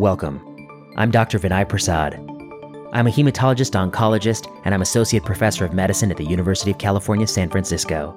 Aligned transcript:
Welcome. 0.00 0.40
I'm 0.96 1.10
Dr. 1.10 1.38
Vinay 1.38 1.68
Prasad. 1.68 2.14
I'm 2.90 3.06
a 3.06 3.10
hematologist 3.10 3.76
oncologist, 3.76 4.50
and 4.64 4.72
I'm 4.72 4.80
associate 4.80 5.26
professor 5.26 5.66
of 5.66 5.74
medicine 5.74 6.10
at 6.10 6.16
the 6.16 6.24
University 6.24 6.70
of 6.70 6.78
California, 6.78 7.26
San 7.26 7.50
Francisco. 7.50 8.16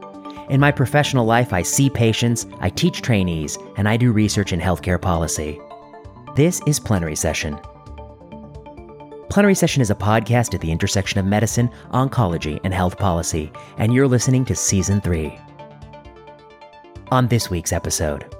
In 0.50 0.62
my 0.62 0.72
professional 0.72 1.26
life, 1.26 1.52
I 1.52 1.62
see 1.62 1.90
patients, 1.90 2.48
I 2.62 2.70
teach 2.70 3.02
trainees, 3.02 3.58
and 3.76 3.90
I 3.90 3.98
do 3.98 4.14
research 4.14 4.54
in 4.54 4.62
healthcare 4.62 5.00
policy. 5.00 5.60
This 6.38 6.62
is 6.66 6.80
Plenary 6.80 7.18
Session. 7.18 7.60
Plenary 9.30 9.56
Session 9.56 9.82
is 9.82 9.92
a 9.92 9.96
podcast 9.96 10.54
at 10.54 10.62
the 10.62 10.72
intersection 10.72 11.20
of 11.20 11.26
medicine, 11.26 11.70
oncology, 11.92 12.62
and 12.64 12.74
health 12.74 12.98
policy, 12.98 13.52
and 13.78 13.94
you're 13.94 14.08
listening 14.08 14.46
to 14.46 14.56
Season 14.56 15.02
3. 15.02 15.38
On 17.12 17.28
this 17.28 17.50
week's 17.50 17.74
episode, 17.74 18.34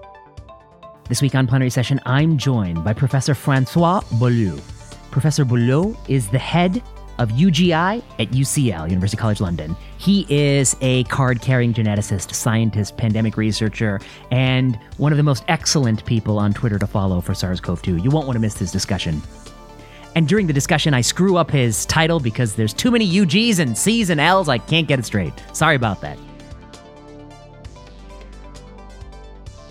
this 1.10 1.22
week 1.22 1.36
on 1.36 1.48
Plenary 1.48 1.70
Session, 1.70 2.00
I'm 2.06 2.38
joined 2.38 2.84
by 2.84 2.94
Professor 2.94 3.36
Francois 3.36 4.02
Balloux. 4.14 4.62
Professor 5.12 5.46
Balloux 5.46 5.98
is 6.08 6.30
the 6.30 6.40
head 6.40 6.82
of 7.20 7.30
UGI 7.30 8.02
at 8.20 8.30
UCL, 8.30 8.90
University 8.90 9.18
College 9.18 9.40
London. 9.40 9.76
He 9.98 10.26
is 10.30 10.76
a 10.82 11.04
card 11.06 11.42
carrying 11.42 11.74
geneticist, 11.74 12.34
scientist, 12.34 12.98
pandemic 12.98 13.38
researcher, 13.38 14.00
and 14.32 14.80
one 14.98 15.12
of 15.12 15.18
the 15.18 15.24
most 15.24 15.44
excellent 15.48 16.04
people 16.06 16.40
on 16.40 16.54
Twitter 16.54 16.80
to 16.80 16.88
follow 16.88 17.22
for 17.22 17.34
SARS 17.34 17.60
CoV 17.60 17.82
2. 17.82 17.98
You 17.98 18.10
won't 18.10 18.26
want 18.26 18.36
to 18.36 18.42
miss 18.42 18.56
this 18.56 18.72
discussion. 18.72 19.22
And 20.16 20.28
during 20.28 20.48
the 20.48 20.54
discussion, 20.54 20.94
I 20.94 21.02
screw 21.02 21.38
up 21.38 21.52
his 21.52 21.86
title 21.86 22.20
because 22.20 22.56
there's 22.56 22.74
too 22.74 22.92
many 22.92 23.10
UGs 23.10 23.60
and 23.60 23.78
Cs 23.78 24.10
and 24.10 24.20
Ls. 24.22 24.48
I 24.48 24.58
can't 24.58 24.88
get 24.88 25.00
it 25.00 25.06
straight. 25.06 25.34
Sorry 25.54 25.76
about 25.76 26.02
that. 26.02 26.18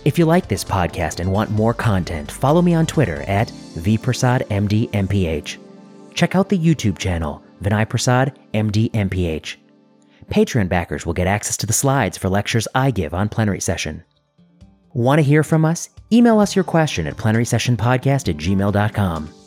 If 0.04 0.18
you 0.18 0.24
like 0.24 0.48
this 0.48 0.64
podcast 0.64 1.20
and 1.20 1.30
want 1.30 1.50
more 1.50 1.72
content, 1.72 2.30
follow 2.30 2.60
me 2.60 2.74
on 2.74 2.86
Twitter 2.86 3.22
at 3.22 3.48
vprasadmdmph. 3.76 5.58
Check 6.14 6.34
out 6.34 6.48
the 6.48 6.58
YouTube 6.58 6.98
channel, 6.98 7.42
Vinay 7.62 7.88
Prasad 7.88 8.38
MD 8.52 8.90
Patreon 10.28 10.68
backers 10.68 11.06
will 11.06 11.12
get 11.12 11.26
access 11.26 11.56
to 11.58 11.66
the 11.66 11.72
slides 11.72 12.18
for 12.18 12.28
lectures 12.28 12.66
I 12.74 12.90
give 12.90 13.14
on 13.14 13.28
plenary 13.28 13.60
session. 13.60 14.02
Want 14.92 15.18
to 15.20 15.22
hear 15.22 15.44
from 15.44 15.64
us? 15.64 15.88
Email 16.12 16.38
us 16.40 16.56
your 16.56 16.64
question 16.64 17.06
at 17.06 17.16
plenarysessionpodcast 17.16 18.28
at 18.28 18.36
gmail.com. 18.36 19.41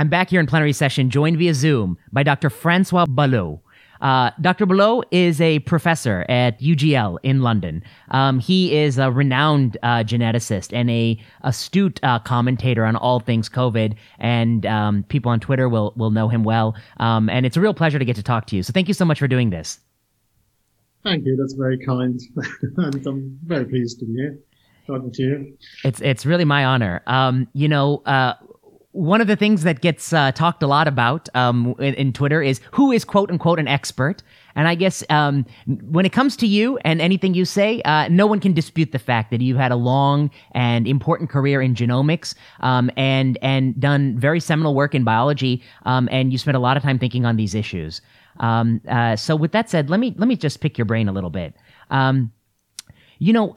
I'm 0.00 0.08
back 0.08 0.30
here 0.30 0.40
in 0.40 0.46
plenary 0.46 0.72
session, 0.72 1.10
joined 1.10 1.36
via 1.36 1.52
Zoom 1.52 1.98
by 2.10 2.22
Dr. 2.22 2.48
Francois 2.48 3.04
Balloux. 3.04 3.60
Uh, 4.00 4.30
Dr. 4.40 4.64
Balloux 4.64 5.02
is 5.10 5.42
a 5.42 5.58
professor 5.58 6.24
at 6.26 6.58
UGL 6.58 7.18
in 7.22 7.42
London. 7.42 7.84
Um, 8.10 8.38
he 8.38 8.74
is 8.74 8.96
a 8.96 9.10
renowned 9.10 9.76
uh, 9.82 9.98
geneticist 9.98 10.74
and 10.74 10.88
a 10.90 11.22
astute 11.42 12.00
uh, 12.02 12.18
commentator 12.18 12.86
on 12.86 12.96
all 12.96 13.20
things 13.20 13.50
COVID, 13.50 13.94
and 14.18 14.64
um, 14.64 15.02
people 15.10 15.30
on 15.30 15.38
Twitter 15.38 15.68
will 15.68 15.92
will 15.96 16.10
know 16.10 16.30
him 16.30 16.44
well. 16.44 16.74
Um, 16.96 17.28
and 17.28 17.44
it's 17.44 17.58
a 17.58 17.60
real 17.60 17.74
pleasure 17.74 17.98
to 17.98 18.04
get 18.06 18.16
to 18.16 18.22
talk 18.22 18.46
to 18.46 18.56
you. 18.56 18.62
So 18.62 18.72
thank 18.72 18.88
you 18.88 18.94
so 18.94 19.04
much 19.04 19.18
for 19.18 19.28
doing 19.28 19.50
this. 19.50 19.80
Thank 21.04 21.26
you. 21.26 21.36
That's 21.36 21.52
very 21.52 21.76
kind, 21.76 22.18
and 22.78 23.06
I'm 23.06 23.38
very 23.44 23.66
pleased 23.66 23.98
to 23.98 24.06
be 24.06 24.14
here 24.14 24.38
talking 24.86 25.12
to 25.12 25.22
you. 25.22 25.58
It's 25.84 26.00
it's 26.00 26.24
really 26.24 26.46
my 26.46 26.64
honor. 26.64 27.02
Um, 27.06 27.48
you 27.52 27.68
know 27.68 27.98
uh, 28.06 28.32
one 28.92 29.20
of 29.20 29.28
the 29.28 29.36
things 29.36 29.62
that 29.62 29.80
gets 29.80 30.12
uh, 30.12 30.32
talked 30.32 30.62
a 30.62 30.66
lot 30.66 30.88
about 30.88 31.28
um, 31.34 31.76
in, 31.78 31.94
in, 31.94 32.12
Twitter 32.12 32.42
is 32.42 32.60
who 32.72 32.90
is 32.90 33.04
quote 33.04 33.30
unquote 33.30 33.60
an 33.60 33.68
expert. 33.68 34.22
And 34.56 34.66
I 34.66 34.74
guess 34.74 35.04
um, 35.10 35.46
when 35.66 36.04
it 36.04 36.12
comes 36.12 36.36
to 36.38 36.46
you 36.46 36.76
and 36.78 37.00
anything 37.00 37.34
you 37.34 37.44
say, 37.44 37.80
uh, 37.82 38.08
no 38.08 38.26
one 38.26 38.40
can 38.40 38.52
dispute 38.52 38.90
the 38.90 38.98
fact 38.98 39.30
that 39.30 39.40
you've 39.40 39.56
had 39.56 39.70
a 39.70 39.76
long 39.76 40.28
and 40.52 40.88
important 40.88 41.30
career 41.30 41.62
in 41.62 41.76
genomics 41.76 42.34
um, 42.60 42.90
and 42.96 43.38
and 43.42 43.78
done 43.78 44.18
very 44.18 44.40
seminal 44.40 44.74
work 44.74 44.94
in 44.94 45.04
biology. 45.04 45.62
Um, 45.84 46.08
and 46.10 46.32
you 46.32 46.38
spent 46.38 46.56
a 46.56 46.60
lot 46.60 46.76
of 46.76 46.82
time 46.82 46.98
thinking 46.98 47.24
on 47.24 47.36
these 47.36 47.54
issues. 47.54 48.00
Um, 48.40 48.80
uh, 48.88 49.14
so 49.14 49.36
with 49.36 49.52
that 49.52 49.70
said, 49.70 49.88
let 49.88 50.00
me 50.00 50.14
let 50.18 50.26
me 50.26 50.34
just 50.34 50.60
pick 50.60 50.76
your 50.76 50.84
brain 50.84 51.08
a 51.08 51.12
little 51.12 51.30
bit. 51.30 51.54
Um, 51.90 52.32
you 53.20 53.32
know, 53.32 53.54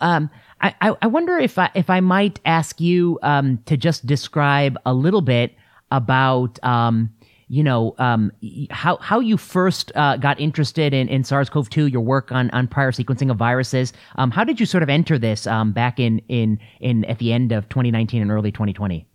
I, 0.64 0.96
I 1.02 1.08
wonder 1.08 1.38
if 1.38 1.58
I, 1.58 1.70
if 1.76 1.90
I 1.90 2.00
might 2.00 2.40
ask 2.46 2.80
you 2.80 3.20
um, 3.22 3.60
to 3.66 3.76
just 3.76 4.06
describe 4.06 4.78
a 4.86 4.94
little 4.94 5.22
bit 5.22 5.56
about 5.92 6.58
um, 6.64 7.14
you 7.50 7.64
know 7.64 7.96
um, 8.00 8.32
how 8.72 8.98
how 8.98 9.20
you 9.20 9.38
first 9.38 9.92
uh, 9.96 10.16
got 10.18 10.40
interested 10.40 10.94
in, 10.94 11.10
in 11.10 11.24
SARS-CoV-2, 11.24 11.92
your 11.92 12.02
work 12.02 12.32
on, 12.32 12.50
on 12.52 12.68
prior 12.68 12.92
sequencing 12.92 13.30
of 13.30 13.38
viruses. 13.38 13.92
Um, 14.16 14.32
how 14.32 14.46
did 14.46 14.60
you 14.60 14.66
sort 14.66 14.84
of 14.84 14.90
enter 14.90 15.20
this 15.20 15.46
um, 15.48 15.74
back 15.74 16.00
in 16.00 16.20
in 16.30 16.60
in 16.80 17.04
at 17.06 17.20
the 17.20 17.34
end 17.34 17.52
of 17.52 17.68
2019 17.68 18.22
and 18.22 18.32
early 18.32 18.52
2020? 18.52 19.06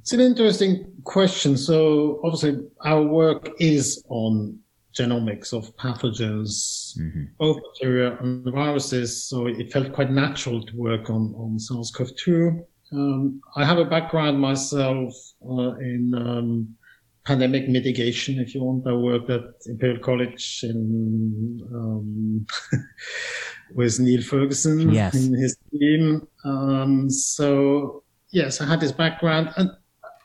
It's 0.00 0.12
an 0.12 0.20
interesting 0.20 0.92
question. 1.04 1.56
So 1.56 2.20
obviously, 2.24 2.66
our 2.84 3.02
work 3.02 3.48
is 3.60 4.04
on 4.08 4.58
genomics 4.92 5.52
of 5.52 5.74
pathogens, 5.76 6.83
mm-hmm. 6.98 7.24
both 7.38 7.58
bacteria 7.62 8.16
and 8.18 8.44
viruses. 8.52 9.24
So 9.24 9.46
it 9.46 9.72
felt 9.72 9.92
quite 9.92 10.10
natural 10.10 10.64
to 10.64 10.76
work 10.76 11.10
on, 11.10 11.34
on 11.36 11.58
SARS-CoV-2. 11.58 12.64
Um, 12.92 13.40
I 13.56 13.64
have 13.64 13.78
a 13.78 13.84
background 13.84 14.40
myself 14.40 15.12
uh, 15.42 15.74
in 15.76 16.12
um, 16.16 16.76
pandemic 17.24 17.68
mitigation, 17.68 18.38
if 18.38 18.54
you 18.54 18.62
want. 18.62 18.86
I 18.86 18.92
worked 18.92 19.30
at 19.30 19.42
Imperial 19.66 19.98
College 20.00 20.60
in 20.62 21.60
um, 21.72 22.46
with 23.74 23.98
Neil 23.98 24.22
Ferguson 24.22 24.90
yes. 24.90 25.14
in 25.14 25.34
his 25.34 25.56
team. 25.72 26.26
Um, 26.44 27.10
so 27.10 28.04
yes, 28.30 28.60
I 28.60 28.66
had 28.66 28.80
this 28.80 28.92
background, 28.92 29.50
and 29.56 29.70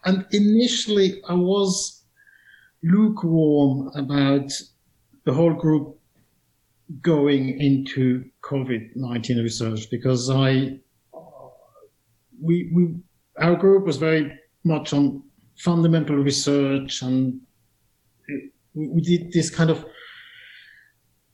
and 0.06 0.26
initially 0.32 1.22
I 1.28 1.34
was 1.34 2.04
lukewarm 2.84 3.92
about 3.96 4.52
the 5.26 5.34
whole 5.34 5.54
group 5.54 5.99
going 7.02 7.60
into 7.60 8.26
COVID-19 8.44 9.44
research 9.44 9.90
because 9.92 10.30
I, 10.30 10.80
we, 12.42 12.72
we, 12.74 12.96
our 13.38 13.56
group 13.56 13.86
was 13.86 13.98
very 13.98 14.38
much 14.64 14.94
on 14.94 15.24
fundamental 15.58 16.16
research 16.16 17.02
and 17.02 17.40
we, 18.74 18.88
we 18.88 19.02
did 19.02 19.32
this 19.32 19.50
kind 19.50 19.70
of 19.70 19.86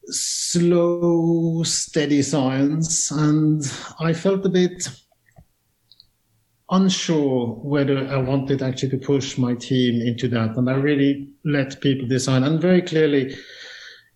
slow, 0.07 1.63
steady 1.63 2.21
science. 2.21 3.11
And 3.11 3.63
I 3.99 4.13
felt 4.13 4.45
a 4.45 4.49
bit 4.49 4.89
unsure 6.71 7.47
whether 7.47 8.07
I 8.07 8.17
wanted 8.17 8.61
actually 8.61 8.89
to 8.89 8.97
push 8.97 9.37
my 9.37 9.55
team 9.55 10.01
into 10.01 10.27
that. 10.29 10.57
And 10.57 10.69
I 10.69 10.75
really 10.75 11.29
let 11.43 11.81
people 11.81 12.07
design. 12.07 12.43
And 12.43 12.59
very 12.59 12.81
clearly, 12.81 13.35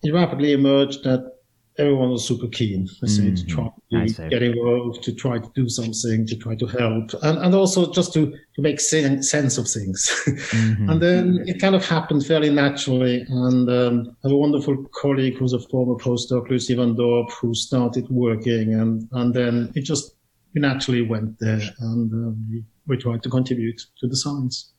it 0.02 0.12
rapidly 0.12 0.52
emerged 0.52 1.04
that 1.04 1.32
everyone 1.78 2.10
was 2.10 2.26
super 2.26 2.48
keen, 2.48 2.88
I 3.02 3.06
say, 3.06 3.22
mm-hmm. 3.22 3.34
to 3.34 3.46
try 3.46 4.06
to 4.06 4.28
get 4.28 4.42
involved, 4.42 5.02
to 5.04 5.14
try 5.14 5.38
to 5.38 5.50
do 5.54 5.68
something, 5.68 6.26
to 6.26 6.36
try 6.36 6.54
to 6.56 6.66
help, 6.66 7.12
and, 7.22 7.38
and 7.38 7.54
also 7.54 7.90
just 7.92 8.12
to, 8.14 8.30
to 8.54 8.62
make 8.62 8.80
sen- 8.80 9.22
sense 9.22 9.58
of 9.58 9.68
things. 9.68 10.10
Mm-hmm. 10.50 10.90
and 10.90 11.00
then 11.00 11.44
it 11.46 11.60
kind 11.60 11.74
of 11.74 11.86
happened 11.86 12.26
fairly 12.26 12.50
naturally. 12.50 13.24
And 13.28 13.70
um, 13.70 14.16
I 14.24 14.28
have 14.28 14.32
a 14.32 14.36
wonderful 14.36 14.84
colleague 14.94 15.36
who's 15.36 15.52
a 15.52 15.60
former 15.60 15.94
postdoc, 15.94 16.48
Lucy 16.48 16.74
Van 16.74 16.94
Dorp, 16.96 17.30
who 17.40 17.54
started 17.54 18.08
working, 18.10 18.74
and, 18.74 19.08
and 19.12 19.32
then 19.32 19.72
it 19.74 19.82
just 19.82 20.16
we 20.54 20.60
naturally 20.60 21.02
went 21.02 21.38
there 21.38 21.60
and 21.80 22.12
um, 22.12 22.46
we, 22.50 22.64
we 22.86 22.96
tried 22.96 23.22
to 23.22 23.30
contribute 23.30 23.80
to 23.98 24.08
the 24.08 24.16
science. 24.16 24.72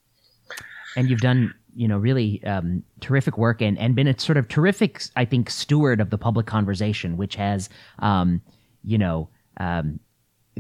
And 0.97 1.09
you've 1.09 1.21
done, 1.21 1.53
you 1.75 1.87
know, 1.87 1.97
really 1.97 2.43
um, 2.43 2.83
terrific 2.99 3.37
work 3.37 3.61
and, 3.61 3.77
and 3.77 3.95
been 3.95 4.07
a 4.07 4.19
sort 4.19 4.37
of 4.37 4.47
terrific, 4.47 5.03
I 5.15 5.25
think, 5.25 5.49
steward 5.49 5.99
of 6.01 6.09
the 6.09 6.17
public 6.17 6.45
conversation, 6.45 7.17
which 7.17 7.35
has, 7.35 7.69
um, 7.99 8.41
you 8.83 8.97
know, 8.97 9.29
um, 9.57 9.99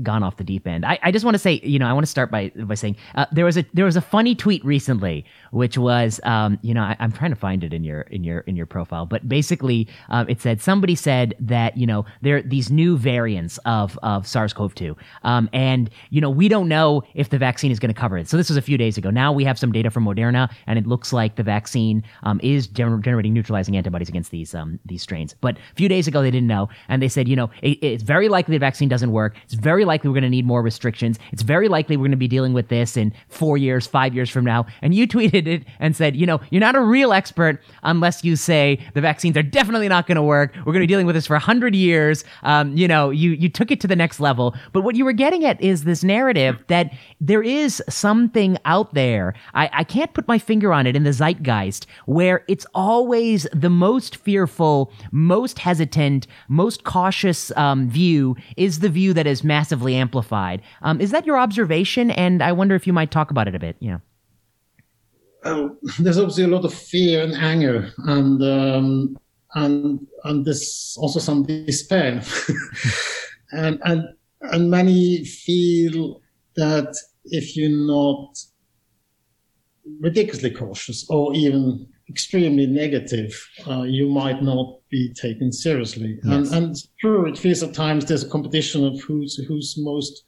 gone 0.01 0.23
off 0.23 0.37
the 0.37 0.43
deep 0.43 0.67
end. 0.67 0.85
I, 0.85 0.99
I 1.03 1.11
just 1.11 1.25
want 1.25 1.35
to 1.35 1.39
say, 1.39 1.59
you 1.63 1.77
know, 1.79 1.87
I 1.87 1.93
want 1.93 2.05
to 2.05 2.09
start 2.09 2.31
by 2.31 2.49
by 2.55 2.75
saying 2.75 2.95
uh, 3.15 3.25
there 3.31 3.45
was 3.45 3.57
a 3.57 3.65
there 3.73 3.85
was 3.85 3.95
a 3.95 4.01
funny 4.01 4.35
tweet 4.35 4.63
recently, 4.63 5.25
which 5.51 5.77
was, 5.77 6.19
um, 6.23 6.57
you 6.61 6.73
know, 6.73 6.81
I, 6.81 6.95
am 6.99 7.11
trying 7.11 7.31
to 7.31 7.35
find 7.35 7.63
it 7.63 7.73
in 7.73 7.83
your 7.83 8.01
in 8.01 8.23
your 8.23 8.39
in 8.41 8.55
your 8.55 8.65
profile, 8.65 9.05
but 9.05 9.27
basically, 9.27 9.87
um, 10.09 10.27
it 10.29 10.41
said 10.41 10.61
somebody 10.61 10.95
said 10.95 11.35
that 11.39 11.77
you 11.77 11.85
know 11.85 12.05
there 12.21 12.37
are 12.37 12.41
these 12.41 12.71
new 12.71 12.97
variants 12.97 13.59
of 13.65 13.97
of 14.01 14.27
SARS-CoV-2, 14.27 14.95
um, 15.23 15.49
and 15.53 15.89
you 16.09 16.21
know 16.21 16.29
we 16.29 16.47
don't 16.47 16.67
know 16.67 17.03
if 17.13 17.29
the 17.29 17.37
vaccine 17.37 17.71
is 17.71 17.79
going 17.79 17.93
to 17.93 17.99
cover 17.99 18.17
it. 18.17 18.27
So 18.27 18.37
this 18.37 18.49
was 18.49 18.57
a 18.57 18.61
few 18.61 18.77
days 18.77 18.97
ago. 18.97 19.09
Now 19.09 19.31
we 19.31 19.43
have 19.43 19.59
some 19.59 19.71
data 19.71 19.89
from 19.89 20.05
Moderna, 20.05 20.51
and 20.67 20.79
it 20.79 20.87
looks 20.87 21.13
like 21.13 21.35
the 21.35 21.43
vaccine 21.43 22.03
um, 22.23 22.39
is 22.43 22.67
gener- 22.67 23.01
generating 23.01 23.33
neutralizing 23.33 23.75
antibodies 23.77 24.09
against 24.09 24.31
these 24.31 24.55
um, 24.55 24.79
these 24.85 25.01
strains. 25.01 25.35
But 25.41 25.57
a 25.57 25.75
few 25.75 25.89
days 25.89 26.07
ago 26.07 26.21
they 26.21 26.31
didn't 26.31 26.47
know, 26.47 26.69
and 26.87 27.01
they 27.01 27.09
said, 27.09 27.27
you 27.27 27.35
know, 27.35 27.49
it, 27.61 27.77
it's 27.81 28.03
very 28.03 28.29
likely 28.29 28.55
the 28.55 28.59
vaccine 28.59 28.89
doesn't 28.89 29.11
work. 29.11 29.35
It's 29.43 29.53
very 29.53 29.80
very 29.81 29.87
likely 29.87 30.09
we're 30.09 30.13
going 30.13 30.23
to 30.23 30.29
need 30.29 30.45
more 30.45 30.61
restrictions. 30.61 31.17
It's 31.31 31.41
very 31.41 31.67
likely 31.67 31.97
we're 31.97 32.03
going 32.03 32.11
to 32.11 32.17
be 32.17 32.27
dealing 32.27 32.53
with 32.53 32.67
this 32.67 32.95
in 32.95 33.11
four 33.29 33.57
years, 33.57 33.87
five 33.87 34.13
years 34.13 34.29
from 34.29 34.45
now. 34.45 34.67
And 34.83 34.93
you 34.93 35.07
tweeted 35.11 35.47
it 35.47 35.63
and 35.79 35.95
said, 35.95 36.15
you 36.15 36.27
know, 36.27 36.39
you're 36.51 36.59
not 36.59 36.75
a 36.75 36.81
real 36.81 37.13
expert 37.13 37.59
unless 37.81 38.23
you 38.23 38.35
say 38.35 38.79
the 38.93 39.01
vaccines 39.01 39.35
are 39.37 39.43
definitely 39.43 39.87
not 39.87 40.05
going 40.05 40.17
to 40.17 40.21
work. 40.21 40.53
We're 40.57 40.73
going 40.73 40.81
to 40.81 40.81
be 40.81 40.87
dealing 40.87 41.07
with 41.07 41.15
this 41.15 41.25
for 41.25 41.35
a 41.35 41.39
hundred 41.39 41.73
years. 41.73 42.23
Um, 42.43 42.77
you 42.77 42.87
know, 42.87 43.09
you 43.09 43.31
you 43.31 43.49
took 43.49 43.71
it 43.71 43.81
to 43.81 43.87
the 43.87 43.95
next 43.95 44.19
level. 44.19 44.55
But 44.71 44.81
what 44.81 44.95
you 44.95 45.03
were 45.03 45.13
getting 45.13 45.45
at 45.45 45.59
is 45.59 45.83
this 45.83 46.03
narrative 46.03 46.63
that 46.67 46.91
there 47.19 47.41
is 47.41 47.81
something 47.89 48.57
out 48.65 48.93
there. 48.93 49.33
I, 49.55 49.69
I 49.73 49.83
can't 49.83 50.13
put 50.13 50.27
my 50.27 50.37
finger 50.37 50.71
on 50.71 50.85
it 50.85 50.95
in 50.95 51.03
the 51.03 51.13
zeitgeist 51.13 51.87
where 52.05 52.43
it's 52.47 52.67
always 52.75 53.47
the 53.51 53.69
most 53.69 54.17
fearful, 54.17 54.91
most 55.11 55.57
hesitant, 55.57 56.27
most 56.49 56.83
cautious 56.83 57.51
um, 57.57 57.89
view 57.89 58.35
is 58.57 58.79
the 58.79 58.89
view 58.89 59.13
that 59.13 59.25
is 59.25 59.43
massively 59.71 59.95
amplified. 59.95 60.61
Um, 60.81 60.99
is 60.99 61.11
that 61.11 61.25
your 61.25 61.37
observation? 61.37 62.11
And 62.11 62.43
I 62.43 62.51
wonder 62.51 62.75
if 62.75 62.85
you 62.85 62.93
might 62.93 63.11
talk 63.11 63.31
about 63.31 63.47
it 63.47 63.55
a 63.55 63.59
bit. 63.59 63.77
Yeah. 63.79 63.99
Um, 65.43 65.77
there's 65.99 66.17
obviously 66.17 66.43
a 66.43 66.47
lot 66.47 66.65
of 66.65 66.73
fear 66.73 67.23
and 67.23 67.33
anger, 67.33 67.91
and 68.05 68.41
um, 68.43 69.17
and 69.55 70.07
and 70.25 70.45
there's 70.45 70.97
also 70.99 71.19
some 71.19 71.43
despair, 71.43 72.21
and 73.51 73.79
and 73.85 74.03
and 74.41 74.69
many 74.69 75.23
feel 75.23 76.21
that 76.55 76.93
if 77.25 77.55
you're 77.55 77.69
not 77.69 78.37
ridiculously 79.99 80.51
cautious 80.51 81.09
or 81.09 81.33
even 81.33 81.87
extremely 82.11 82.67
negative, 82.67 83.31
uh, 83.67 83.83
you 83.83 84.09
might 84.09 84.43
not 84.43 84.79
be 84.89 85.13
taken 85.13 85.51
seriously. 85.51 86.19
Yes. 86.23 86.51
And, 86.51 86.65
and 86.65 86.75
true, 86.99 87.25
it 87.25 87.37
feels 87.37 87.63
at 87.63 87.73
times 87.73 88.05
there's 88.05 88.23
a 88.23 88.29
competition 88.29 88.85
of 88.85 89.01
who's 89.01 89.35
who's 89.47 89.75
most 89.77 90.23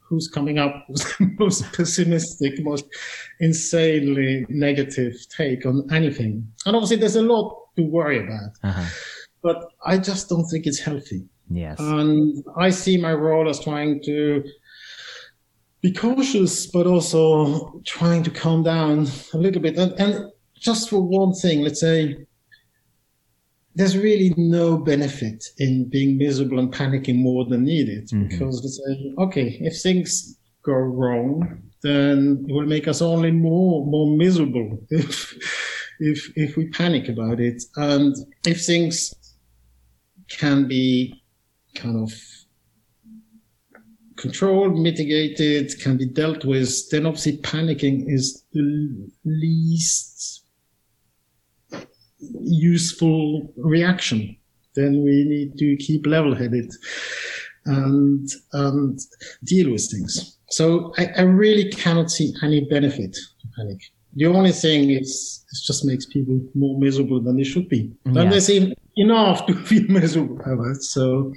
who's 0.00 0.28
coming 0.28 0.58
up 0.58 0.84
with 0.88 1.02
the 1.18 1.34
most 1.38 1.72
pessimistic, 1.72 2.62
most 2.62 2.84
insanely 3.40 4.44
negative 4.48 5.14
take 5.34 5.64
on 5.64 5.88
anything. 5.92 6.46
And 6.66 6.76
obviously, 6.76 6.96
there's 6.96 7.16
a 7.16 7.22
lot 7.22 7.56
to 7.76 7.82
worry 7.82 8.18
about, 8.24 8.50
uh-huh. 8.62 8.88
but 9.42 9.64
I 9.86 9.96
just 9.98 10.28
don't 10.28 10.46
think 10.46 10.66
it's 10.66 10.80
healthy. 10.80 11.24
Yes. 11.50 11.78
And 11.78 12.44
I 12.56 12.70
see 12.70 12.96
my 12.96 13.14
role 13.14 13.48
as 13.48 13.60
trying 13.60 14.02
to 14.04 14.44
be 15.82 15.92
cautious, 15.92 16.66
but 16.66 16.86
also 16.86 17.80
trying 17.84 18.22
to 18.22 18.30
calm 18.30 18.62
down 18.62 19.08
a 19.34 19.36
little 19.36 19.60
bit. 19.60 19.76
And, 19.76 19.92
and 19.98 20.30
just 20.62 20.88
for 20.88 21.02
one 21.02 21.32
thing, 21.34 21.62
let's 21.62 21.80
say 21.80 22.24
there's 23.74 23.98
really 23.98 24.32
no 24.36 24.76
benefit 24.76 25.44
in 25.58 25.88
being 25.88 26.16
miserable 26.16 26.58
and 26.58 26.72
panicking 26.72 27.16
more 27.16 27.44
than 27.46 27.64
needed 27.64 28.08
mm-hmm. 28.08 28.28
because 28.28 28.62
let's 28.62 28.76
say, 28.86 29.14
okay, 29.18 29.58
if 29.60 29.80
things 29.82 30.38
go 30.62 30.74
wrong, 30.74 31.62
then 31.82 32.44
it 32.48 32.52
will 32.52 32.66
make 32.66 32.86
us 32.86 33.02
only 33.02 33.32
more 33.32 33.84
more 33.86 34.16
miserable 34.16 34.78
if 34.90 35.34
if 35.98 36.30
if 36.36 36.56
we 36.56 36.68
panic 36.68 37.08
about 37.08 37.40
it. 37.40 37.62
And 37.76 38.14
if 38.46 38.64
things 38.64 39.12
can 40.28 40.68
be 40.68 41.20
kind 41.74 42.00
of 42.00 42.12
controlled, 44.16 44.78
mitigated, 44.78 45.72
can 45.80 45.96
be 45.96 46.06
dealt 46.06 46.44
with, 46.44 46.88
then 46.90 47.06
obviously 47.06 47.38
panicking 47.38 48.04
is 48.06 48.44
the 48.52 49.10
least 49.24 50.41
useful 52.42 53.52
reaction. 53.56 54.36
Then 54.74 55.02
we 55.04 55.24
need 55.24 55.58
to 55.58 55.76
keep 55.76 56.06
level 56.06 56.34
headed 56.34 56.70
and, 57.66 58.28
and 58.52 58.98
deal 59.44 59.70
with 59.70 59.88
things. 59.90 60.38
So 60.50 60.92
I, 60.98 61.08
I, 61.16 61.22
really 61.22 61.70
cannot 61.70 62.10
see 62.10 62.34
any 62.42 62.66
benefit 62.68 63.12
to 63.12 63.48
panic. 63.56 63.80
The 64.14 64.26
only 64.26 64.52
thing 64.52 64.90
is 64.90 65.44
it 65.50 65.66
just 65.66 65.84
makes 65.84 66.04
people 66.04 66.40
more 66.54 66.78
miserable 66.78 67.22
than 67.22 67.36
they 67.36 67.44
should 67.44 67.68
be. 67.68 67.84
Mm-hmm. 67.84 68.16
Yeah. 68.16 68.22
And 68.22 68.32
they 68.32 68.40
seem 68.40 68.74
enough 68.96 69.46
to 69.46 69.54
feel 69.54 69.84
miserable 69.88 70.40
about. 70.40 70.76
So 70.76 71.32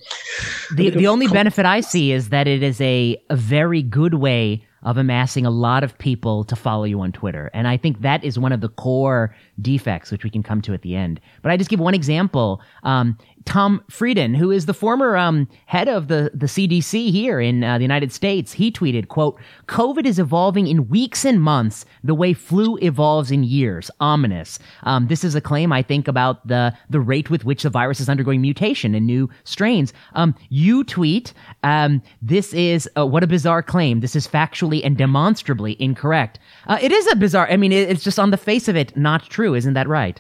the 0.76 0.90
the 0.90 1.08
only 1.08 1.28
benefit 1.28 1.66
I 1.66 1.82
see 1.82 2.12
is 2.12 2.30
that 2.30 2.48
it 2.48 2.64
is 2.64 2.82
a, 2.82 3.18
a 3.30 3.36
very 3.36 3.82
good 3.82 4.16
way 4.16 4.66
of 4.86 4.98
amassing 4.98 5.46
a 5.46 5.50
lot 5.50 5.84
of 5.84 5.98
people 5.98 6.44
to 6.46 6.56
follow 6.56 6.84
you 6.84 7.02
on 7.02 7.12
Twitter. 7.12 7.50
And 7.54 7.68
I 7.68 7.76
think 7.76 8.02
that 8.02 8.24
is 8.24 8.40
one 8.40 8.52
of 8.52 8.62
the 8.62 8.70
core 8.70 9.36
defects, 9.62 10.12
which 10.12 10.24
we 10.24 10.30
can 10.30 10.44
come 10.44 10.62
to 10.62 10.74
at 10.74 10.84
the 10.84 10.96
end. 10.96 11.20
But 11.42 11.52
I 11.52 11.58
just 11.58 11.70
give 11.70 11.80
one 11.80 11.96
example. 11.96 12.62
Um, 12.84 13.18
Tom 13.46 13.84
Frieden, 13.90 14.34
who 14.34 14.52
is 14.52 14.66
the 14.66 14.74
former 14.74 15.16
um, 15.16 15.48
head 15.68 15.88
of 15.88 16.08
the, 16.08 16.32
the 16.34 16.48
CDC 16.48 17.12
here 17.12 17.40
in 17.40 17.64
uh, 17.64 17.78
the 17.78 17.84
United 17.84 18.12
States, 18.12 18.52
he 18.54 18.72
tweeted, 18.72 19.08
quote, 19.08 19.40
COVID 19.68 20.06
is 20.06 20.20
evolving 20.20 20.68
in 20.68 20.90
weeks 20.90 21.24
and 21.24 21.42
months 21.42 21.86
the 22.04 22.16
way 22.16 22.34
flu 22.34 22.78
evolves 22.82 23.32
in 23.32 23.44
years. 23.44 23.92
Ominous. 24.00 24.58
Um, 24.84 25.08
this 25.08 25.24
is 25.24 25.36
a 25.36 25.42
claim, 25.42 25.72
I 25.72 25.84
think, 25.84 26.08
about 26.08 26.46
the, 26.48 26.76
the 26.90 27.00
rate 27.00 27.30
with 27.30 27.46
which 27.46 27.64
the 27.64 27.70
virus 27.70 28.00
is 28.00 28.10
undergoing 28.10 28.42
mutation 28.42 28.96
and 28.96 29.06
new 29.06 29.30
strains. 29.44 29.94
Um, 30.14 30.36
you 30.50 30.84
tweet, 30.84 31.34
um, 31.64 32.02
this 32.22 32.52
is, 32.54 32.90
uh, 32.98 33.06
what 33.06 33.24
a 33.24 33.28
bizarre 33.28 33.64
claim. 33.64 34.00
This 34.00 34.16
is 34.16 34.28
factually 34.28 34.82
and 34.84 34.98
demonstrably 34.98 35.80
incorrect. 35.80 36.40
Uh, 36.68 36.80
it 36.82 36.92
is 36.92 37.08
a 37.12 37.16
bizarre, 37.16 37.48
I 37.50 37.58
mean, 37.58 37.72
it, 37.72 37.90
it's 37.90 38.04
just 38.04 38.20
on 38.20 38.32
the 38.32 38.38
face 38.38 38.68
of 38.68 38.76
it 38.76 38.98
not 38.98 39.30
true. 39.30 39.54
Isn't 39.54 39.76
that 39.76 39.88
right? 39.88 40.20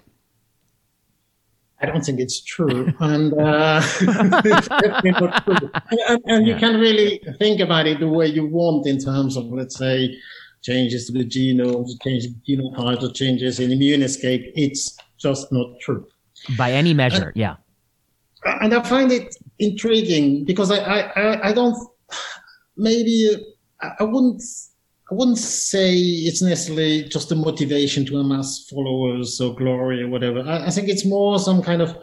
I 1.81 1.88
don't 1.88 2.04
think 2.06 2.19
it's 2.19 2.42
true, 2.42 2.94
and, 3.00 3.33
uh, 3.33 3.81
it's 4.01 4.69
not 4.69 5.44
true. 5.44 5.69
and, 6.07 6.22
and 6.25 6.48
yeah. 6.48 6.54
you 6.54 6.60
can 6.60 6.80
really 6.80 7.22
think 7.38 7.60
about 7.60 7.86
it 7.86 8.00
the 8.00 8.07
way 8.07 8.27
you 8.27 8.48
want 8.48 8.88
in 8.88 8.98
terms 8.98 9.36
of, 9.36 9.45
let's 9.48 9.77
say, 9.77 10.18
changes 10.63 11.07
to 11.07 11.13
the 11.13 11.25
genome, 11.25 11.86
changes 12.01 12.33
genotypes, 12.48 13.04
or 13.04 13.12
changes 13.12 13.60
in 13.60 13.72
immune 13.72 14.01
escape. 14.01 14.51
It's 14.56 14.98
just 15.18 15.51
not 15.51 15.68
true 15.81 16.07
by 16.57 16.72
any 16.72 16.94
measure. 16.94 17.27
And, 17.27 17.36
yeah, 17.36 17.56
and 18.62 18.74
I 18.74 18.81
find 18.83 19.12
it 19.12 19.36
intriguing 19.60 20.45
because 20.45 20.71
I 20.71 20.78
I, 20.80 21.50
I 21.50 21.54
don't 21.54 21.75
maybe 22.78 23.36
I 23.81 24.04
wouldn't 24.04 24.42
I 25.12 25.13
wouldn't 25.13 25.38
say 25.38 25.96
it's 25.96 26.42
necessarily 26.42 27.04
just 27.04 27.31
a 27.31 27.36
motivation 27.36 28.06
to 28.07 28.18
amass 28.18 28.68
followers 28.68 29.40
or 29.40 29.54
glory 29.56 30.02
or 30.02 30.10
whatever. 30.10 30.42
I, 30.42 30.68
I 30.68 30.69
think 30.72 30.90
it's 30.90 31.06
more 31.06 31.38
some 31.38 31.62
kind 31.62 31.81
of 31.81 31.96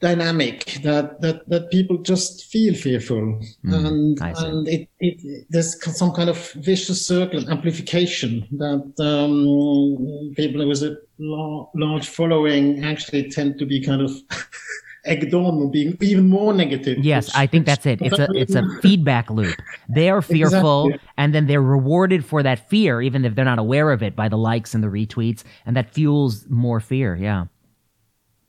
dynamic 0.00 0.78
that 0.82 1.20
that 1.20 1.48
that 1.48 1.70
people 1.70 1.98
just 1.98 2.44
feel 2.46 2.74
fearful. 2.74 3.40
Mm, 3.64 3.86
and 3.86 4.20
and 4.20 4.68
it, 4.68 4.88
it 5.00 5.46
there's 5.50 5.82
some 5.96 6.12
kind 6.12 6.30
of 6.30 6.52
vicious 6.52 7.06
circle 7.06 7.40
and 7.40 7.48
amplification 7.48 8.46
that 8.52 8.92
um, 9.00 10.34
people 10.36 10.66
with 10.68 10.82
a 10.82 10.96
large 11.18 12.08
following 12.08 12.84
actually 12.84 13.28
tend 13.30 13.58
to 13.58 13.66
be 13.66 13.80
kind 13.80 14.02
of 14.02 14.12
egged 15.06 15.32
on 15.34 15.70
being 15.70 15.96
even 16.00 16.28
more 16.28 16.52
negative. 16.52 16.98
Yes, 17.04 17.34
I 17.34 17.46
think 17.46 17.66
that's 17.66 17.86
it. 17.86 18.00
It's 18.02 18.18
a 18.18 18.28
it's 18.32 18.54
a 18.54 18.62
feedback 18.82 19.30
loop. 19.30 19.56
They 19.88 20.10
are 20.10 20.22
fearful, 20.22 20.86
exactly. 20.88 21.08
and 21.16 21.34
then 21.34 21.46
they're 21.46 21.62
rewarded 21.62 22.24
for 22.24 22.42
that 22.42 22.68
fear, 22.68 23.00
even 23.00 23.24
if 23.24 23.34
they're 23.34 23.44
not 23.44 23.58
aware 23.58 23.90
of 23.92 24.02
it, 24.02 24.16
by 24.16 24.28
the 24.28 24.38
likes 24.38 24.74
and 24.74 24.82
the 24.82 24.88
retweets, 24.88 25.44
and 25.64 25.76
that 25.76 25.92
fuels 25.92 26.46
more 26.48 26.80
fear. 26.80 27.16
Yeah. 27.16 27.46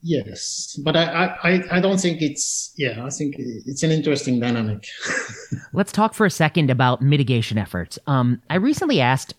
Yes, 0.00 0.78
but 0.84 0.96
I, 0.96 1.36
I, 1.42 1.78
I 1.78 1.80
don't 1.80 1.98
think 1.98 2.22
it's 2.22 2.72
yeah. 2.76 3.04
I 3.04 3.10
think 3.10 3.34
it's 3.38 3.82
an 3.82 3.90
interesting 3.90 4.38
dynamic. 4.38 4.86
Let's 5.72 5.90
talk 5.90 6.14
for 6.14 6.24
a 6.24 6.30
second 6.30 6.70
about 6.70 7.02
mitigation 7.02 7.58
efforts. 7.58 7.98
Um, 8.06 8.40
I 8.48 8.56
recently 8.56 9.00
asked 9.00 9.34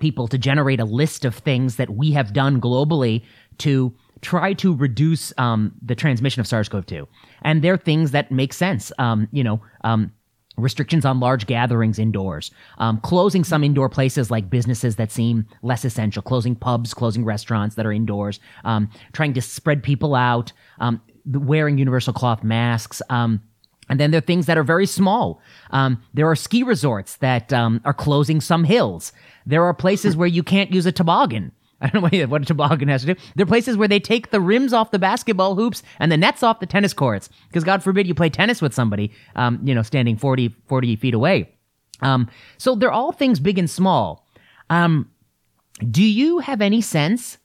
people 0.00 0.26
to 0.28 0.38
generate 0.38 0.80
a 0.80 0.84
list 0.84 1.24
of 1.24 1.34
things 1.34 1.76
that 1.76 1.90
we 1.90 2.12
have 2.12 2.32
done 2.32 2.60
globally 2.60 3.22
to 3.58 3.94
try 4.20 4.52
to 4.54 4.74
reduce 4.74 5.32
um, 5.38 5.72
the 5.82 5.94
transmission 5.94 6.40
of 6.40 6.46
SARS-CoV-2. 6.46 7.06
And 7.42 7.62
there 7.62 7.74
are 7.74 7.78
things 7.78 8.10
that 8.10 8.30
make 8.30 8.52
sense. 8.52 8.92
Um, 8.98 9.28
you 9.32 9.44
know, 9.44 9.62
um, 9.84 10.12
restrictions 10.56 11.04
on 11.04 11.20
large 11.20 11.46
gatherings 11.46 11.98
indoors, 11.98 12.50
um, 12.78 13.00
closing 13.00 13.44
some 13.44 13.64
indoor 13.64 13.88
places 13.88 14.30
like 14.30 14.50
businesses 14.50 14.96
that 14.96 15.10
seem 15.10 15.46
less 15.62 15.84
essential, 15.84 16.22
closing 16.22 16.54
pubs, 16.54 16.92
closing 16.92 17.24
restaurants 17.24 17.76
that 17.76 17.86
are 17.86 17.92
indoors, 17.92 18.40
um, 18.64 18.90
trying 19.12 19.32
to 19.32 19.40
spread 19.40 19.82
people 19.82 20.14
out, 20.14 20.52
um, 20.80 21.00
wearing 21.24 21.78
universal 21.78 22.12
cloth 22.12 22.42
masks. 22.42 23.00
Um, 23.08 23.40
and 23.90 23.98
then 23.98 24.12
there 24.12 24.18
are 24.18 24.22
things 24.22 24.46
that 24.46 24.56
are 24.56 24.62
very 24.62 24.86
small. 24.86 25.42
Um, 25.72 26.02
there 26.14 26.30
are 26.30 26.36
ski 26.36 26.62
resorts 26.62 27.16
that 27.16 27.52
um, 27.52 27.80
are 27.84 27.92
closing 27.92 28.40
some 28.40 28.62
hills. 28.62 29.12
There 29.44 29.64
are 29.64 29.74
places 29.74 30.16
where 30.16 30.28
you 30.28 30.44
can't 30.44 30.72
use 30.72 30.86
a 30.86 30.92
toboggan. 30.92 31.52
I 31.80 31.88
don't 31.88 32.12
know 32.12 32.26
what 32.26 32.42
a 32.42 32.44
toboggan 32.44 32.88
has 32.88 33.04
to 33.04 33.14
do. 33.14 33.20
There 33.34 33.42
are 33.42 33.46
places 33.46 33.76
where 33.76 33.88
they 33.88 33.98
take 33.98 34.30
the 34.30 34.40
rims 34.40 34.72
off 34.72 34.92
the 34.92 34.98
basketball 34.98 35.56
hoops 35.56 35.82
and 35.98 36.12
the 36.12 36.16
nets 36.16 36.42
off 36.42 36.60
the 36.60 36.66
tennis 36.66 36.92
courts. 36.92 37.28
Because 37.48 37.64
God 37.64 37.82
forbid 37.82 38.06
you 38.06 38.14
play 38.14 38.30
tennis 38.30 38.62
with 38.62 38.72
somebody, 38.72 39.10
um, 39.34 39.58
you 39.64 39.74
know, 39.74 39.82
standing 39.82 40.16
40, 40.16 40.54
40 40.68 40.96
feet 40.96 41.14
away. 41.14 41.52
Um, 42.00 42.30
so 42.58 42.76
they're 42.76 42.92
all 42.92 43.12
things 43.12 43.40
big 43.40 43.58
and 43.58 43.68
small. 43.68 44.26
Um, 44.70 45.10
do 45.90 46.04
you 46.04 46.38
have 46.38 46.60
any 46.60 46.80
sense? 46.80 47.38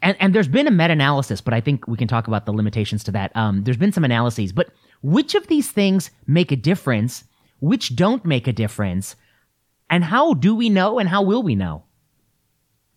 And, 0.00 0.16
and 0.20 0.34
there's 0.34 0.48
been 0.48 0.66
a 0.66 0.70
meta 0.70 0.92
analysis, 0.92 1.40
but 1.40 1.52
I 1.52 1.60
think 1.60 1.86
we 1.86 1.98
can 1.98 2.08
talk 2.08 2.26
about 2.28 2.46
the 2.46 2.52
limitations 2.52 3.04
to 3.04 3.12
that. 3.12 3.36
Um, 3.36 3.64
there's 3.64 3.76
been 3.76 3.92
some 3.92 4.04
analyses, 4.04 4.52
but 4.52 4.70
which 5.02 5.34
of 5.34 5.46
these 5.46 5.70
things 5.70 6.10
make 6.26 6.52
a 6.52 6.56
difference, 6.56 7.24
which 7.60 7.96
don't 7.96 8.24
make 8.24 8.46
a 8.46 8.52
difference, 8.52 9.16
and 9.90 10.04
how 10.04 10.34
do 10.34 10.54
we 10.54 10.68
know 10.68 10.98
and 10.98 11.08
how 11.08 11.22
will 11.22 11.42
we 11.42 11.54
know? 11.54 11.84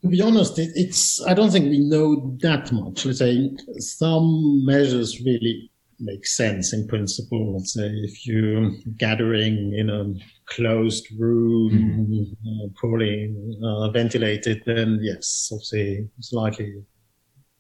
To 0.02 0.08
be 0.08 0.22
honest, 0.22 0.58
it, 0.58 0.72
it's 0.76 1.24
I 1.26 1.34
don't 1.34 1.52
think 1.52 1.66
we 1.66 1.80
know 1.80 2.36
that 2.42 2.72
much. 2.72 3.06
Let's 3.06 3.20
say 3.20 3.52
some 3.78 4.66
measures 4.66 5.22
really 5.22 5.72
make 6.00 6.26
sense 6.26 6.74
in 6.74 6.88
principle. 6.88 7.54
Let's 7.54 7.74
say 7.74 7.88
if 7.88 8.26
you're 8.26 8.72
gathering 8.98 9.74
in 9.78 9.90
a 9.90 10.14
closed 10.48 11.08
room, 11.20 11.72
mm-hmm. 11.72 12.66
uh, 12.66 12.68
poorly 12.82 13.34
uh, 13.64 13.90
ventilated, 13.92 14.64
then 14.66 15.00
yes, 15.02 15.50
obviously 15.52 16.10
it's 16.18 16.34
likely 16.34 16.84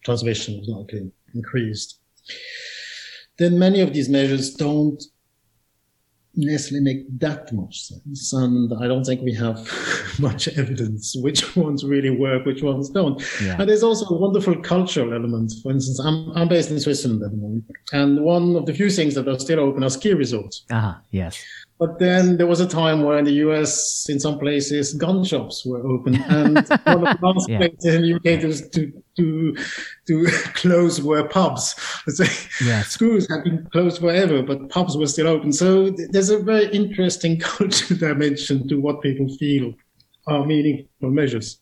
transmission 0.03 0.59
is 0.59 0.67
likely 0.67 1.11
increased. 1.35 1.99
Then 3.41 3.57
many 3.57 3.81
of 3.81 3.91
these 3.91 4.07
measures 4.07 4.53
don't 4.53 5.01
necessarily 6.35 6.83
make 6.83 7.19
that 7.19 7.51
much 7.51 7.81
sense. 7.81 8.33
And 8.33 8.71
I 8.79 8.87
don't 8.87 9.03
think 9.03 9.21
we 9.21 9.33
have 9.33 9.57
much 10.19 10.47
evidence 10.49 11.15
which 11.15 11.55
ones 11.55 11.83
really 11.83 12.11
work, 12.11 12.45
which 12.45 12.61
ones 12.61 12.91
don't. 12.91 13.19
Yeah. 13.41 13.55
And 13.57 13.67
there's 13.67 13.81
also 13.81 14.05
a 14.13 14.17
wonderful 14.17 14.55
cultural 14.61 15.11
element. 15.11 15.53
For 15.63 15.71
instance, 15.71 15.99
I'm, 15.99 16.31
I'm 16.37 16.49
based 16.49 16.69
in 16.69 16.79
Switzerland 16.79 17.23
at 17.23 17.31
the 17.31 17.37
moment. 17.37 17.65
And 17.93 18.21
one 18.21 18.55
of 18.55 18.67
the 18.67 18.75
few 18.75 18.91
things 18.91 19.15
that 19.15 19.27
are 19.27 19.39
still 19.39 19.59
open 19.59 19.83
are 19.83 19.89
ski 19.89 20.13
resorts. 20.13 20.63
Ah, 20.71 21.01
yes. 21.09 21.43
But 21.81 21.97
then 21.97 22.37
there 22.37 22.45
was 22.45 22.59
a 22.59 22.67
time 22.67 23.01
where 23.01 23.17
in 23.17 23.25
the 23.25 23.33
US, 23.47 24.07
in 24.07 24.19
some 24.19 24.37
places, 24.37 24.93
gun 24.93 25.23
shops 25.23 25.65
were 25.65 25.83
open. 25.83 26.13
And 26.29 26.55
one 26.83 27.07
of 27.07 27.19
the 27.19 27.19
last 27.23 27.49
yeah. 27.49 27.57
places 27.57 27.85
in 27.95 28.01
the 28.03 28.13
UK 28.13 28.39
to, 28.41 28.69
to, 28.69 29.03
to, 29.17 29.55
to 30.07 30.25
close 30.53 31.01
were 31.01 31.27
pubs. 31.27 31.73
Yes. 32.63 32.89
Schools 32.89 33.27
had 33.27 33.45
been 33.45 33.67
closed 33.71 33.99
forever, 33.99 34.43
but 34.43 34.69
pubs 34.69 34.95
were 34.95 35.07
still 35.07 35.27
open. 35.27 35.51
So 35.51 35.89
there's 36.11 36.29
a 36.29 36.37
very 36.37 36.67
interesting 36.67 37.39
cultural 37.39 37.99
dimension 37.99 38.67
to 38.67 38.75
what 38.75 39.01
people 39.01 39.27
feel 39.39 39.73
are 40.27 40.45
meaningful 40.45 41.09
measures. 41.09 41.59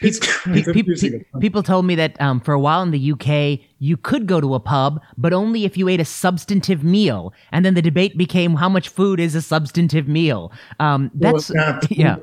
it's 0.00 0.20
people 1.40 1.62
told 1.62 1.84
me 1.84 1.94
that 1.94 2.20
um, 2.20 2.40
for 2.40 2.54
a 2.54 2.60
while 2.60 2.82
in 2.82 2.90
the 2.90 3.12
UK, 3.12 3.60
you 3.78 3.96
could 3.96 4.26
go 4.26 4.40
to 4.40 4.54
a 4.54 4.60
pub, 4.60 5.00
but 5.18 5.32
only 5.32 5.64
if 5.64 5.76
you 5.76 5.88
ate 5.88 6.00
a 6.00 6.04
substantive 6.04 6.84
meal. 6.84 7.32
And 7.50 7.64
then 7.64 7.74
the 7.74 7.82
debate 7.82 8.16
became 8.16 8.54
how 8.54 8.68
much 8.68 8.88
food 8.88 9.18
is 9.18 9.34
a 9.34 9.42
substantive 9.42 10.06
meal. 10.08 10.52
Um, 10.78 11.10
that's 11.14 11.50
well, 11.50 11.80
yeah. 11.90 12.16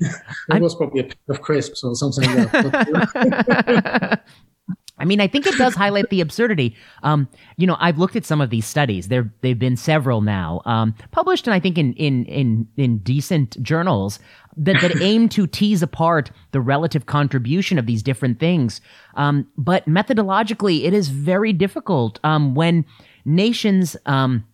it 0.00 0.62
was 0.62 0.74
probably 0.74 1.00
a 1.00 1.04
pack 1.04 1.18
of 1.28 1.40
crisps 1.40 1.82
or 1.82 1.94
something 1.94 2.32
like 2.36 2.52
that. 2.52 4.22
I 5.00 5.04
mean, 5.06 5.20
I 5.20 5.26
think 5.26 5.46
it 5.46 5.56
does 5.56 5.74
highlight 5.74 6.10
the 6.10 6.20
absurdity. 6.20 6.76
Um, 7.02 7.26
you 7.56 7.66
know, 7.66 7.76
I've 7.80 7.98
looked 7.98 8.16
at 8.16 8.24
some 8.26 8.40
of 8.40 8.50
these 8.50 8.66
studies. 8.66 9.08
There, 9.08 9.32
they've 9.40 9.58
been 9.58 9.76
several 9.76 10.20
now, 10.20 10.60
um, 10.66 10.94
published, 11.10 11.46
and 11.46 11.54
I 11.54 11.60
think 11.60 11.78
in 11.78 11.94
in 11.94 12.26
in 12.26 12.68
in 12.76 12.98
decent 12.98 13.60
journals 13.62 14.20
that 14.56 14.80
that 14.82 14.96
aim 15.00 15.28
to 15.30 15.46
tease 15.46 15.82
apart 15.82 16.30
the 16.52 16.60
relative 16.60 17.06
contribution 17.06 17.78
of 17.78 17.86
these 17.86 18.02
different 18.02 18.38
things. 18.38 18.80
Um, 19.14 19.46
but 19.56 19.86
methodologically, 19.86 20.84
it 20.84 20.92
is 20.92 21.08
very 21.08 21.52
difficult 21.52 22.20
um, 22.22 22.54
when 22.54 22.84
nations. 23.24 23.96
Um, 24.06 24.44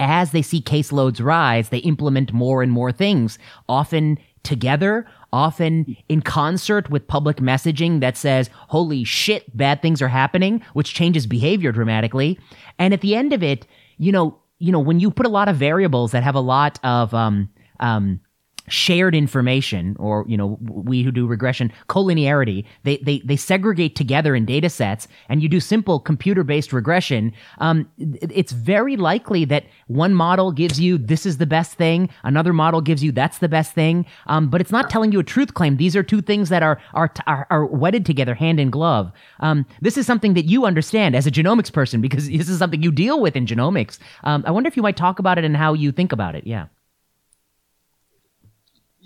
as 0.00 0.30
they 0.30 0.42
see 0.42 0.62
caseloads 0.62 1.20
rise, 1.20 1.70
they 1.70 1.78
implement 1.78 2.32
more 2.32 2.62
and 2.62 2.70
more 2.70 2.92
things, 2.92 3.36
often 3.68 4.16
together, 4.48 5.06
often 5.32 5.96
in 6.08 6.22
concert 6.22 6.90
with 6.90 7.06
public 7.06 7.36
messaging 7.36 8.00
that 8.00 8.16
says, 8.16 8.50
holy 8.68 9.04
shit, 9.04 9.56
bad 9.56 9.80
things 9.82 10.02
are 10.02 10.08
happening, 10.08 10.60
which 10.72 10.94
changes 10.94 11.26
behavior 11.26 11.70
dramatically. 11.70 12.38
And 12.78 12.92
at 12.92 13.02
the 13.02 13.14
end 13.14 13.32
of 13.32 13.42
it, 13.42 13.66
you 13.98 14.10
know, 14.10 14.38
you 14.58 14.72
know, 14.72 14.80
when 14.80 14.98
you 14.98 15.10
put 15.10 15.26
a 15.26 15.28
lot 15.28 15.48
of 15.48 15.56
variables 15.56 16.10
that 16.12 16.24
have 16.24 16.34
a 16.34 16.40
lot 16.40 16.80
of, 16.82 17.14
um, 17.14 17.48
um, 17.78 18.20
shared 18.68 19.14
information 19.14 19.96
or 19.98 20.24
you 20.28 20.36
know 20.36 20.58
we 20.60 21.02
who 21.02 21.10
do 21.10 21.26
regression 21.26 21.72
collinearity. 21.88 22.64
They 22.84 22.98
they, 22.98 23.20
they 23.20 23.36
segregate 23.36 23.96
together 23.96 24.34
in 24.34 24.44
data 24.44 24.70
sets 24.70 25.08
and 25.28 25.42
you 25.42 25.48
do 25.48 25.60
simple 25.60 26.00
computer 26.00 26.44
based 26.44 26.72
regression. 26.72 27.32
Um, 27.58 27.88
it's 27.98 28.52
very 28.52 28.96
likely 28.96 29.44
that 29.46 29.64
one 29.86 30.14
model 30.14 30.52
gives 30.52 30.80
you 30.80 30.98
this 30.98 31.26
is 31.26 31.38
the 31.38 31.46
best 31.46 31.74
thing. 31.74 32.08
Another 32.22 32.52
model 32.52 32.80
gives 32.80 33.02
you 33.02 33.12
that's 33.12 33.38
the 33.38 33.48
best 33.48 33.72
thing. 33.72 34.06
Um, 34.26 34.48
but 34.48 34.60
it's 34.60 34.72
not 34.72 34.90
telling 34.90 35.12
you 35.12 35.20
a 35.20 35.24
truth 35.24 35.54
claim. 35.54 35.76
These 35.76 35.96
are 35.96 36.02
two 36.02 36.22
things 36.22 36.48
that 36.48 36.62
are 36.62 36.80
are 36.94 37.12
are, 37.26 37.46
are 37.50 37.66
wedded 37.66 38.06
together 38.06 38.34
hand 38.34 38.60
in 38.60 38.70
glove. 38.70 39.12
Um, 39.40 39.66
this 39.80 39.96
is 39.96 40.06
something 40.06 40.34
that 40.34 40.44
you 40.44 40.64
understand 40.64 41.14
as 41.16 41.26
a 41.26 41.30
genomics 41.30 41.72
person 41.72 42.00
because 42.00 42.28
this 42.40 42.48
is 42.48 42.58
something 42.58 42.82
you 42.82 42.92
deal 42.92 43.20
with 43.20 43.36
in 43.36 43.46
genomics. 43.46 43.98
Um, 44.24 44.44
i 44.46 44.50
wonder 44.50 44.68
if 44.68 44.76
you 44.76 44.82
might 44.82 44.96
talk 44.96 45.18
about 45.18 45.38
it 45.38 45.44
and 45.44 45.56
how 45.56 45.72
you 45.74 45.92
think 45.92 46.12
about 46.12 46.34
it. 46.34 46.46
Yeah 46.46 46.66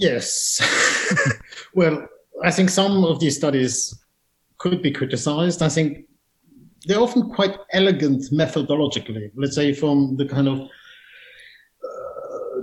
Yes. 0.02 0.60
well, 1.74 2.08
I 2.42 2.50
think 2.50 2.70
some 2.70 3.04
of 3.04 3.20
these 3.20 3.36
studies 3.36 3.94
could 4.58 4.82
be 4.82 4.90
criticized. 4.90 5.62
I 5.62 5.68
think 5.68 6.06
they're 6.86 6.98
often 6.98 7.30
quite 7.30 7.56
elegant 7.72 8.24
methodologically. 8.32 9.30
Let's 9.36 9.54
say 9.54 9.72
from 9.72 10.16
the 10.16 10.26
kind 10.26 10.48
of 10.48 10.58
uh, 10.58 10.66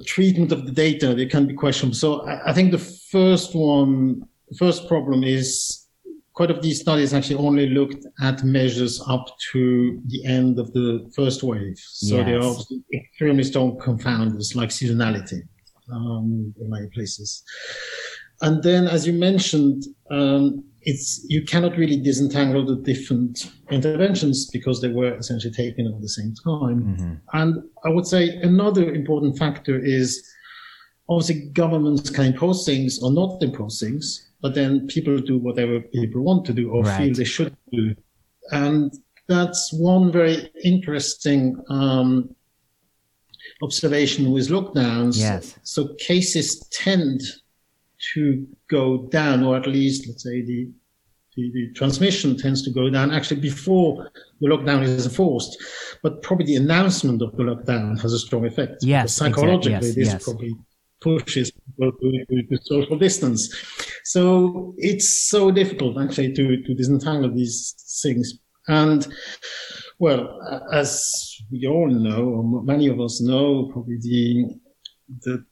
treatment 0.05 0.51
of 0.51 0.65
the 0.65 0.73
data, 0.73 1.15
they 1.15 1.27
can 1.27 1.47
be 1.47 1.53
questioned. 1.53 1.95
So 1.95 2.27
I, 2.27 2.49
I 2.49 2.53
think 2.53 2.71
the 2.71 2.77
first 2.77 3.55
one, 3.55 4.27
first 4.57 4.89
problem 4.89 5.23
is 5.23 5.85
quite 6.33 6.51
of 6.51 6.61
these 6.61 6.81
studies 6.81 7.13
actually 7.13 7.37
only 7.37 7.69
looked 7.69 8.05
at 8.21 8.43
measures 8.43 9.01
up 9.07 9.27
to 9.53 10.01
the 10.07 10.25
end 10.25 10.59
of 10.59 10.73
the 10.73 11.09
first 11.15 11.41
wave. 11.41 11.79
So 11.79 12.17
yes. 12.17 12.25
they 12.25 12.35
are 12.35 12.53
extremely 13.01 13.43
strong 13.43 13.79
confounders 13.79 14.55
like 14.55 14.71
seasonality 14.71 15.43
um, 15.91 16.53
in 16.59 16.69
many 16.69 16.87
places. 16.87 17.43
And 18.41 18.63
then, 18.63 18.87
as 18.87 19.05
you 19.05 19.13
mentioned, 19.13 19.83
um, 20.11 20.63
it's 20.83 21.25
you 21.27 21.43
cannot 21.43 21.77
really 21.77 21.99
disentangle 22.01 22.65
the 22.65 22.77
different 22.77 23.51
interventions 23.69 24.49
because 24.49 24.81
they 24.81 24.87
were 24.87 25.15
essentially 25.17 25.53
taken 25.53 25.87
at 25.87 26.01
the 26.01 26.09
same 26.09 26.33
time. 26.43 26.83
Mm-hmm. 26.83 27.13
And 27.33 27.63
I 27.85 27.89
would 27.89 28.07
say 28.07 28.37
another 28.37 28.93
important 28.93 29.37
factor 29.37 29.77
is 29.77 30.25
obviously 31.09 31.49
governments 31.49 32.09
can 32.09 32.25
impose 32.25 32.65
things 32.65 33.01
or 33.03 33.11
not 33.11 33.41
impose 33.41 33.79
things, 33.79 34.29
but 34.41 34.55
then 34.55 34.87
people 34.87 35.17
do 35.17 35.37
whatever 35.37 35.81
people 35.81 36.21
want 36.21 36.45
to 36.45 36.53
do 36.53 36.71
or 36.71 36.83
right. 36.83 36.97
feel 36.97 37.13
they 37.13 37.23
should 37.25 37.55
do. 37.71 37.93
And 38.51 38.93
that's 39.27 39.71
one 39.73 40.11
very 40.11 40.49
interesting 40.63 41.61
um, 41.69 42.33
observation 43.61 44.31
with 44.31 44.49
lockdowns. 44.49 45.17
Yes. 45.17 45.57
So 45.63 45.93
cases 45.95 46.59
tend 46.71 47.21
to 48.13 48.47
go 48.69 49.07
down, 49.07 49.43
or 49.43 49.57
at 49.57 49.67
least 49.67 50.07
let's 50.07 50.23
say 50.23 50.41
the, 50.41 50.69
the, 51.35 51.51
the 51.51 51.73
transmission 51.73 52.37
tends 52.37 52.61
to 52.63 52.71
go 52.71 52.89
down 52.89 53.11
actually 53.11 53.41
before 53.41 54.11
the 54.39 54.47
lockdown 54.47 54.83
is 54.83 55.05
enforced. 55.05 55.57
But 56.01 56.21
probably 56.21 56.45
the 56.45 56.55
announcement 56.55 57.21
of 57.21 57.35
the 57.35 57.43
lockdown 57.43 57.99
has 58.01 58.13
a 58.13 58.19
strong 58.19 58.45
effect. 58.45 58.83
Yes. 58.83 59.13
Psychologically, 59.13 59.75
exactly. 59.75 59.87
yes, 59.87 59.95
this 59.95 60.13
yes. 60.13 60.23
probably 60.23 60.55
pushes 61.01 61.51
people 61.51 61.91
to, 61.99 62.43
to, 62.43 62.57
social 62.63 62.97
distance. 62.97 63.53
So 64.03 64.73
it's 64.77 65.29
so 65.29 65.51
difficult 65.51 65.97
actually 65.97 66.33
to, 66.33 66.61
to 66.63 66.73
disentangle 66.73 67.33
these 67.33 67.75
things. 68.01 68.39
And 68.67 69.07
well, 69.99 70.65
as 70.71 71.35
we 71.51 71.67
all 71.67 71.89
know, 71.89 72.23
or 72.23 72.63
many 72.63 72.87
of 72.87 73.01
us 73.01 73.21
know, 73.21 73.69
probably 73.71 73.97
the, 74.01 74.59
the, 75.25 75.45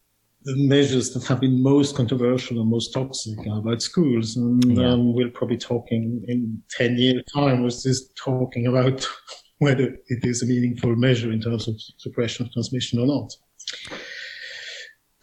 the 0.44 0.56
measures 0.68 1.14
that 1.14 1.26
have 1.28 1.42
been 1.42 1.62
most 1.62 1.96
controversial 1.96 2.62
and 2.62 2.70
most 2.70 2.94
toxic 2.94 3.38
are 3.46 3.60
about 3.60 3.82
schools. 3.82 4.38
And 4.38 4.78
yeah. 4.78 4.92
um, 4.92 5.14
we'll 5.14 5.30
probably 5.32 5.58
talking 5.58 6.24
in 6.30 6.62
10 6.72 6.98
years 6.98 7.24
time 7.32 7.62
was 7.62 7.84
just 7.84 8.16
talking 8.16 8.68
about 8.68 9.06
whether 9.60 9.98
it 10.08 10.24
is 10.24 10.42
a 10.42 10.46
meaningful 10.46 10.96
measure 10.96 11.32
in 11.32 11.42
terms 11.42 11.68
of 11.68 11.76
suppression 11.98 12.46
of 12.46 12.54
transmission 12.54 13.00
or 13.00 13.08
not 13.08 13.34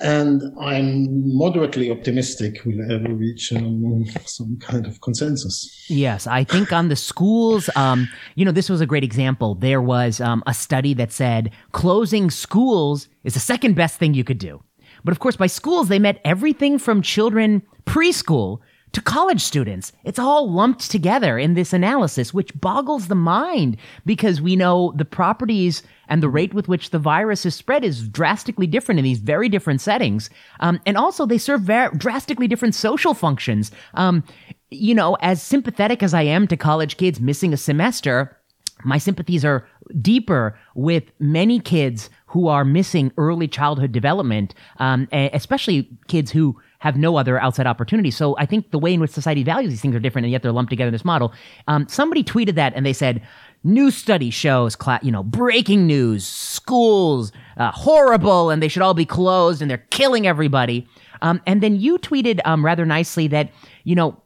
and 0.04 0.42
I'm 0.60 1.34
moderately 1.34 1.90
optimistic 1.90 2.60
we'll 2.66 2.92
ever 2.92 3.14
reach 3.14 3.52
um, 3.54 4.04
some 4.26 4.58
kind 4.58 4.86
of 4.86 5.00
consensus. 5.00 5.86
Yes, 5.88 6.26
I 6.26 6.44
think 6.44 6.74
on 6.74 6.88
the 6.88 6.96
schools, 6.96 7.70
um, 7.74 8.06
you 8.34 8.44
know, 8.44 8.52
this 8.52 8.68
was 8.68 8.82
a 8.82 8.86
great 8.86 9.02
example. 9.02 9.54
There 9.54 9.80
was 9.80 10.20
um, 10.20 10.42
a 10.46 10.52
study 10.52 10.92
that 10.94 11.10
said 11.10 11.50
closing 11.72 12.30
schools 12.30 13.08
is 13.24 13.32
the 13.32 13.40
second 13.40 13.76
best 13.76 13.98
thing 13.98 14.12
you 14.12 14.24
could 14.24 14.38
do. 14.38 14.62
But 15.04 15.12
of 15.12 15.20
course, 15.20 15.36
by 15.36 15.46
schools, 15.46 15.88
they 15.88 15.98
meant 15.98 16.18
everything 16.22 16.78
from 16.78 17.00
children 17.00 17.62
preschool 17.86 18.58
to 18.94 19.02
college 19.02 19.40
students. 19.40 19.92
It's 20.04 20.20
all 20.20 20.50
lumped 20.50 20.88
together 20.90 21.36
in 21.36 21.54
this 21.54 21.72
analysis, 21.72 22.32
which 22.32 22.58
boggles 22.60 23.08
the 23.08 23.16
mind 23.16 23.76
because 24.06 24.40
we 24.40 24.54
know 24.54 24.92
the 24.96 25.04
properties 25.04 25.82
and 26.08 26.22
the 26.22 26.28
rate 26.28 26.54
with 26.54 26.68
which 26.68 26.90
the 26.90 26.98
virus 26.98 27.44
is 27.44 27.56
spread 27.56 27.82
is 27.82 28.08
drastically 28.08 28.68
different 28.68 29.00
in 29.00 29.04
these 29.04 29.18
very 29.18 29.48
different 29.48 29.80
settings. 29.80 30.30
Um, 30.60 30.80
and 30.86 30.96
also, 30.96 31.26
they 31.26 31.38
serve 31.38 31.62
very 31.62 31.94
drastically 31.96 32.46
different 32.46 32.76
social 32.76 33.14
functions. 33.14 33.72
Um, 33.94 34.22
you 34.70 34.94
know, 34.94 35.16
as 35.20 35.42
sympathetic 35.42 36.02
as 36.02 36.14
I 36.14 36.22
am 36.22 36.46
to 36.48 36.56
college 36.56 36.96
kids 36.96 37.20
missing 37.20 37.52
a 37.52 37.56
semester, 37.56 38.36
my 38.84 38.98
sympathies 38.98 39.44
are 39.44 39.66
deeper 40.00 40.56
with 40.74 41.04
many 41.18 41.58
kids 41.58 42.10
who 42.26 42.48
are 42.48 42.64
missing 42.64 43.12
early 43.16 43.48
childhood 43.48 43.92
development, 43.92 44.54
um, 44.78 45.08
especially 45.12 45.88
kids 46.08 46.30
who 46.30 46.60
have 46.84 46.98
no 46.98 47.16
other 47.16 47.40
outside 47.40 47.66
opportunity. 47.66 48.10
So 48.10 48.36
I 48.36 48.44
think 48.44 48.70
the 48.70 48.78
way 48.78 48.92
in 48.92 49.00
which 49.00 49.10
society 49.10 49.42
values 49.42 49.70
these 49.70 49.80
things 49.80 49.96
are 49.96 50.00
different, 50.00 50.26
and 50.26 50.32
yet 50.32 50.42
they're 50.42 50.52
lumped 50.52 50.68
together 50.68 50.88
in 50.88 50.92
this 50.92 51.04
model. 51.04 51.32
Um, 51.66 51.88
somebody 51.88 52.22
tweeted 52.22 52.56
that, 52.56 52.74
and 52.76 52.84
they 52.84 52.92
said, 52.92 53.22
"New 53.64 53.90
study 53.90 54.28
shows, 54.28 54.76
you 55.00 55.10
know, 55.10 55.22
breaking 55.22 55.86
news, 55.86 56.26
schools 56.26 57.32
uh, 57.56 57.70
horrible, 57.70 58.50
and 58.50 58.62
they 58.62 58.68
should 58.68 58.82
all 58.82 58.92
be 58.92 59.06
closed, 59.06 59.62
and 59.62 59.70
they're 59.70 59.86
killing 59.88 60.26
everybody." 60.26 60.86
Um, 61.22 61.40
and 61.46 61.62
then 61.62 61.80
you 61.80 61.96
tweeted 61.98 62.40
um, 62.44 62.62
rather 62.62 62.84
nicely 62.84 63.28
that 63.28 63.50
you 63.84 63.94
know 63.94 64.20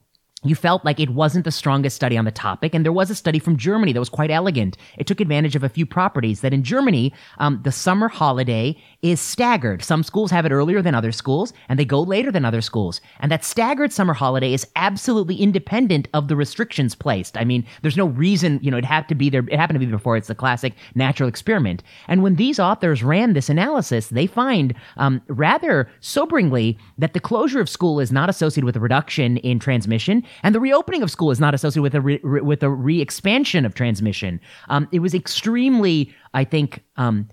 you 0.44 0.54
felt 0.54 0.84
like 0.84 1.00
it 1.00 1.10
wasn't 1.10 1.44
the 1.44 1.50
strongest 1.50 1.96
study 1.96 2.16
on 2.16 2.24
the 2.24 2.30
topic. 2.30 2.72
And 2.72 2.84
there 2.84 2.92
was 2.92 3.10
a 3.10 3.14
study 3.16 3.40
from 3.40 3.56
Germany 3.56 3.92
that 3.92 3.98
was 3.98 4.08
quite 4.08 4.30
elegant. 4.30 4.76
It 4.96 5.08
took 5.08 5.20
advantage 5.20 5.56
of 5.56 5.64
a 5.64 5.68
few 5.68 5.84
properties 5.84 6.42
that 6.42 6.54
in 6.54 6.62
Germany, 6.62 7.12
um, 7.38 7.60
the 7.64 7.72
summer 7.72 8.06
holiday 8.06 8.80
is 9.02 9.20
staggered. 9.20 9.82
Some 9.82 10.04
schools 10.04 10.30
have 10.30 10.46
it 10.46 10.52
earlier 10.52 10.80
than 10.80 10.94
other 10.94 11.10
schools, 11.10 11.52
and 11.68 11.76
they 11.76 11.84
go 11.84 12.00
later 12.00 12.30
than 12.30 12.44
other 12.44 12.60
schools. 12.60 13.00
And 13.18 13.32
that 13.32 13.44
staggered 13.44 13.92
summer 13.92 14.14
holiday 14.14 14.54
is 14.54 14.64
absolutely 14.76 15.34
independent 15.34 16.06
of 16.14 16.28
the 16.28 16.36
restrictions 16.36 16.94
placed. 16.94 17.36
I 17.36 17.44
mean, 17.44 17.66
there's 17.82 17.96
no 17.96 18.06
reason, 18.06 18.60
you 18.62 18.70
know, 18.70 18.78
it 18.78 18.84
had 18.84 19.08
to 19.08 19.16
be 19.16 19.30
there. 19.30 19.44
It 19.48 19.58
happened 19.58 19.80
to 19.80 19.84
be 19.84 19.90
before. 19.90 20.16
It's 20.16 20.28
the 20.28 20.36
classic 20.36 20.74
natural 20.94 21.28
experiment. 21.28 21.82
And 22.06 22.22
when 22.22 22.36
these 22.36 22.60
authors 22.60 23.02
ran 23.02 23.32
this 23.32 23.48
analysis, 23.48 24.06
they 24.08 24.28
find 24.28 24.72
um, 24.98 25.20
rather 25.26 25.90
soberingly 26.00 26.78
that 26.96 27.12
the 27.12 27.20
closure 27.20 27.60
of 27.60 27.68
school 27.68 27.98
is 27.98 28.12
not 28.12 28.30
associated 28.30 28.64
with 28.64 28.76
a 28.76 28.80
reduction 28.80 29.38
in 29.38 29.58
transmission 29.58 30.22
and 30.42 30.54
the 30.54 30.60
reopening 30.60 31.02
of 31.02 31.10
school 31.10 31.30
is 31.30 31.40
not 31.40 31.54
associated 31.54 31.82
with 31.82 31.94
a 31.94 32.00
re, 32.00 32.20
re, 32.22 32.40
with 32.40 32.62
a 32.62 32.70
re-expansion 32.70 33.64
of 33.64 33.74
transmission. 33.74 34.40
Um, 34.68 34.88
it 34.92 35.00
was 35.00 35.14
extremely, 35.14 36.12
I 36.34 36.44
think, 36.44 36.82
um, 36.96 37.28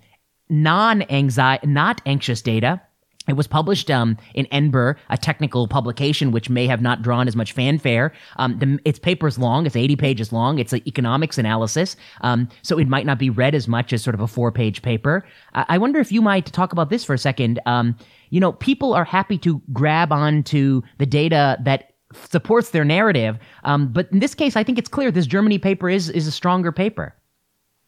non-anxiety, 0.48 1.66
not 1.66 2.00
anxious 2.06 2.42
data. 2.42 2.80
It 3.28 3.34
was 3.34 3.46
published 3.46 3.90
um, 3.90 4.16
in 4.34 4.46
NBER, 4.46 4.96
a 5.10 5.18
technical 5.18 5.66
publication 5.66 6.30
which 6.30 6.48
may 6.48 6.66
have 6.66 6.80
not 6.80 7.02
drawn 7.02 7.26
as 7.26 7.34
much 7.34 7.52
fanfare. 7.52 8.12
Um, 8.36 8.58
the, 8.58 8.78
its 8.84 8.98
paper 8.98 9.26
is 9.26 9.38
long; 9.38 9.66
it's 9.66 9.76
80 9.76 9.96
pages 9.96 10.32
long. 10.32 10.58
It's 10.58 10.72
an 10.72 10.82
economics 10.86 11.38
analysis, 11.38 11.96
um, 12.20 12.48
so 12.62 12.78
it 12.78 12.88
might 12.88 13.06
not 13.06 13.18
be 13.18 13.30
read 13.30 13.54
as 13.54 13.66
much 13.66 13.92
as 13.92 14.02
sort 14.02 14.14
of 14.14 14.20
a 14.20 14.28
four-page 14.28 14.82
paper. 14.82 15.26
I, 15.54 15.64
I 15.70 15.78
wonder 15.78 15.98
if 15.98 16.12
you 16.12 16.22
might 16.22 16.46
talk 16.46 16.72
about 16.72 16.90
this 16.90 17.04
for 17.04 17.14
a 17.14 17.18
second. 17.18 17.60
Um, 17.66 17.96
you 18.30 18.40
know, 18.40 18.52
people 18.52 18.94
are 18.94 19.04
happy 19.04 19.38
to 19.38 19.60
grab 19.72 20.12
onto 20.12 20.82
the 20.98 21.06
data 21.06 21.58
that 21.62 21.92
supports 22.30 22.70
their 22.70 22.84
narrative. 22.84 23.38
Um, 23.64 23.92
but 23.92 24.10
in 24.12 24.18
this 24.18 24.34
case, 24.34 24.56
I 24.56 24.62
think 24.62 24.78
it's 24.78 24.88
clear 24.88 25.10
this 25.10 25.26
Germany 25.26 25.58
paper 25.58 25.88
is 25.88 26.10
is 26.10 26.26
a 26.26 26.32
stronger 26.32 26.72
paper. 26.72 27.14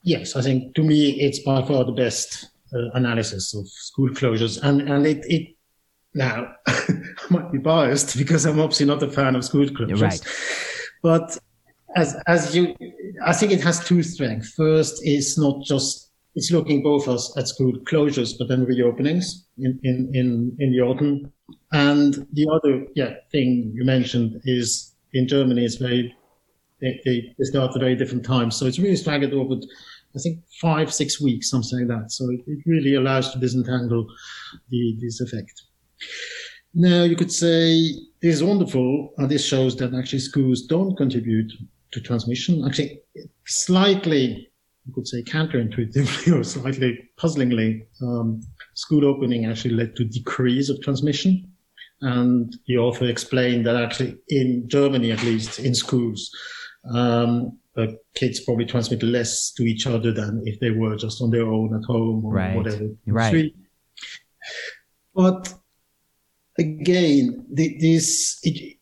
Yes, 0.02 0.36
I 0.36 0.42
think 0.42 0.74
to 0.74 0.82
me 0.82 1.20
it's 1.20 1.40
by 1.40 1.62
far 1.62 1.84
the 1.84 1.92
best 1.92 2.46
uh, 2.72 2.90
analysis 2.94 3.54
of 3.54 3.68
school 3.68 4.10
closures, 4.10 4.62
and 4.62 4.82
and 4.82 5.06
it 5.06 5.24
it 5.26 5.56
now 6.14 6.52
I 6.66 7.02
might 7.30 7.52
be 7.52 7.58
biased 7.58 8.16
because 8.16 8.46
I'm 8.46 8.60
obviously 8.60 8.86
not 8.86 9.02
a 9.02 9.10
fan 9.10 9.36
of 9.36 9.44
school 9.44 9.66
closures, 9.66 10.02
right. 10.02 10.20
but 11.02 11.38
as 11.96 12.16
as 12.26 12.54
you, 12.54 12.74
I 13.24 13.32
think 13.32 13.52
it 13.52 13.62
has 13.62 13.84
two 13.84 14.02
strengths. 14.02 14.52
First, 14.52 15.00
is 15.04 15.36
not 15.38 15.64
just 15.64 16.08
it's 16.38 16.52
looking 16.52 16.82
both 16.82 17.08
as, 17.08 17.32
at 17.36 17.48
school 17.48 17.72
closures, 17.90 18.34
but 18.38 18.48
then 18.48 18.64
reopenings 18.64 19.42
in, 19.58 19.78
in, 19.82 20.10
in, 20.14 20.56
in 20.60 20.72
the 20.72 20.80
autumn. 20.80 21.32
And 21.72 22.26
the 22.32 22.48
other 22.52 22.86
yeah, 22.94 23.14
thing 23.30 23.72
you 23.74 23.84
mentioned 23.84 24.40
is 24.44 24.94
in 25.12 25.28
Germany, 25.28 25.64
it's 25.64 25.76
very, 25.76 26.14
they, 26.80 27.00
they, 27.04 27.34
start 27.44 27.74
at 27.74 27.80
very 27.80 27.96
different 27.96 28.24
times. 28.24 28.56
So 28.56 28.66
it's 28.66 28.78
really 28.78 28.96
staggered 28.96 29.32
over, 29.32 29.54
I 29.54 30.18
think, 30.18 30.40
five, 30.60 30.92
six 30.92 31.20
weeks, 31.20 31.50
something 31.50 31.80
like 31.80 31.88
that. 31.88 32.12
So 32.12 32.30
it, 32.30 32.40
it 32.46 32.58
really 32.66 32.94
allows 32.94 33.32
to 33.32 33.38
disentangle 33.38 34.06
the, 34.70 34.96
this 35.00 35.20
effect. 35.20 35.62
Now, 36.74 37.02
you 37.02 37.16
could 37.16 37.32
say 37.32 37.94
this 38.20 38.36
is 38.36 38.44
wonderful, 38.44 39.12
and 39.16 39.28
this 39.28 39.44
shows 39.44 39.76
that 39.76 39.94
actually 39.94 40.20
schools 40.20 40.62
don't 40.62 40.96
contribute 40.96 41.52
to 41.92 42.00
transmission. 42.00 42.64
Actually, 42.64 43.00
slightly 43.46 44.47
you 44.88 44.94
could 44.94 45.06
say 45.06 45.22
counterintuitively 45.22 46.34
or 46.40 46.42
slightly 46.42 46.98
puzzlingly, 47.18 47.86
um, 48.02 48.40
school 48.74 49.04
opening 49.04 49.44
actually 49.44 49.74
led 49.74 49.94
to 49.96 50.04
decrease 50.04 50.70
of 50.70 50.80
transmission. 50.82 51.52
And 52.00 52.56
he 52.64 52.78
also 52.78 53.04
explained 53.04 53.66
that 53.66 53.76
actually 53.76 54.16
in 54.28 54.68
Germany, 54.68 55.12
at 55.12 55.22
least 55.22 55.58
in 55.58 55.74
schools, 55.74 56.30
um, 56.92 57.58
kids 58.14 58.40
probably 58.40 58.64
transmit 58.64 59.02
less 59.02 59.52
to 59.52 59.62
each 59.64 59.86
other 59.86 60.10
than 60.10 60.42
if 60.46 60.58
they 60.58 60.70
were 60.70 60.96
just 60.96 61.20
on 61.20 61.30
their 61.30 61.46
own 61.46 61.74
at 61.74 61.84
home 61.84 62.24
or 62.24 62.32
right. 62.32 62.56
whatever. 62.56 62.88
Right. 63.06 63.52
But 65.14 65.52
again, 66.58 67.44
this, 67.50 68.38
it, 68.42 68.77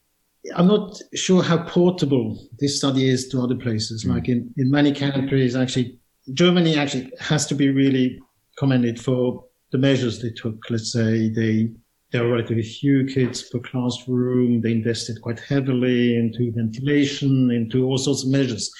I'm 0.54 0.68
not 0.68 1.00
sure 1.14 1.42
how 1.42 1.64
portable 1.64 2.48
this 2.58 2.78
study 2.78 3.08
is 3.08 3.28
to 3.28 3.42
other 3.42 3.56
places. 3.56 4.04
Mm. 4.04 4.14
Like 4.14 4.28
in, 4.28 4.52
in 4.56 4.70
many 4.70 4.92
countries, 4.92 5.56
actually, 5.56 5.98
Germany 6.32 6.76
actually 6.76 7.12
has 7.20 7.46
to 7.46 7.54
be 7.54 7.70
really 7.70 8.20
commended 8.58 9.00
for 9.00 9.44
the 9.72 9.78
measures 9.78 10.20
they 10.20 10.30
took. 10.30 10.58
Let's 10.70 10.92
say 10.92 11.28
they 11.28 11.70
there 12.12 12.24
are 12.24 12.30
relatively 12.30 12.62
few 12.62 13.04
kids 13.04 13.42
per 13.42 13.58
classroom. 13.58 14.60
They 14.60 14.72
invested 14.72 15.20
quite 15.20 15.40
heavily 15.40 16.16
into 16.16 16.52
ventilation, 16.52 17.50
into 17.50 17.84
all 17.84 17.98
sorts 17.98 18.22
of 18.24 18.30
measures. 18.30 18.70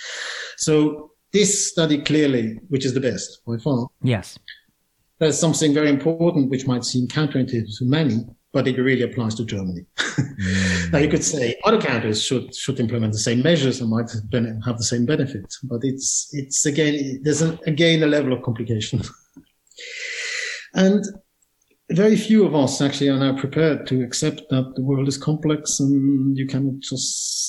So 0.58 1.10
this 1.32 1.70
study 1.70 2.02
clearly, 2.02 2.60
which 2.68 2.84
is 2.84 2.94
the 2.94 3.00
best 3.00 3.40
by 3.46 3.58
far. 3.58 3.88
Yes. 4.02 4.38
There's 5.18 5.38
something 5.38 5.74
very 5.74 5.90
important 5.90 6.50
which 6.50 6.66
might 6.66 6.84
seem 6.84 7.08
counterintuitive 7.08 7.78
to 7.78 7.84
many, 7.84 8.24
but 8.56 8.66
it 8.66 8.78
really 8.78 9.02
applies 9.02 9.34
to 9.34 9.44
Germany. 9.44 9.84
mm. 9.98 10.90
Now 10.92 10.98
you 10.98 11.10
could 11.10 11.22
say 11.22 11.60
other 11.64 11.78
countries 11.78 12.22
should 12.22 12.54
should 12.54 12.80
implement 12.80 13.12
the 13.12 13.26
same 13.28 13.42
measures 13.42 13.82
and 13.82 13.90
might 13.90 14.10
have 14.68 14.78
the 14.78 14.90
same 14.92 15.04
benefit, 15.04 15.48
but 15.64 15.80
it's 15.82 16.30
it's 16.32 16.64
again 16.64 17.20
there's 17.22 17.42
an, 17.42 17.58
again 17.66 18.02
a 18.02 18.06
level 18.06 18.32
of 18.32 18.42
complication, 18.42 19.02
and 20.74 21.04
very 21.90 22.16
few 22.16 22.46
of 22.46 22.54
us 22.54 22.80
actually 22.80 23.10
are 23.10 23.24
now 23.26 23.34
prepared 23.44 23.86
to 23.88 24.02
accept 24.02 24.40
that 24.48 24.72
the 24.74 24.82
world 24.82 25.06
is 25.06 25.18
complex 25.18 25.78
and 25.78 26.38
you 26.38 26.46
cannot 26.46 26.78
just 26.80 27.46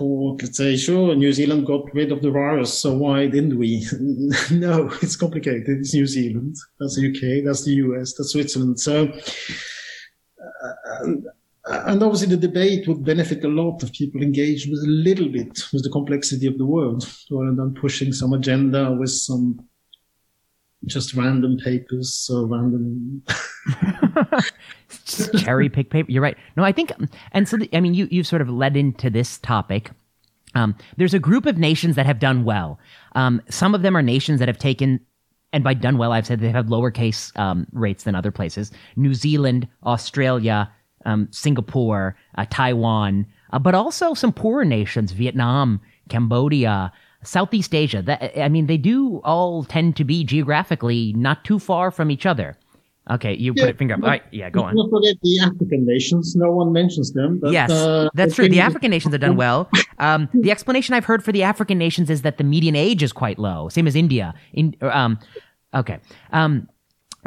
let's 0.00 0.56
say, 0.56 0.76
sure, 0.76 1.14
New 1.14 1.32
Zealand 1.32 1.66
got 1.66 1.92
rid 1.94 2.12
of 2.12 2.22
the 2.22 2.30
virus, 2.30 2.76
so 2.76 2.96
why 2.96 3.26
didn't 3.26 3.58
we? 3.58 3.86
no, 4.50 4.90
it's 5.02 5.16
complicated. 5.16 5.78
It's 5.80 5.94
New 5.94 6.06
Zealand, 6.06 6.56
that's 6.80 6.96
the 6.96 7.08
UK, 7.08 7.44
that's 7.44 7.64
the 7.64 7.74
US, 7.74 8.14
that's 8.14 8.32
Switzerland. 8.32 8.80
So 8.80 9.12
and, 11.00 11.26
and 11.66 12.02
obviously 12.02 12.28
the 12.28 12.36
debate 12.36 12.88
would 12.88 13.04
benefit 13.04 13.44
a 13.44 13.48
lot 13.48 13.82
of 13.82 13.92
people 13.92 14.22
engaged 14.22 14.70
with 14.70 14.80
a 14.80 14.86
little 14.86 15.28
bit 15.28 15.62
with 15.72 15.82
the 15.82 15.90
complexity 15.90 16.46
of 16.46 16.58
the 16.58 16.66
world 16.66 17.04
rather 17.30 17.54
than 17.54 17.74
pushing 17.74 18.12
some 18.12 18.32
agenda 18.32 18.92
with 18.92 19.10
some 19.10 19.66
just 20.86 21.14
random 21.14 21.56
papers 21.58 22.28
or 22.32 22.46
random 22.46 23.22
cherry 25.38 25.68
pick 25.68 25.90
paper. 25.90 26.10
You're 26.10 26.22
right. 26.22 26.36
No, 26.56 26.64
I 26.64 26.72
think, 26.72 26.92
and 27.32 27.48
so 27.48 27.56
the, 27.56 27.68
I 27.72 27.80
mean, 27.80 27.94
you 27.94 28.08
you've 28.10 28.26
sort 28.26 28.42
of 28.42 28.48
led 28.48 28.76
into 28.76 29.08
this 29.08 29.38
topic. 29.38 29.90
Um, 30.54 30.76
there's 30.96 31.14
a 31.14 31.18
group 31.18 31.46
of 31.46 31.56
nations 31.56 31.96
that 31.96 32.04
have 32.04 32.18
done 32.18 32.44
well. 32.44 32.78
Um, 33.14 33.40
some 33.48 33.74
of 33.74 33.82
them 33.82 33.96
are 33.96 34.02
nations 34.02 34.38
that 34.40 34.48
have 34.48 34.58
taken 34.58 35.00
and 35.52 35.62
by 35.62 35.74
done 35.74 35.98
well, 35.98 36.12
I've 36.12 36.26
said 36.26 36.40
they 36.40 36.50
have 36.50 36.70
lower 36.70 36.90
case 36.90 37.32
um, 37.36 37.66
rates 37.72 38.04
than 38.04 38.14
other 38.14 38.30
places. 38.30 38.72
New 38.96 39.14
Zealand, 39.14 39.68
Australia, 39.84 40.70
um, 41.04 41.28
Singapore, 41.30 42.16
uh, 42.36 42.46
Taiwan, 42.48 43.26
uh, 43.52 43.58
but 43.58 43.74
also 43.74 44.14
some 44.14 44.32
poorer 44.32 44.64
nations, 44.64 45.12
Vietnam, 45.12 45.80
Cambodia, 46.08 46.92
Southeast 47.22 47.74
Asia. 47.74 48.02
That, 48.02 48.38
I 48.40 48.48
mean, 48.48 48.66
they 48.66 48.78
do 48.78 49.20
all 49.24 49.64
tend 49.64 49.96
to 49.96 50.04
be 50.04 50.24
geographically 50.24 51.12
not 51.14 51.44
too 51.44 51.58
far 51.58 51.90
from 51.90 52.10
each 52.10 52.26
other. 52.26 52.56
Okay, 53.10 53.34
you 53.34 53.52
yeah, 53.56 53.64
put 53.64 53.74
a 53.74 53.78
finger 53.78 53.94
up. 53.94 54.02
All 54.02 54.08
right, 54.08 54.22
yeah, 54.30 54.48
go 54.48 54.62
on. 54.62 54.76
Don't 54.76 54.88
forget 54.88 55.16
the 55.22 55.40
African 55.40 55.84
nations. 55.84 56.36
No 56.36 56.52
one 56.52 56.72
mentions 56.72 57.12
them. 57.12 57.40
But, 57.40 57.50
yes, 57.50 57.70
uh, 57.70 58.08
that's 58.14 58.36
true. 58.36 58.48
The 58.48 58.60
African 58.60 58.90
nations 58.92 59.12
have 59.12 59.20
done 59.20 59.36
well. 59.36 59.68
Um, 59.98 60.28
the 60.34 60.50
explanation 60.50 60.94
I've 60.94 61.04
heard 61.04 61.24
for 61.24 61.32
the 61.32 61.42
African 61.42 61.78
nations 61.78 62.10
is 62.10 62.22
that 62.22 62.38
the 62.38 62.44
median 62.44 62.76
age 62.76 63.02
is 63.02 63.12
quite 63.12 63.38
low, 63.38 63.68
same 63.68 63.88
as 63.88 63.96
India. 63.96 64.34
In, 64.52 64.76
um, 64.80 65.18
okay. 65.74 65.98
Um, 66.32 66.68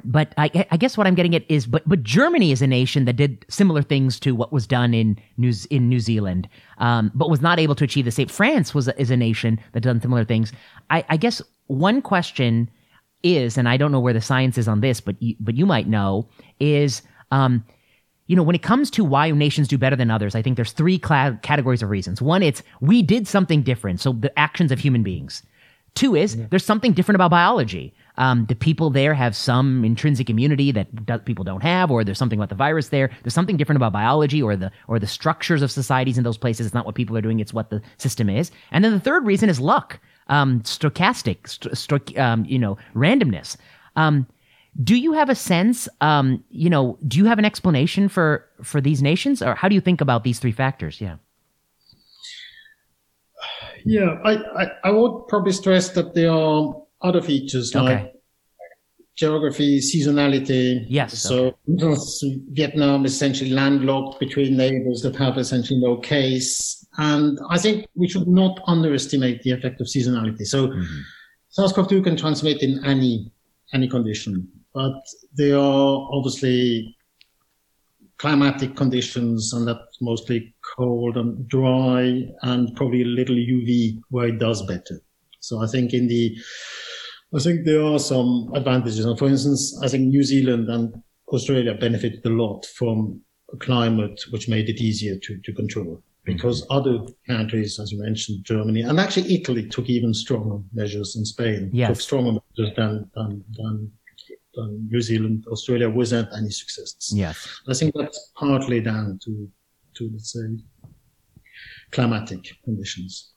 but 0.03 0.33
I, 0.37 0.65
I, 0.71 0.77
guess 0.77 0.97
what 0.97 1.07
I'm 1.07 1.15
getting 1.15 1.35
at 1.35 1.49
is, 1.49 1.65
but 1.67 1.87
but 1.87 2.03
Germany 2.03 2.51
is 2.51 2.61
a 2.61 2.67
nation 2.67 3.05
that 3.05 3.13
did 3.13 3.45
similar 3.47 3.81
things 3.81 4.19
to 4.21 4.35
what 4.35 4.51
was 4.51 4.67
done 4.67 4.93
in 4.93 5.17
New 5.37 5.53
in 5.69 5.87
New 5.87 5.99
Zealand, 5.99 6.49
um, 6.79 7.11
but 7.15 7.29
was 7.29 7.41
not 7.41 7.59
able 7.59 7.75
to 7.75 7.83
achieve 7.85 8.03
the 8.03 8.11
same. 8.11 8.27
France 8.27 8.73
was 8.73 8.89
is 8.89 9.09
a 9.09 9.17
nation 9.17 9.59
that 9.71 9.81
done 9.81 10.01
similar 10.01 10.25
things. 10.25 10.51
I, 10.89 11.05
I 11.09 11.17
guess 11.17 11.41
one 11.67 12.01
question 12.01 12.69
is, 13.25 13.57
and 13.57 13.67
I 13.67 13.77
don't 13.77 13.91
know 13.91 13.99
where 13.99 14.13
the 14.13 14.21
science 14.21 14.57
is 14.57 14.67
on 14.67 14.81
this, 14.81 15.01
but 15.01 15.21
you, 15.21 15.35
but 15.39 15.55
you 15.55 15.65
might 15.65 15.87
know, 15.87 16.29
is 16.59 17.01
um, 17.31 17.65
you 18.27 18.35
know, 18.35 18.43
when 18.43 18.55
it 18.55 18.63
comes 18.63 18.89
to 18.91 19.03
why 19.03 19.29
nations 19.31 19.67
do 19.67 19.77
better 19.77 19.95
than 19.95 20.09
others, 20.09 20.35
I 20.35 20.41
think 20.41 20.55
there's 20.55 20.71
three 20.71 20.99
cl- 21.03 21.37
categories 21.41 21.83
of 21.83 21.89
reasons. 21.89 22.21
One, 22.21 22.41
it's 22.41 22.63
we 22.81 23.03
did 23.03 23.27
something 23.27 23.61
different, 23.61 23.99
so 23.99 24.13
the 24.13 24.37
actions 24.37 24.71
of 24.71 24.79
human 24.79 25.03
beings. 25.03 25.43
Two 25.93 26.15
is 26.15 26.35
there's 26.49 26.65
something 26.65 26.91
different 26.91 27.15
about 27.15 27.31
biology. 27.31 27.93
Um, 28.17 28.45
the 28.47 28.55
people 28.55 28.89
there 28.89 29.13
have 29.13 29.35
some 29.35 29.85
intrinsic 29.85 30.29
immunity 30.29 30.71
that 30.71 31.05
do- 31.05 31.19
people 31.19 31.43
don't 31.43 31.61
have, 31.61 31.91
or 31.91 32.03
there's 32.03 32.17
something 32.17 32.39
about 32.39 32.49
the 32.49 32.55
virus 32.55 32.89
there. 32.89 33.11
There's 33.23 33.33
something 33.33 33.57
different 33.57 33.77
about 33.77 33.93
biology 33.93 34.41
or 34.41 34.55
the 34.55 34.71
or 34.87 34.99
the 34.99 35.07
structures 35.07 35.61
of 35.61 35.71
societies 35.71 36.17
in 36.17 36.23
those 36.23 36.37
places. 36.37 36.65
It's 36.65 36.75
not 36.75 36.85
what 36.85 36.95
people 36.95 37.15
are 37.17 37.21
doing; 37.21 37.39
it's 37.39 37.53
what 37.53 37.69
the 37.69 37.81
system 37.97 38.29
is. 38.29 38.51
And 38.71 38.83
then 38.83 38.91
the 38.91 38.99
third 38.99 39.25
reason 39.25 39.49
is 39.49 39.59
luck, 39.59 39.99
um, 40.27 40.61
stochastic, 40.61 41.47
st- 41.47 41.77
st- 41.77 42.17
um, 42.17 42.45
you 42.45 42.59
know, 42.59 42.77
randomness. 42.95 43.57
Um, 43.95 44.27
do 44.83 44.95
you 44.95 45.13
have 45.13 45.29
a 45.29 45.35
sense? 45.35 45.87
Um, 46.01 46.43
you 46.49 46.69
know, 46.69 46.97
do 47.07 47.17
you 47.17 47.25
have 47.25 47.39
an 47.39 47.45
explanation 47.45 48.09
for 48.09 48.45
for 48.61 48.81
these 48.81 49.01
nations, 49.01 49.41
or 49.41 49.55
how 49.55 49.69
do 49.69 49.75
you 49.75 49.81
think 49.81 50.01
about 50.01 50.23
these 50.23 50.39
three 50.39 50.51
factors? 50.51 50.99
Yeah. 50.99 51.17
Yeah, 53.85 54.19
I, 54.25 54.33
I, 54.33 54.67
I 54.85 54.91
would 54.91 55.27
probably 55.27 55.51
stress 55.51 55.89
that 55.89 56.15
there 56.15 56.31
are 56.31 56.81
other 57.01 57.21
features 57.21 57.75
like 57.75 57.83
Okay. 57.83 58.14
Geography, 59.15 59.79
seasonality. 59.79 60.85
Yes, 60.89 61.21
So 61.21 61.57
Vietnam 62.51 63.05
is 63.05 63.13
essentially 63.13 63.51
landlocked 63.51 64.19
between 64.19 64.57
neighbors 64.57 65.01
that 65.01 65.15
have 65.15 65.37
essentially 65.37 65.79
no 65.79 65.97
case. 65.97 66.85
And 66.97 67.39
I 67.49 67.57
think 67.57 67.87
we 67.95 68.07
should 68.07 68.27
not 68.27 68.59
underestimate 68.67 69.41
the 69.43 69.51
effect 69.51 69.81
of 69.81 69.87
seasonality. 69.87 70.45
So 70.45 70.67
Mm-hmm. 70.67 71.01
SARS-CoV-2 71.49 72.03
can 72.03 72.17
transmit 72.17 72.61
in 72.61 72.83
any 72.83 73.31
any 73.73 73.87
condition, 73.87 74.47
but 74.73 74.93
there 75.33 75.57
are 75.57 76.07
obviously 76.11 76.95
climatic 78.17 78.75
conditions, 78.75 79.53
and 79.53 79.67
that's 79.67 80.01
mostly 80.01 80.53
cold 80.75 81.17
and 81.17 81.47
dry, 81.47 82.27
and 82.43 82.75
probably 82.75 83.01
a 83.01 83.05
little 83.05 83.35
UV 83.35 84.01
where 84.09 84.27
it 84.27 84.39
does 84.39 84.65
better. 84.65 85.01
So 85.39 85.61
I 85.61 85.67
think 85.67 85.93
in 85.93 86.07
the 86.07 86.37
I 87.33 87.39
think 87.39 87.65
there 87.65 87.83
are 87.83 87.99
some 87.99 88.51
advantages. 88.53 89.05
And 89.05 89.17
for 89.17 89.27
instance, 89.27 89.79
I 89.83 89.87
think 89.87 90.07
New 90.07 90.23
Zealand 90.23 90.69
and 90.69 90.93
Australia 91.29 91.73
benefited 91.73 92.25
a 92.25 92.29
lot 92.29 92.65
from 92.65 93.21
a 93.53 93.57
climate 93.57 94.21
which 94.31 94.47
made 94.47 94.69
it 94.69 94.81
easier 94.81 95.17
to, 95.17 95.37
to 95.43 95.53
control 95.53 95.85
mm-hmm. 95.85 96.33
because 96.33 96.65
other 96.69 96.99
countries, 97.27 97.79
as 97.79 97.91
you 97.91 97.99
mentioned, 98.01 98.43
Germany 98.43 98.81
and 98.81 98.99
actually 98.99 99.33
Italy 99.33 99.67
took 99.67 99.89
even 99.89 100.13
stronger 100.13 100.63
measures 100.73 101.15
in 101.15 101.25
Spain, 101.25 101.69
Yes. 101.73 101.89
took 101.89 102.01
stronger 102.01 102.39
measures 102.57 102.75
than, 102.75 103.09
than, 103.15 103.43
than, 103.53 103.91
than 104.53 104.87
New 104.89 105.01
Zealand, 105.01 105.45
Australia 105.47 105.89
without 105.89 106.27
any 106.37 106.49
successes. 106.49 107.11
Yes. 107.13 107.47
I 107.67 107.73
think 107.73 107.93
that's 107.95 108.31
partly 108.35 108.81
down 108.81 109.19
to, 109.25 109.49
to 109.95 110.09
let's 110.13 110.31
say, 110.33 110.45
climatic 111.91 112.55
conditions. 112.63 113.33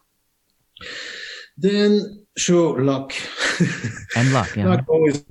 Then, 1.56 2.26
sure, 2.36 2.84
luck. 2.84 3.12
And 4.16 4.32
luck. 4.32 4.54
Yeah. 4.56 4.68
luck 4.68 4.84
always 4.88 5.24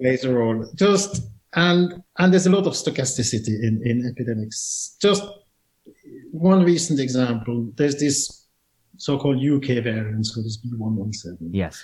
plays 0.00 0.24
a 0.24 0.32
role. 0.32 0.68
Just 0.74 1.22
and 1.54 2.02
and 2.18 2.32
there's 2.32 2.46
a 2.46 2.50
lot 2.50 2.66
of 2.66 2.74
stochasticity 2.74 3.62
in 3.62 3.80
in 3.84 4.06
epidemics. 4.10 4.96
Just 5.00 5.22
one 6.32 6.62
recent 6.64 7.00
example. 7.00 7.72
There's 7.76 7.96
this 7.96 8.46
so-called 8.98 9.38
UK 9.42 9.82
variant, 9.84 10.26
so 10.26 10.42
this 10.42 10.58
B117. 10.64 11.36
Yes. 11.52 11.82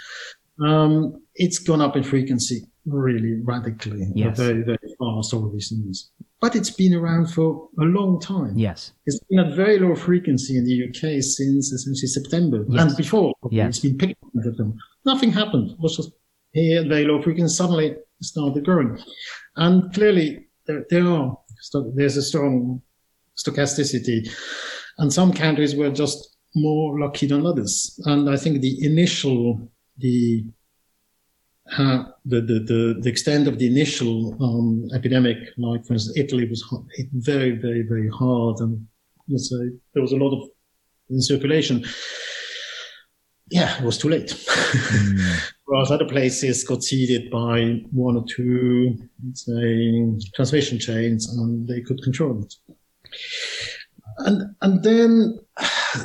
Um, 0.60 1.22
it's 1.34 1.58
gone 1.58 1.80
up 1.80 1.96
in 1.96 2.02
frequency 2.02 2.64
really 2.86 3.40
radically, 3.44 4.02
uh, 4.02 4.12
Yes. 4.14 4.36
very 4.38 4.62
very 4.62 4.78
fast 4.98 5.34
over 5.34 5.48
recent 5.48 5.84
years. 5.84 6.10
But 6.40 6.56
it's 6.56 6.70
been 6.70 6.94
around 6.94 7.26
for 7.30 7.68
a 7.80 7.84
long 7.84 8.20
time. 8.20 8.58
Yes. 8.58 8.92
It's 9.06 9.20
been 9.30 9.38
at 9.38 9.54
very 9.54 9.78
low 9.78 9.94
frequency 9.94 10.56
in 10.58 10.64
the 10.64 10.76
UK 10.88 11.22
since 11.22 11.70
essentially 11.72 12.08
September 12.08 12.64
Yes. 12.68 12.82
and 12.82 12.96
before. 12.96 13.32
Yes. 13.50 13.68
It's 13.70 13.78
been 13.80 13.96
picking 13.98 14.16
up 14.46 14.56
them. 14.56 14.76
Nothing 15.04 15.32
happened. 15.32 15.70
It 15.72 15.80
was 15.80 15.96
just 15.96 16.12
here, 16.52 16.86
very 16.86 17.04
low 17.04 17.20
frequency. 17.22 17.54
Suddenly 17.54 17.86
it 17.88 18.06
started 18.20 18.64
growing. 18.64 18.98
And 19.56 19.92
clearly 19.92 20.46
there, 20.66 20.84
there 20.90 21.06
are, 21.06 21.36
there's 21.94 22.16
a 22.16 22.22
strong 22.22 22.82
stochasticity. 23.36 24.28
And 24.98 25.12
some 25.12 25.32
countries 25.32 25.74
were 25.74 25.90
just 25.90 26.36
more 26.54 27.00
lucky 27.00 27.26
than 27.26 27.46
others. 27.46 27.98
And 28.04 28.28
I 28.28 28.36
think 28.36 28.60
the 28.60 28.84
initial, 28.84 29.70
the 29.98 30.44
uh, 31.78 32.04
the, 32.26 32.40
the, 32.40 32.58
the, 32.60 33.00
the 33.00 33.08
extent 33.08 33.48
of 33.48 33.58
the 33.58 33.66
initial 33.66 34.34
um, 34.42 34.88
epidemic, 34.94 35.38
like 35.56 35.86
for 35.86 35.94
instance, 35.94 36.18
Italy 36.18 36.46
was 36.48 36.62
hit 36.96 37.06
very, 37.12 37.52
very, 37.52 37.82
very 37.82 38.10
hard, 38.10 38.58
and 38.60 38.86
there 39.28 40.02
was 40.02 40.12
a 40.12 40.16
lot 40.16 40.36
of 40.36 40.50
in 41.08 41.20
circulation. 41.20 41.84
Yeah, 43.52 43.76
it 43.78 43.84
was 43.84 43.98
too 43.98 44.08
late. 44.08 44.32
Whereas 45.66 45.90
other 45.90 46.06
places 46.06 46.64
got 46.64 46.82
seeded 46.82 47.30
by 47.30 47.82
one 47.92 48.16
or 48.16 48.24
two, 48.26 48.96
say, 49.34 50.02
transmission 50.34 50.78
chains, 50.78 51.28
and 51.36 51.68
they 51.68 51.82
could 51.82 52.02
control 52.02 52.42
it. 52.42 52.54
And 54.18 54.54
and 54.62 54.82
then 54.82 55.38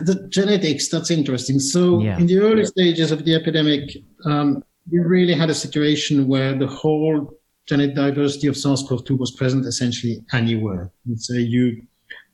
the 0.02 0.28
genetics, 0.30 0.90
that's 0.90 1.10
interesting. 1.10 1.60
So 1.60 2.02
Yeah. 2.02 2.20
in 2.20 2.28
the 2.28 2.40
early 2.40 2.66
stages 2.66 3.12
of 3.12 3.24
the 3.24 3.34
epidemic, 3.36 3.84
um, 4.26 4.62
we 4.92 5.00
really 5.00 5.34
had 5.34 5.50
a 5.50 5.54
situation 5.54 6.28
where 6.28 6.54
the 6.54 6.68
whole 6.68 7.40
genetic 7.66 7.96
diversity 7.96 8.48
of 8.48 8.58
SARS-CoV-2 8.58 9.18
was 9.18 9.32
present 9.32 9.66
essentially 9.66 10.22
anywhere. 10.34 10.92
Let's 11.06 11.28
say 11.28 11.40
you 11.40 11.82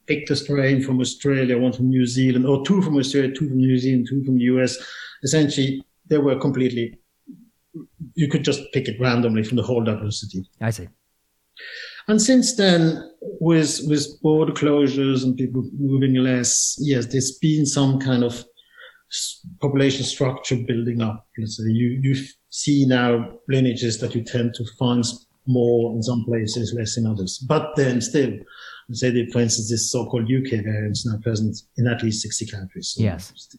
picked 0.07 0.29
a 0.29 0.35
strain 0.35 0.81
from 0.81 0.99
Australia, 0.99 1.57
one 1.57 1.73
from 1.73 1.89
New 1.89 2.05
Zealand, 2.05 2.45
or 2.45 2.65
two 2.65 2.81
from 2.81 2.97
Australia, 2.97 3.33
two 3.33 3.49
from 3.49 3.57
New 3.57 3.77
Zealand, 3.77 4.07
two 4.09 4.23
from 4.23 4.37
the 4.37 4.43
US. 4.43 4.77
Essentially, 5.23 5.83
they 6.07 6.17
were 6.17 6.39
completely, 6.39 6.97
you 8.15 8.27
could 8.27 8.43
just 8.43 8.61
pick 8.73 8.87
it 8.87 8.99
randomly 8.99 9.43
from 9.43 9.57
the 9.57 9.63
whole 9.63 9.83
diversity. 9.83 10.45
I 10.61 10.69
see. 10.71 10.87
And 12.07 12.21
since 12.21 12.55
then, 12.55 13.11
with 13.39 13.81
with 13.87 14.21
border 14.21 14.51
closures 14.51 15.23
and 15.23 15.37
people 15.37 15.63
moving 15.77 16.15
less, 16.15 16.75
yes, 16.79 17.05
there's 17.05 17.37
been 17.37 17.65
some 17.65 17.99
kind 17.99 18.23
of 18.23 18.43
population 19.61 20.03
structure 20.03 20.57
building 20.57 21.01
up. 21.01 21.27
Let's 21.37 21.57
say 21.57 21.63
you 21.69 21.99
you 22.01 22.15
see 22.49 22.85
now 22.85 23.39
lineages 23.47 23.99
that 23.99 24.15
you 24.15 24.23
tend 24.23 24.53
to 24.55 24.65
find 24.77 25.03
more 25.45 25.93
in 25.93 26.03
some 26.03 26.23
places, 26.25 26.73
less 26.73 26.97
in 26.97 27.05
others. 27.05 27.37
But 27.37 27.75
then 27.75 28.01
still, 28.01 28.33
say 28.91 29.09
that, 29.11 29.31
for 29.31 29.39
instance, 29.39 29.69
this 29.69 29.91
so-called 29.91 30.23
UK 30.23 30.63
variant 30.63 30.97
is 30.97 31.05
now 31.05 31.19
present 31.21 31.57
in 31.77 31.87
at 31.87 32.03
least 32.03 32.21
60 32.21 32.47
countries. 32.47 32.93
So 32.95 33.03
Yes. 33.03 33.55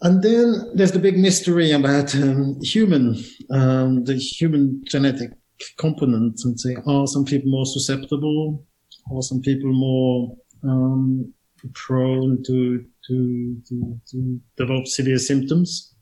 And 0.00 0.22
then 0.22 0.70
there's 0.74 0.92
the 0.92 0.98
big 0.98 1.18
mystery 1.18 1.72
about 1.72 2.14
um, 2.14 2.60
human, 2.62 3.16
um, 3.50 4.04
the 4.04 4.14
human 4.14 4.82
genetic 4.84 5.30
component, 5.76 6.40
and 6.44 6.58
say, 6.60 6.76
are 6.86 7.06
some 7.06 7.24
people 7.24 7.50
more 7.50 7.66
susceptible? 7.66 8.64
Are 9.12 9.22
some 9.22 9.40
people 9.40 9.72
more 9.72 10.36
um, 10.62 11.32
prone 11.74 12.42
to, 12.46 12.84
to 13.08 13.56
to 13.68 14.00
to 14.10 14.40
develop 14.56 14.86
severe 14.86 15.18
symptoms? 15.18 15.94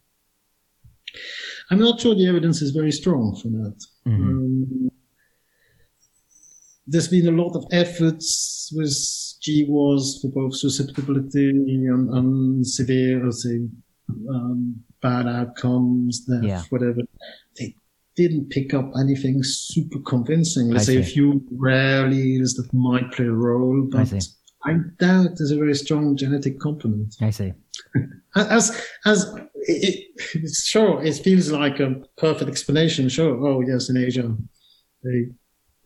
I'm 1.70 1.78
not 1.78 2.00
sure 2.00 2.14
the 2.14 2.26
evidence 2.26 2.60
is 2.62 2.72
very 2.72 2.92
strong 2.92 3.36
for 3.36 3.48
that. 3.48 3.76
Mhm. 4.06 4.20
Um, 4.20 4.90
there's 6.86 7.08
been 7.08 7.28
a 7.28 7.42
lot 7.42 7.56
of 7.56 7.64
efforts 7.72 8.70
with 8.74 8.92
GWAS 9.42 10.20
for 10.20 10.28
both 10.28 10.56
susceptibility 10.56 11.50
and, 11.50 12.10
and 12.10 12.66
severe, 12.66 13.24
let's 13.24 13.42
say, 13.42 13.60
um, 14.30 14.82
bad 15.02 15.26
outcomes, 15.26 16.20
death, 16.20 16.42
Yeah. 16.42 16.62
whatever. 16.70 17.00
They 17.58 17.74
didn't 18.16 18.50
pick 18.50 18.72
up 18.72 18.92
anything 18.98 19.42
super 19.42 19.98
convincing. 20.00 20.70
Let's 20.70 20.88
I 20.88 20.94
say 20.94 21.00
a 21.00 21.04
few 21.04 21.44
rare 21.50 22.06
alleles 22.06 22.56
that 22.56 22.68
might 22.72 23.10
play 23.12 23.26
a 23.26 23.32
role, 23.32 23.88
but 23.90 24.06
see. 24.08 24.20
I 24.64 24.74
doubt 24.98 25.30
there's 25.36 25.50
a 25.52 25.56
very 25.56 25.74
strong 25.74 26.16
genetic 26.16 26.58
component 26.60 27.14
I 27.20 27.30
see. 27.30 27.52
as 28.36 28.80
as 29.04 29.32
it, 29.54 30.06
it, 30.34 30.50
sure 30.54 31.02
it 31.04 31.14
feels 31.14 31.50
like 31.52 31.78
a 31.78 32.02
perfect 32.16 32.50
explanation 32.50 33.08
sure 33.08 33.36
oh 33.46 33.60
yes 33.60 33.88
in 33.90 33.96
asia 33.96 34.34
they 35.04 35.26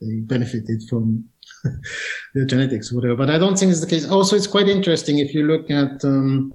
they 0.01 0.21
benefited 0.21 0.83
from 0.89 1.25
their 2.35 2.45
genetics 2.47 2.91
or 2.93 2.97
whatever 2.97 3.17
but 3.17 3.31
i 3.31 3.39
don't 3.39 3.59
think 3.59 3.71
it's 3.71 3.81
the 3.81 3.87
case 3.87 4.09
also 4.09 4.37
it's 4.37 4.47
quite 4.47 4.69
interesting 4.69 5.19
if 5.19 5.35
you 5.35 5.43
look 5.47 5.71
at 5.71 6.05
um, 6.05 6.53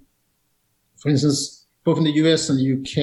for 1.00 1.10
instance 1.10 1.66
both 1.84 1.98
in 1.98 2.04
the 2.04 2.12
us 2.12 2.50
and 2.50 2.60
the 2.60 2.74
uk 2.74 2.98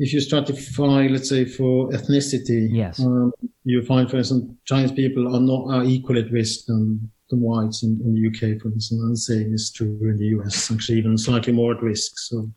if 0.00 0.12
you 0.12 0.20
stratify 0.20 1.10
let's 1.10 1.28
say 1.28 1.44
for 1.44 1.88
ethnicity 1.90 2.68
Yes. 2.70 3.00
um, 3.00 3.32
you 3.64 3.82
find 3.82 4.10
for 4.10 4.16
instance 4.18 4.44
chinese 4.64 4.92
people 4.92 5.34
are 5.34 5.40
not 5.40 5.62
are 5.74 5.84
equal 5.84 6.18
at 6.18 6.30
risk 6.30 6.66
than 6.66 7.10
than 7.30 7.40
whites 7.42 7.82
in, 7.82 8.00
in 8.06 8.14
the 8.14 8.26
UK, 8.28 8.58
for 8.58 8.68
instance, 8.68 9.02
and 9.02 9.12
the 9.12 9.16
same 9.18 9.52
is 9.52 9.70
true 9.70 9.98
in 10.00 10.16
the 10.16 10.28
US, 10.38 10.70
actually 10.72 10.96
even 10.96 11.18
slightly 11.18 11.52
more 11.52 11.74
at 11.74 11.82
risk. 11.82 12.18
So 12.18 12.50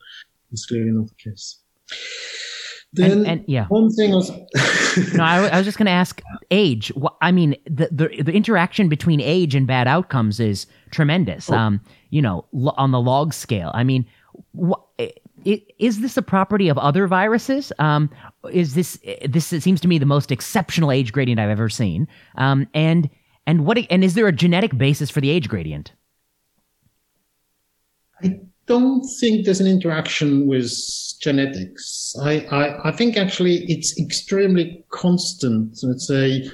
it's 0.54 0.66
clearly 0.66 0.92
not 0.92 1.08
the 1.10 1.16
case. 1.16 1.60
Then 2.94 3.12
And, 3.12 3.28
and 3.28 3.46
yeah. 3.48 3.68
one 3.68 3.90
thing 3.90 4.12
was, 4.12 4.30
No, 5.14 5.24
I, 5.24 5.48
I 5.48 5.58
was 5.58 5.66
just 5.66 5.78
going 5.78 5.86
to 5.86 5.92
ask 5.92 6.22
age. 6.50 6.92
I 7.22 7.32
mean, 7.32 7.56
the, 7.66 7.88
the 7.92 8.24
the 8.24 8.34
interaction 8.34 8.90
between 8.90 9.22
age 9.22 9.56
and 9.56 9.66
bad 9.66 9.88
outcomes 9.88 10.40
is 10.42 10.68
tremendous. 10.92 11.50
Oh. 11.50 11.56
Um, 11.56 11.82
you 12.10 12.22
know, 12.22 12.46
lo- 12.52 12.74
on 12.78 12.92
the 12.92 13.00
log 13.00 13.34
scale. 13.34 13.72
I 13.74 13.86
mean, 13.86 14.06
wh- 14.60 14.74
eh, 15.00 15.10
is 15.80 16.02
this 16.02 16.18
a 16.18 16.22
property 16.22 16.68
of 16.68 16.78
other 16.78 17.08
viruses? 17.08 17.72
Um, 17.80 18.10
is 18.52 18.76
this 18.76 19.00
this 19.26 19.48
seems 19.48 19.80
to 19.82 19.88
me 19.88 19.98
the 19.98 20.06
most 20.06 20.30
exceptional 20.32 20.92
age 20.92 21.14
gradient 21.14 21.40
I've 21.40 21.50
ever 21.50 21.70
seen? 21.70 22.10
Um, 22.36 22.68
and 22.74 23.10
and 23.48 23.66
what 23.66 23.78
and 23.90 24.04
is 24.04 24.16
there 24.16 24.28
a 24.28 24.34
genetic 24.34 24.78
basis 24.78 25.10
for 25.10 25.22
the 25.22 25.30
age 25.30 25.48
gradient? 25.48 25.94
I 28.22 28.42
don't 28.72 29.04
think 29.20 29.44
there's 29.44 29.60
an 29.60 29.68
interaction 29.68 30.48
with 30.48 30.72
genetics. 31.20 32.16
I, 32.22 32.40
I, 32.46 32.90
I 32.90 32.92
think 32.94 33.18
actually 33.18 33.66
it's 33.66 34.00
extremely 34.00 34.86
constant. 34.92 35.78
Let's 35.84 36.08
say, 36.08 36.50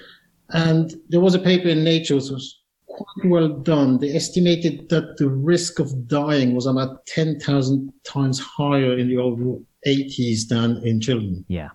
and 0.49 0.95
there 1.10 1.19
was 1.19 1.36
a 1.36 1.39
paper 1.39 1.67
in 1.67 1.84
Nature 1.84 2.15
which 2.15 2.32
was 2.32 2.60
quite 2.88 3.25
well 3.25 3.49
done. 3.49 3.99
They 3.99 4.15
estimated 4.15 4.89
that 4.89 5.17
the 5.17 5.30
risk 5.30 5.77
of 5.77 6.08
dying 6.08 6.56
was 6.56 6.65
about 6.65 7.06
10,000 7.06 7.93
times 8.03 8.39
higher 8.39 8.97
in 8.97 9.08
the 9.10 9.17
over 9.17 9.60
80s 9.86 10.47
than 10.49 10.82
in 10.84 10.99
children. 10.99 11.45
Yeah. 11.47 11.69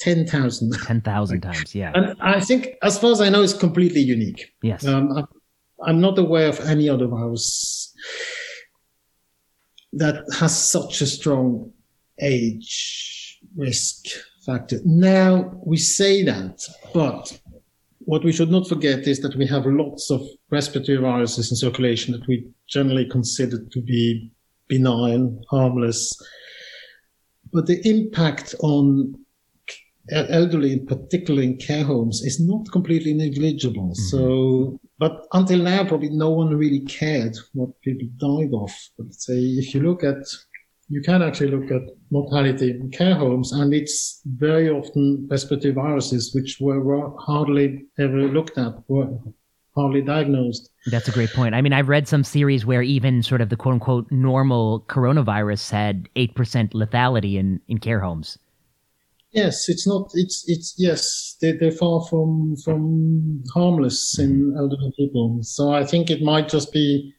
10,000. 0.00 0.72
10,000 0.72 1.40
times, 1.40 1.74
yeah. 1.74 1.92
And 1.94 2.16
I 2.20 2.40
think, 2.40 2.68
as 2.82 2.98
far 2.98 3.12
as 3.12 3.20
I 3.20 3.28
know, 3.28 3.42
it's 3.42 3.52
completely 3.52 4.00
unique. 4.00 4.52
Yes. 4.62 4.84
Um, 4.86 5.26
I'm 5.84 6.00
not 6.00 6.18
aware 6.18 6.48
of 6.48 6.58
any 6.60 6.88
other 6.88 7.06
virus 7.06 7.94
that 9.92 10.24
has 10.38 10.56
such 10.56 11.00
a 11.00 11.06
strong 11.06 11.72
age 12.20 13.38
risk 13.56 14.06
factor. 14.44 14.80
Now, 14.84 15.52
we 15.64 15.76
say 15.76 16.22
that, 16.24 16.62
but 16.92 17.38
what 18.00 18.24
we 18.24 18.32
should 18.32 18.50
not 18.50 18.68
forget 18.68 19.06
is 19.06 19.20
that 19.20 19.36
we 19.36 19.46
have 19.46 19.66
lots 19.66 20.10
of 20.10 20.26
respiratory 20.50 20.98
viruses 20.98 21.50
in 21.50 21.56
circulation 21.56 22.12
that 22.12 22.26
we 22.26 22.48
generally 22.66 23.06
consider 23.06 23.64
to 23.64 23.80
be 23.82 24.30
benign, 24.68 25.42
harmless. 25.50 26.12
But 27.52 27.66
the 27.66 27.80
impact 27.88 28.54
on 28.60 29.14
elderly, 30.10 30.78
particularly 30.80 31.46
in 31.46 31.56
care 31.58 31.84
homes, 31.84 32.22
is 32.22 32.40
not 32.40 32.70
completely 32.72 33.12
negligible. 33.14 33.88
Mm-hmm. 33.88 34.16
So, 34.16 34.80
but 34.98 35.26
until 35.32 35.60
now, 35.60 35.84
probably 35.84 36.10
no 36.10 36.30
one 36.30 36.56
really 36.56 36.80
cared 36.80 37.36
what 37.54 37.80
people 37.82 38.08
died 38.16 38.52
of. 38.52 38.72
But 38.96 39.14
say, 39.14 39.34
if 39.34 39.74
you 39.74 39.82
look 39.82 40.02
at 40.02 40.24
you 40.88 41.02
can 41.02 41.22
actually 41.22 41.50
look 41.50 41.70
at 41.70 41.82
mortality 42.10 42.70
in 42.70 42.90
care 42.90 43.14
homes, 43.14 43.52
and 43.52 43.74
it's 43.74 44.22
very 44.24 44.70
often 44.70 45.26
respiratory 45.30 45.74
viruses 45.74 46.34
which 46.34 46.58
were 46.60 47.12
hardly 47.18 47.84
ever 47.98 48.22
looked 48.28 48.56
at, 48.56 48.72
were 48.88 49.18
hardly 49.74 50.00
diagnosed. 50.00 50.70
That's 50.86 51.08
a 51.08 51.12
great 51.12 51.30
point. 51.30 51.54
I 51.54 51.60
mean, 51.60 51.72
I've 51.72 51.88
read 51.88 52.08
some 52.08 52.24
series 52.24 52.64
where 52.64 52.82
even 52.82 53.22
sort 53.22 53.40
of 53.40 53.50
the 53.50 53.56
quote 53.56 53.74
unquote 53.74 54.10
normal 54.10 54.80
coronavirus 54.88 55.70
had 55.70 56.08
8% 56.16 56.32
lethality 56.72 57.34
in, 57.34 57.60
in 57.68 57.78
care 57.78 58.00
homes. 58.00 58.38
Yes, 59.32 59.68
it's 59.68 59.86
not. 59.86 60.10
It's 60.14 60.44
it's 60.46 60.74
yes. 60.78 61.36
They're, 61.40 61.56
they're 61.58 61.70
far 61.70 62.04
from 62.06 62.56
from 62.64 63.42
harmless 63.52 64.18
in 64.18 64.54
elderly 64.56 64.92
people. 64.96 65.40
So 65.42 65.70
I 65.72 65.84
think 65.84 66.10
it 66.10 66.22
might 66.22 66.48
just 66.48 66.72
be 66.72 67.12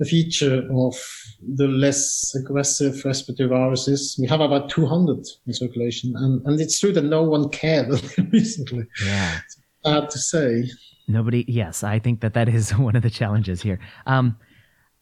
a 0.00 0.04
feature 0.04 0.68
of 0.72 0.94
the 1.56 1.68
less 1.68 2.34
aggressive 2.34 3.04
respiratory 3.04 3.48
viruses. 3.48 4.16
We 4.20 4.26
have 4.28 4.40
about 4.40 4.68
200 4.68 5.24
in 5.46 5.52
circulation, 5.52 6.14
and, 6.16 6.44
and 6.46 6.60
it's 6.60 6.80
true 6.80 6.92
that 6.92 7.04
no 7.04 7.22
one 7.22 7.48
cared 7.48 7.88
recently. 8.32 8.84
Yeah. 9.04 9.38
It's 9.44 9.60
bad 9.84 10.10
to 10.10 10.18
say. 10.18 10.64
Nobody, 11.06 11.44
yes, 11.46 11.84
I 11.84 11.98
think 11.98 12.20
that 12.22 12.34
that 12.34 12.48
is 12.48 12.70
one 12.76 12.96
of 12.96 13.02
the 13.02 13.10
challenges 13.10 13.62
here. 13.62 13.78
Um, 14.06 14.36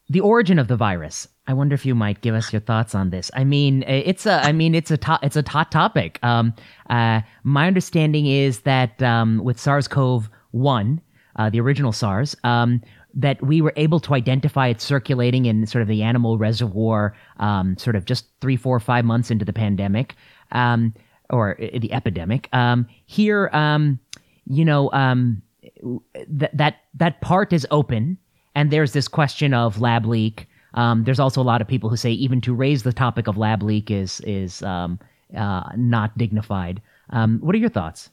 the 0.08 0.20
origin 0.20 0.58
of 0.58 0.68
the 0.68 0.76
virus. 0.76 1.28
I 1.46 1.54
wonder 1.54 1.74
if 1.74 1.84
you 1.86 1.94
might 1.94 2.20
give 2.20 2.34
us 2.34 2.52
your 2.52 2.60
thoughts 2.60 2.94
on 2.94 3.10
this. 3.10 3.30
I 3.34 3.44
mean, 3.44 3.82
it's 3.86 4.26
a, 4.26 4.44
I 4.44 4.52
mean, 4.52 4.74
it's 4.74 4.90
a, 4.90 4.96
to- 4.98 5.18
it's 5.22 5.36
a 5.36 5.44
hot 5.48 5.72
topic. 5.72 6.18
Um, 6.22 6.54
uh, 6.90 7.22
my 7.42 7.66
understanding 7.66 8.26
is 8.26 8.60
that 8.60 9.02
um, 9.02 9.42
with 9.42 9.58
SARS-CoV-1, 9.58 11.00
uh, 11.36 11.50
the 11.50 11.60
original 11.60 11.92
SARS, 11.92 12.36
um, 12.44 12.80
that 13.14 13.42
we 13.42 13.60
were 13.60 13.72
able 13.76 14.00
to 14.00 14.14
identify 14.14 14.68
it 14.68 14.80
circulating 14.80 15.46
in 15.46 15.66
sort 15.66 15.82
of 15.82 15.88
the 15.88 16.02
animal 16.02 16.38
reservoir, 16.38 17.14
um, 17.38 17.76
sort 17.76 17.96
of 17.96 18.04
just 18.04 18.26
three, 18.40 18.56
four, 18.56 18.78
five 18.80 19.04
months 19.04 19.30
into 19.30 19.44
the 19.44 19.52
pandemic, 19.52 20.14
um, 20.52 20.94
or 21.30 21.56
the 21.58 21.92
epidemic. 21.92 22.48
Um, 22.52 22.86
here, 23.06 23.50
um, 23.52 23.98
you 24.46 24.64
know, 24.64 24.90
um, 24.92 25.42
th- 26.14 26.50
that 26.52 26.76
that 26.94 27.20
part 27.20 27.52
is 27.52 27.66
open, 27.70 28.18
and 28.54 28.70
there's 28.70 28.92
this 28.92 29.08
question 29.08 29.54
of 29.54 29.80
lab 29.80 30.06
leak. 30.06 30.46
Um, 30.74 31.04
there's 31.04 31.20
also 31.20 31.40
a 31.40 31.44
lot 31.44 31.60
of 31.60 31.68
people 31.68 31.90
who 31.90 31.96
say 31.96 32.10
even 32.12 32.40
to 32.42 32.54
raise 32.54 32.82
the 32.82 32.92
topic 32.92 33.26
of 33.26 33.36
lab 33.36 33.62
leak 33.62 33.90
is 33.90 34.20
is 34.20 34.62
uh, 34.62 34.88
not 35.76 36.16
dignified. 36.16 36.80
what 37.10 37.54
are 37.54 37.58
your 37.58 37.70
thoughts? 37.70 38.10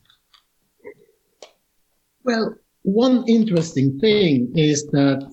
Well, 2.24 2.56
one 2.84 3.24
interesting 3.28 4.00
thing 4.00 4.52
is 4.56 4.86
that 4.88 5.30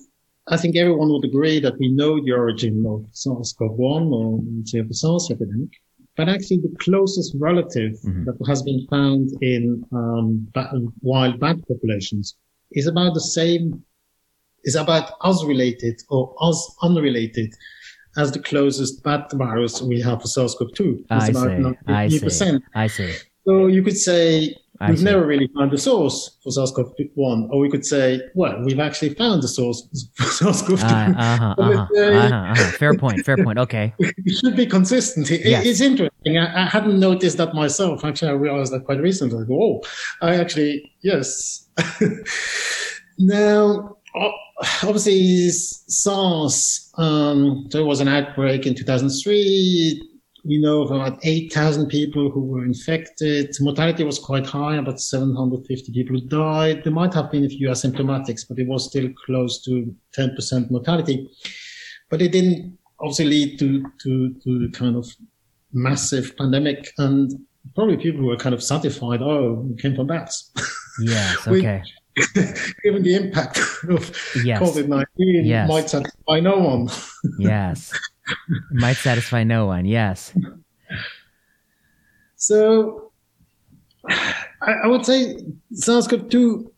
I 0.49 0.57
think 0.57 0.75
everyone 0.77 1.09
would 1.09 1.25
agree 1.25 1.59
that 1.59 1.77
we 1.77 1.89
know 1.89 2.23
the 2.23 2.31
origin 2.31 2.85
of 2.87 3.05
SARS-CoV-1 3.11 4.11
or 4.11 4.41
say 4.63 4.81
the 4.81 4.93
SARS 4.93 5.29
epidemic, 5.29 5.69
but 6.15 6.29
actually 6.29 6.57
the 6.57 6.75
closest 6.79 7.35
relative 7.37 7.93
mm-hmm. 8.05 8.23
that 8.25 8.37
has 8.47 8.63
been 8.63 8.87
found 8.89 9.31
in 9.41 9.83
um, 9.91 10.47
wild 11.01 11.39
bat 11.39 11.57
populations 11.67 12.35
is 12.71 12.87
about 12.87 13.13
the 13.13 13.21
same, 13.21 13.83
is 14.67 14.75
about 14.75 15.13
as 15.23 15.43
related 15.45 16.01
or 16.09 16.35
as 16.47 16.67
unrelated 16.83 17.53
as 18.17 18.31
the 18.31 18.39
closest 18.39 19.03
bat 19.03 19.31
virus 19.33 19.81
we 19.81 20.01
have 20.01 20.21
for 20.21 20.27
SARS-CoV-2. 20.27 20.99
It's 20.99 21.07
I 21.09 21.27
about 21.27 22.09
see. 22.11 22.19
I 22.21 22.29
see. 22.29 22.59
I 22.75 22.87
see. 22.87 23.13
So 23.45 23.67
you 23.67 23.81
could 23.83 23.97
say 23.97 24.55
I 24.79 24.89
we've 24.89 24.99
see. 24.99 25.05
never 25.05 25.25
really 25.25 25.49
found 25.55 25.71
the 25.71 25.77
source 25.77 26.37
for 26.43 26.51
SARS-CoV-1, 26.51 27.49
or 27.49 27.59
we 27.59 27.69
could 27.69 27.85
say, 27.85 28.21
well, 28.35 28.61
we've 28.63 28.79
actually 28.79 29.13
found 29.13 29.41
the 29.41 29.47
source 29.47 29.87
for 30.15 30.25
SARS-CoV-2. 30.25 30.83
Uh, 30.83 31.19
uh-huh, 31.19 31.55
uh-huh, 31.57 31.87
uh-huh, 31.95 32.35
uh-huh. 32.35 32.71
Fair 32.77 32.95
point. 32.95 33.23
Fair 33.23 33.37
point. 33.37 33.59
Okay. 33.59 33.93
it 33.99 34.37
should 34.39 34.55
be 34.55 34.65
consistent. 34.65 35.31
It, 35.31 35.45
yes. 35.45 35.65
It's 35.65 35.81
interesting. 35.81 36.37
I, 36.37 36.63
I, 36.63 36.65
hadn't 36.65 36.99
noticed 36.99 37.37
that 37.37 37.53
myself. 37.53 38.03
Actually, 38.03 38.31
I 38.31 38.33
realized 38.33 38.73
that 38.73 38.85
quite 38.85 38.99
recently. 38.99 39.45
oh, 39.51 39.81
I 40.21 40.35
actually 40.35 40.91
yes. 41.01 41.67
now, 43.17 43.97
obviously, 44.83 45.49
SARS. 45.49 46.91
Um, 46.97 47.67
there 47.71 47.85
was 47.85 47.99
an 47.99 48.07
outbreak 48.07 48.65
in 48.65 48.75
2003 48.75 50.17
we 50.47 50.57
know 50.57 50.81
of 50.81 50.91
about 50.91 51.19
8,000 51.23 51.87
people 51.87 52.31
who 52.31 52.41
were 52.41 52.63
infected. 52.63 53.53
Mortality 53.59 54.03
was 54.03 54.17
quite 54.17 54.45
high, 54.45 54.77
about 54.77 55.01
750 55.01 55.91
people 55.91 56.19
died. 56.21 56.83
There 56.83 56.93
might 56.93 57.13
have 57.13 57.31
been 57.31 57.43
a 57.43 57.49
few 57.49 57.67
asymptomatics, 57.67 58.47
but 58.47 58.57
it 58.57 58.67
was 58.67 58.85
still 58.85 59.09
close 59.25 59.61
to 59.63 59.93
10% 60.17 60.71
mortality. 60.71 61.29
But 62.09 62.21
it 62.21 62.31
didn't 62.31 62.77
obviously 62.99 63.25
lead 63.25 63.59
to, 63.59 63.83
to, 64.03 64.33
to 64.33 64.59
the 64.59 64.71
kind 64.71 64.95
of 64.95 65.07
massive 65.73 66.35
pandemic. 66.37 66.91
And 66.97 67.31
probably 67.75 67.97
people 67.97 68.25
were 68.25 68.37
kind 68.37 68.55
of 68.55 68.63
satisfied, 68.63 69.21
oh, 69.21 69.67
it 69.71 69.81
came 69.81 69.95
from 69.95 70.07
bats. 70.07 70.51
Yes, 71.01 71.37
okay. 71.47 71.83
given 72.83 73.03
the 73.03 73.15
impact 73.15 73.59
of 73.89 74.09
yes. 74.43 74.61
COVID 74.61 74.87
19, 74.87 75.45
yes. 75.45 75.69
might 75.69 75.89
satisfy 75.89 76.39
no 76.39 76.57
one. 76.57 76.89
yes. 77.39 77.91
Might 78.71 78.97
satisfy 78.97 79.43
no 79.43 79.65
one, 79.67 79.85
yes. 79.85 80.33
So 82.35 83.11
I, 84.09 84.73
I 84.83 84.87
would 84.87 85.05
say 85.05 85.37
SARS-CoV 85.73 86.29
2 86.29 86.71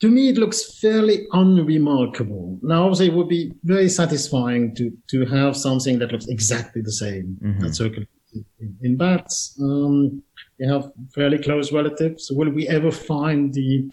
to 0.00 0.08
me, 0.08 0.28
it 0.28 0.38
looks 0.38 0.78
fairly 0.78 1.26
unremarkable. 1.32 2.58
Now, 2.62 2.84
obviously, 2.84 3.08
it 3.08 3.14
would 3.14 3.28
be 3.28 3.52
very 3.64 3.88
satisfying 3.88 4.74
to, 4.76 4.92
to 5.08 5.26
have 5.26 5.56
something 5.56 5.98
that 5.98 6.12
looks 6.12 6.28
exactly 6.28 6.82
the 6.82 6.92
same 6.92 7.36
mm-hmm. 7.42 7.60
that 7.60 7.74
circulates 7.74 8.10
in, 8.34 8.76
in 8.82 8.96
bats. 8.96 9.58
Um, 9.60 10.22
we 10.58 10.66
have 10.66 10.90
fairly 11.14 11.38
close 11.38 11.72
relatives. 11.72 12.30
Will 12.30 12.50
we 12.50 12.66
ever 12.68 12.90
find 12.90 13.52
the 13.54 13.90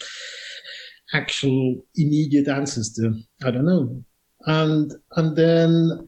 actual 1.14 1.76
immediate 1.96 2.48
ancestor? 2.48 3.14
I 3.44 3.52
don't 3.52 3.66
know. 3.66 4.04
And, 4.48 4.92
and 5.18 5.36
then 5.36 6.08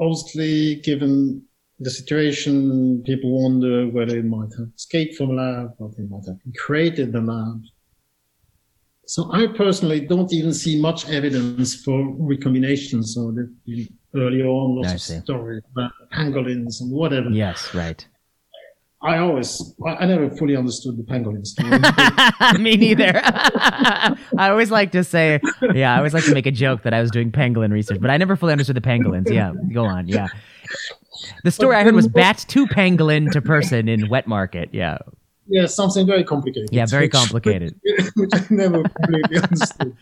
obviously, 0.00 0.76
given 0.76 1.42
the 1.80 1.90
situation, 1.90 3.02
people 3.04 3.42
wonder 3.42 3.88
whether 3.88 4.16
it 4.16 4.24
might 4.24 4.52
have 4.58 4.68
escaped 4.76 5.16
from 5.16 5.36
lab, 5.36 5.74
or 5.78 5.90
they 5.96 6.04
might 6.04 6.26
have 6.26 6.38
created 6.56 7.12
the 7.12 7.20
lab. 7.20 7.62
So 9.06 9.30
I 9.32 9.48
personally 9.48 10.00
don't 10.00 10.32
even 10.32 10.54
see 10.54 10.80
much 10.80 11.08
evidence 11.10 11.74
for 11.82 12.14
recombination. 12.18 13.02
So 13.02 13.32
that 13.32 13.52
early 14.14 14.42
on 14.42 14.76
lots 14.76 15.10
of 15.10 15.22
stories 15.22 15.62
about 15.72 15.92
pangolins 16.12 16.80
and 16.80 16.90
whatever. 16.90 17.30
Yes, 17.30 17.74
right. 17.74 18.06
I 19.04 19.18
always, 19.18 19.74
I 19.84 20.06
never 20.06 20.30
fully 20.30 20.54
understood 20.54 20.96
the 20.96 21.02
pangolin 21.02 21.44
story. 21.44 22.60
Me 22.62 22.76
neither. 22.76 23.10
I 23.24 24.16
always 24.38 24.70
like 24.70 24.92
to 24.92 25.02
say, 25.02 25.40
yeah, 25.74 25.94
I 25.94 25.96
always 25.96 26.14
like 26.14 26.24
to 26.26 26.34
make 26.34 26.46
a 26.46 26.52
joke 26.52 26.82
that 26.84 26.94
I 26.94 27.00
was 27.00 27.10
doing 27.10 27.32
pangolin 27.32 27.72
research, 27.72 28.00
but 28.00 28.10
I 28.10 28.16
never 28.16 28.36
fully 28.36 28.52
understood 28.52 28.76
the 28.76 28.80
pangolins. 28.80 29.28
Yeah, 29.28 29.54
go 29.72 29.84
on. 29.84 30.06
Yeah. 30.06 30.28
The 31.42 31.50
story 31.50 31.74
I 31.74 31.82
heard 31.82 31.96
was 31.96 32.06
bat 32.06 32.44
to 32.48 32.66
pangolin 32.66 33.32
to 33.32 33.42
person 33.42 33.88
in 33.88 34.08
wet 34.08 34.28
market. 34.28 34.68
Yeah. 34.72 34.98
Yeah, 35.48 35.66
something 35.66 36.06
very 36.06 36.22
complicated. 36.22 36.68
Yeah, 36.70 36.86
very 36.86 37.08
complicated. 37.08 37.74
Which 38.14 38.30
I 38.32 38.46
never 38.50 38.84
completely 38.84 39.38
understood 39.38 39.96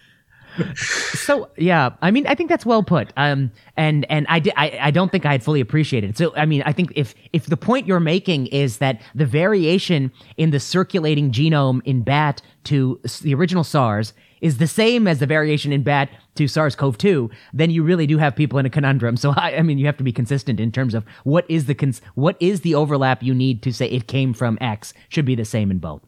so 0.75 1.49
yeah, 1.57 1.91
I 2.03 2.11
mean, 2.11 2.27
I 2.27 2.35
think 2.35 2.49
that's 2.49 2.67
well 2.67 2.83
put. 2.83 3.13
Um, 3.17 3.51
and 3.77 4.07
and 4.11 4.27
I, 4.29 4.41
di- 4.41 4.53
I 4.57 4.79
I 4.83 4.91
don't 4.91 5.11
think 5.11 5.27
I 5.27 5.33
had 5.33 5.43
fully 5.43 5.61
appreciated. 5.61 6.11
It. 6.11 6.19
So 6.19 6.35
I 6.37 6.47
mean, 6.47 6.63
I 6.65 6.73
think 6.73 6.93
if 6.97 7.15
if 7.33 7.47
the 7.47 7.57
point 7.57 7.87
you're 7.87 8.01
making 8.01 8.47
is 8.49 8.79
that 8.79 9.01
the 9.15 9.27
variation 9.27 10.13
in 10.37 10.51
the 10.51 10.61
circulating 10.61 11.31
genome 11.31 11.81
in 11.85 12.03
bat 12.03 12.43
to 12.65 13.01
the 13.23 13.35
original 13.35 13.65
SARS 13.65 14.13
is 14.41 14.59
the 14.59 14.67
same 14.67 15.07
as 15.07 15.19
the 15.19 15.27
variation 15.27 15.71
in 15.71 15.83
bat 15.83 16.09
to 16.35 16.49
SARS-CoV-2, 16.49 17.31
then 17.53 17.69
you 17.69 17.83
really 17.83 18.07
do 18.07 18.17
have 18.17 18.35
people 18.35 18.59
in 18.59 18.65
a 18.65 18.71
conundrum. 18.71 19.17
So 19.19 19.35
I, 19.37 19.57
I 19.57 19.63
mean, 19.63 19.77
you 19.77 19.85
have 19.85 19.99
to 19.99 20.05
be 20.05 20.13
consistent 20.13 20.59
in 20.59 20.73
terms 20.73 20.95
of 20.95 21.05
what 21.25 21.45
is 21.51 21.67
the 21.67 21.75
cons- 21.75 22.01
what 22.15 22.37
is 22.41 22.63
the 22.63 22.75
overlap 22.75 23.23
you 23.23 23.35
need 23.35 23.63
to 23.63 23.73
say 23.73 23.87
it 23.87 24.07
came 24.07 24.33
from 24.33 24.57
X 24.61 24.95
should 25.09 25.27
be 25.27 25.35
the 25.35 25.45
same 25.45 25.71
in 25.71 25.79
both. 25.79 26.03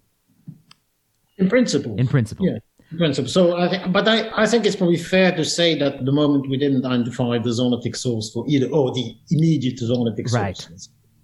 In 1.39 1.49
principle. 1.49 1.97
In 1.99 2.07
principle. 2.07 2.47
Yeah 2.47 2.59
principle. 2.97 3.31
So 3.31 3.57
I 3.57 3.69
think, 3.69 3.93
but 3.93 4.09
I, 4.09 4.31
I 4.43 4.47
think 4.47 4.67
it's 4.67 4.77
probably 4.77 4.99
fair 4.99 5.35
to 5.37 5.45
say 5.45 5.79
that 5.79 6.05
the 6.05 6.13
moment 6.13 6.49
we 6.49 6.57
didn't 6.57 6.85
identify 6.85 7.39
the 7.39 7.51
zoonotic 7.51 7.97
source 7.97 8.31
for 8.33 8.45
either 8.49 8.69
or 8.69 8.93
the 8.93 9.17
immediate 9.31 9.79
zoonotic 9.79 10.29
source. 10.29 10.35
Right. 10.35 10.69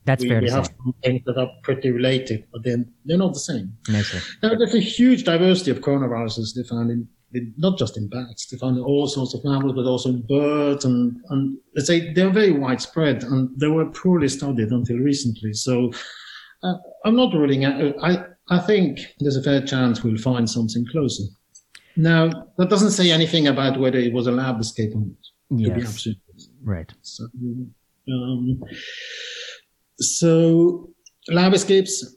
That's 0.04 0.22
we, 0.22 0.28
fair 0.28 0.40
we 0.40 0.46
to 0.46 0.52
have 0.52 0.66
say. 0.66 0.72
some 0.82 0.94
things 1.02 1.22
that 1.26 1.36
are 1.36 1.50
pretty 1.62 1.90
related, 1.90 2.44
but 2.52 2.64
then 2.64 2.90
they're 3.04 3.18
not 3.18 3.34
the 3.34 3.40
same. 3.40 3.72
Nicely. 3.88 4.20
Now, 4.42 4.54
there's 4.54 4.74
a 4.74 4.80
huge 4.80 5.24
diversity 5.24 5.70
of 5.70 5.80
coronaviruses 5.80 6.54
they 6.54 6.62
found 6.62 6.90
in, 6.90 7.06
in 7.34 7.52
not 7.58 7.78
just 7.78 7.98
in 7.98 8.08
bats, 8.08 8.46
they 8.46 8.56
found 8.56 8.78
in 8.78 8.84
all 8.84 9.06
sorts 9.06 9.34
of 9.34 9.44
mammals, 9.44 9.74
but 9.74 9.84
also 9.84 10.08
in 10.08 10.22
birds, 10.26 10.86
and, 10.86 11.20
and 11.28 11.58
let's 11.76 11.88
say 11.88 12.12
they're 12.14 12.30
very 12.30 12.52
widespread, 12.52 13.22
and 13.24 13.50
they 13.60 13.68
were 13.68 13.84
poorly 13.90 14.28
studied 14.28 14.70
until 14.70 14.96
recently. 14.96 15.52
So 15.52 15.92
uh, 16.62 16.74
I'm 17.04 17.14
not 17.16 17.34
ruling 17.34 17.66
out. 17.66 17.94
I 18.02 18.24
I 18.50 18.58
think 18.60 19.00
there's 19.20 19.36
a 19.36 19.42
fair 19.42 19.60
chance 19.60 20.02
we'll 20.02 20.16
find 20.16 20.48
something 20.48 20.86
closer. 20.90 21.24
Now, 21.98 22.30
that 22.56 22.70
doesn't 22.70 22.92
say 22.92 23.10
anything 23.10 23.48
about 23.48 23.78
whether 23.80 23.98
it 23.98 24.12
was 24.12 24.28
a 24.28 24.32
lab 24.32 24.60
escape 24.60 24.94
or 24.94 25.00
not. 25.00 25.24
Yes. 25.50 25.68
To 25.68 25.74
be 25.74 25.82
absolutely 25.82 26.22
Right. 26.62 26.92
so, 27.02 27.26
um, 28.12 28.62
so 29.98 30.90
lab 31.28 31.54
escapes 31.54 32.16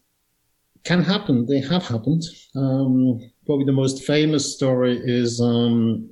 can 0.83 1.01
happen. 1.01 1.47
They 1.47 1.61
have 1.61 1.83
happened. 1.87 2.23
Um, 2.55 3.19
probably 3.47 3.65
the 3.65 3.71
most 3.71 4.03
famous 4.03 4.53
story 4.53 5.01
is 5.03 5.41
um, 5.41 6.09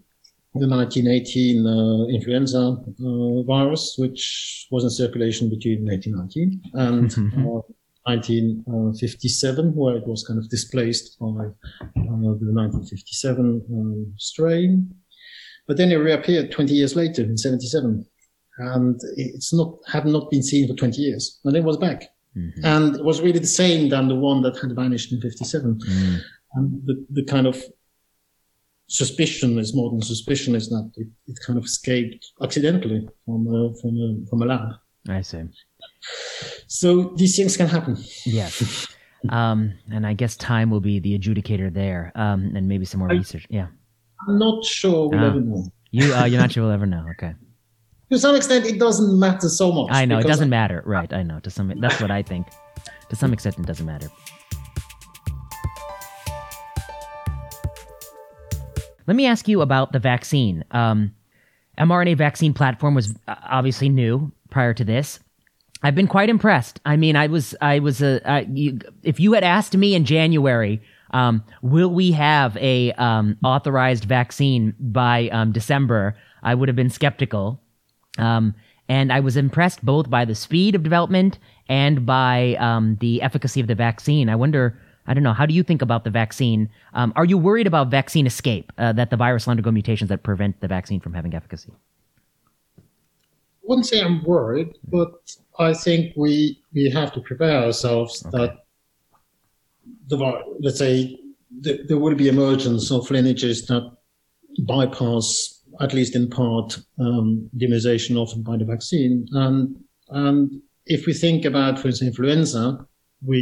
the 0.55 0.67
1918 0.67 1.67
uh, 1.67 2.08
influenza 2.08 2.75
uh, 3.05 3.43
virus, 3.43 3.95
which 3.99 4.67
was 4.71 4.84
in 4.84 4.89
circulation 4.89 5.47
between 5.47 5.86
1919 5.86 6.62
and 6.73 7.38
uh, 7.47 7.62
1957, 8.09 9.75
where 9.75 9.97
it 9.97 10.07
was 10.07 10.23
kind 10.27 10.39
of 10.39 10.49
displaced 10.49 11.17
by 11.19 11.25
uh, 11.27 12.31
the 12.41 12.51
1957 12.51 13.61
um, 13.71 14.13
strain. 14.17 14.93
But 15.67 15.77
then 15.77 15.91
it 15.91 15.95
reappeared 15.95 16.51
20 16.51 16.73
years 16.73 16.95
later 16.95 17.23
in 17.23 17.37
77 17.37 18.05
and 18.57 18.99
it's 19.15 19.53
not 19.53 19.75
had 19.87 20.05
not 20.05 20.29
been 20.31 20.43
seen 20.43 20.67
for 20.67 20.73
20 20.73 21.01
years 21.01 21.39
and 21.45 21.55
it 21.55 21.63
was 21.63 21.77
back 21.77 22.03
Mhm. 22.37 22.51
and 22.63 22.95
it 22.95 23.03
was 23.03 23.21
really 23.21 23.39
the 23.39 23.47
same 23.63 23.89
than 23.89 24.07
the 24.07 24.15
one 24.29 24.41
that 24.43 24.55
had 24.61 24.75
vanished 24.75 25.11
in 25.13 25.19
57 25.21 25.79
Mm. 25.79 26.19
and 26.55 26.65
the, 26.85 26.95
the 27.09 27.23
kind 27.23 27.47
of 27.47 27.55
suspicion 28.87 29.57
is 29.59 29.73
more 29.75 29.89
than 29.91 30.01
suspicion 30.01 30.55
is 30.55 30.69
that 30.69 30.91
it, 30.97 31.07
it 31.27 31.37
kind 31.45 31.57
of 31.57 31.65
escaped 31.65 32.23
accidentally 32.41 33.07
from 33.25 33.47
a, 33.47 33.73
from 33.81 33.93
a, 34.05 34.07
from 34.29 34.41
a 34.43 34.45
lab 34.45 34.69
I 35.07 35.21
see. 35.21 35.43
So 36.67 37.13
these 37.17 37.35
things 37.35 37.57
can 37.57 37.67
happen 37.67 37.97
Yes. 38.25 38.88
Um, 39.27 39.73
and 39.91 40.07
I 40.07 40.13
guess 40.13 40.38
time 40.38 40.69
will 40.71 40.79
be 40.79 40.99
the 40.99 41.17
adjudicator 41.19 41.73
there, 41.73 42.13
um, 42.15 42.53
and 42.55 42.69
maybe 42.69 42.85
some 42.85 42.99
more 42.99 43.12
I- 43.12 43.15
research. 43.15 43.45
Yeah, 43.49 43.67
i'm 44.27 44.39
not 44.39 44.63
sure 44.63 45.09
we'll 45.09 45.19
Ah. 45.19 45.27
ever 45.27 45.41
know 45.41 45.67
you 45.91 46.13
uh, 46.13 46.23
you're 46.23 46.39
not 46.39 46.51
sure 46.53 46.63
we'll 46.63 46.71
ever 46.71 46.85
know. 46.85 47.03
Okay, 47.12 47.33
to 48.12 48.17
some 48.17 48.35
extent 48.35 48.65
it 48.65 48.79
doesn't 48.79 49.19
matter 49.19 49.49
so 49.49 49.71
much 49.73 49.89
I 49.91 50.05
know 50.05 50.19
it 50.19 50.27
doesn't 50.27 50.49
matter. 50.49 50.81
Right, 50.85 51.12
I 51.12 51.23
know. 51.23 51.39
To 51.41 51.49
some, 51.49 51.67
that's 51.81 51.99
what 52.01 52.12
I 52.12 52.23
think. 52.23 52.47
To 53.09 53.15
some 53.17 53.33
extent, 53.33 53.59
it 53.59 53.65
doesn't 53.65 53.85
matter. 53.85 54.07
Let 59.07 59.15
me 59.15 59.25
ask 59.25 59.47
you 59.47 59.62
about 59.62 59.91
the 59.91 59.99
vaccine. 59.99 60.63
Um, 60.71 61.15
mRNA 61.77 62.15
vaccine 62.17 62.53
platform 62.53 62.93
was 62.93 63.15
uh, 63.27 63.35
obviously 63.49 63.89
new 63.89 64.31
prior 64.49 64.73
to 64.75 64.83
this. 64.83 65.19
I've 65.81 65.95
been 65.95 66.07
quite 66.07 66.29
impressed. 66.29 66.79
I 66.85 66.97
mean, 66.97 67.15
I 67.15 67.27
was, 67.27 67.55
I 67.61 67.79
was 67.79 68.01
a. 68.01 68.45
You, 68.51 68.79
if 69.03 69.19
you 69.19 69.33
had 69.33 69.43
asked 69.43 69.75
me 69.75 69.95
in 69.95 70.05
January, 70.05 70.81
um, 71.11 71.43
will 71.61 71.89
we 71.89 72.11
have 72.11 72.57
a 72.57 72.91
um, 72.93 73.37
authorized 73.43 74.03
vaccine 74.03 74.75
by 74.79 75.29
um, 75.29 75.51
December? 75.51 76.15
I 76.43 76.55
would 76.55 76.69
have 76.69 76.75
been 76.75 76.89
skeptical. 76.89 77.61
Um, 78.17 78.55
and 78.89 79.13
I 79.13 79.19
was 79.19 79.37
impressed 79.37 79.85
both 79.85 80.09
by 80.09 80.25
the 80.25 80.35
speed 80.35 80.75
of 80.75 80.83
development 80.83 81.37
and 81.69 82.05
by 82.05 82.55
um, 82.59 82.97
the 82.99 83.21
efficacy 83.21 83.61
of 83.61 83.67
the 83.67 83.75
vaccine. 83.75 84.29
I 84.29 84.35
wonder, 84.35 84.79
I 85.05 85.13
don't 85.13 85.23
know, 85.23 85.33
how 85.33 85.45
do 85.45 85.53
you 85.53 85.61
think 85.63 85.83
about 85.83 86.03
the 86.03 86.09
vaccine? 86.09 86.69
Um, 86.93 87.13
are 87.15 87.25
you 87.25 87.37
worried 87.37 87.67
about 87.67 87.89
vaccine 87.89 88.25
escape, 88.25 88.71
uh, 88.79 88.91
that 88.93 89.11
the 89.11 89.15
virus 89.15 89.45
will 89.45 89.51
undergo 89.51 89.71
mutations 89.71 90.09
that 90.09 90.23
prevent 90.23 90.59
the 90.59 90.67
vaccine 90.67 90.99
from 90.99 91.13
having 91.13 91.35
efficacy? 91.35 91.71
Wouldn't 93.69 93.86
say 93.86 94.01
I'm 94.01 94.23
worried, 94.23 94.71
but 94.89 95.12
I 95.60 95.73
think 95.73 96.13
we 96.17 96.60
we 96.73 96.89
have 96.89 97.12
to 97.13 97.21
prepare 97.21 97.63
ourselves 97.65 98.25
Okay. 98.25 98.38
that 98.38 98.51
the 100.08 100.17
let's 100.60 100.79
say 100.79 101.19
th- 101.63 101.82
there 101.88 101.99
will 101.99 102.15
be 102.15 102.27
emergence 102.29 102.91
of 102.91 103.12
lineages 103.12 103.67
that 103.67 103.86
bypass 104.67 105.27
at 105.79 105.93
least 105.93 106.15
in 106.15 106.27
part 106.29 106.79
um, 106.99 107.47
the 107.53 107.65
immunization 107.65 108.17
offered 108.17 108.43
by 108.43 108.58
the 108.58 108.65
vaccine, 108.65 109.27
and 109.34 109.75
and 110.10 110.62
if 110.88 111.05
we 111.05 111.13
think 111.13 111.45
about, 111.45 111.77
for 111.79 111.88
instance, 111.89 112.10
influenza, 112.10 112.63
we 113.21 113.39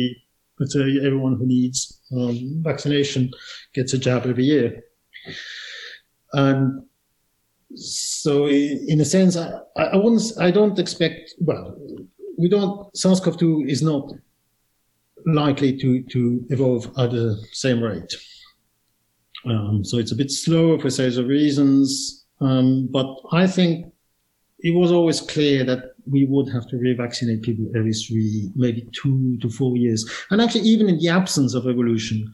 let's 0.60 0.74
say 0.74 0.98
everyone 1.08 1.36
who 1.38 1.48
needs 1.48 2.02
um, 2.12 2.62
vaccination 2.63 3.32
gets 3.74 3.94
a 3.94 3.98
jab 3.98 4.26
every 4.26 4.44
year, 4.44 4.84
and 6.34 6.84
so 7.78 8.48
in 8.48 9.00
a 9.02 9.06
sense, 9.06 9.38
I, 9.38 9.60
I 9.76 9.96
wouldn't, 9.96 10.24
I 10.40 10.52
don't 10.52 10.78
expect, 10.80 11.36
well, 11.40 11.76
we 12.38 12.50
don't, 12.50 12.96
SARS-CoV-2 12.96 13.70
is 13.70 13.82
not 13.82 14.12
likely 15.26 15.78
to, 15.78 16.04
to 16.04 16.46
evolve 16.50 16.86
at 16.98 17.12
the 17.12 17.44
same 17.52 17.82
rate. 17.82 18.13
Um, 19.46 19.84
so 19.84 19.98
it's 19.98 20.12
a 20.12 20.16
bit 20.16 20.32
slower 20.32 20.80
for 20.80 20.88
of 20.88 21.28
reasons. 21.28 22.26
Um, 22.42 22.88
but 22.92 23.08
I 23.32 23.48
think 23.48 23.92
it 24.60 24.72
was 24.72 24.92
always 24.92 25.22
clear 25.22 25.63
that 25.63 25.96
we 26.10 26.26
would 26.26 26.50
have 26.50 26.68
to 26.70 26.78
revaccinate 26.78 27.44
people 27.44 27.70
every 27.76 27.94
three, 27.94 28.50
maybe 28.56 28.88
two 28.94 29.38
to 29.40 29.50
four 29.50 29.76
years. 29.78 30.10
And 30.32 30.42
actually, 30.42 30.62
even 30.62 30.90
in 30.90 30.98
the 30.98 31.10
absence 31.10 31.54
of 31.54 31.68
evolution, 31.68 32.34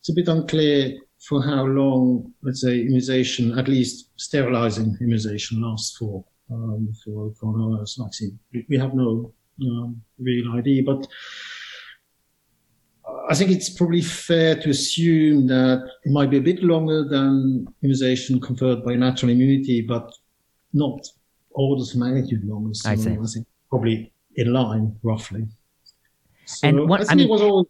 it's 0.00 0.10
a 0.10 0.14
bit 0.14 0.28
unclear 0.28 0.98
for 1.20 1.42
how 1.42 1.64
long, 1.64 2.32
let's 2.42 2.60
say, 2.60 2.80
immunization, 2.80 3.58
at 3.58 3.68
least 3.68 4.10
sterilizing 4.16 4.96
immunization, 5.00 5.62
lasts 5.62 5.96
for 5.96 6.24
um, 6.50 6.92
for 7.04 7.30
coronavirus 7.32 8.02
vaccine. 8.04 8.38
We, 8.68 8.78
have 8.78 8.94
no 8.94 9.32
um, 9.62 10.00
real 10.18 10.52
idea, 10.54 10.82
but 10.82 11.06
I 13.28 13.34
think 13.34 13.50
it's 13.50 13.68
probably 13.68 14.00
fair 14.00 14.54
to 14.56 14.70
assume 14.70 15.46
that 15.48 15.86
it 16.04 16.10
might 16.10 16.30
be 16.30 16.38
a 16.38 16.42
bit 16.42 16.62
longer 16.62 17.04
than 17.06 17.66
immunization 17.82 18.40
conferred 18.40 18.84
by 18.84 18.94
natural 18.94 19.30
immunity, 19.32 19.82
but 19.82 20.10
not 20.72 21.06
orders 21.50 21.92
of 21.94 22.00
magnitude 22.00 22.44
longer. 22.44 22.72
So 22.72 22.90
I 22.90 22.94
see. 22.94 23.16
think 23.16 23.46
probably 23.68 24.12
in 24.36 24.52
line, 24.52 24.96
roughly. 25.02 25.46
So 26.46 26.68
And 26.68 26.88
what- 26.88 27.02
I 27.02 27.12
I 27.12 27.14
mean- 27.14 27.26
it 27.26 27.30
was 27.30 27.42
always 27.42 27.66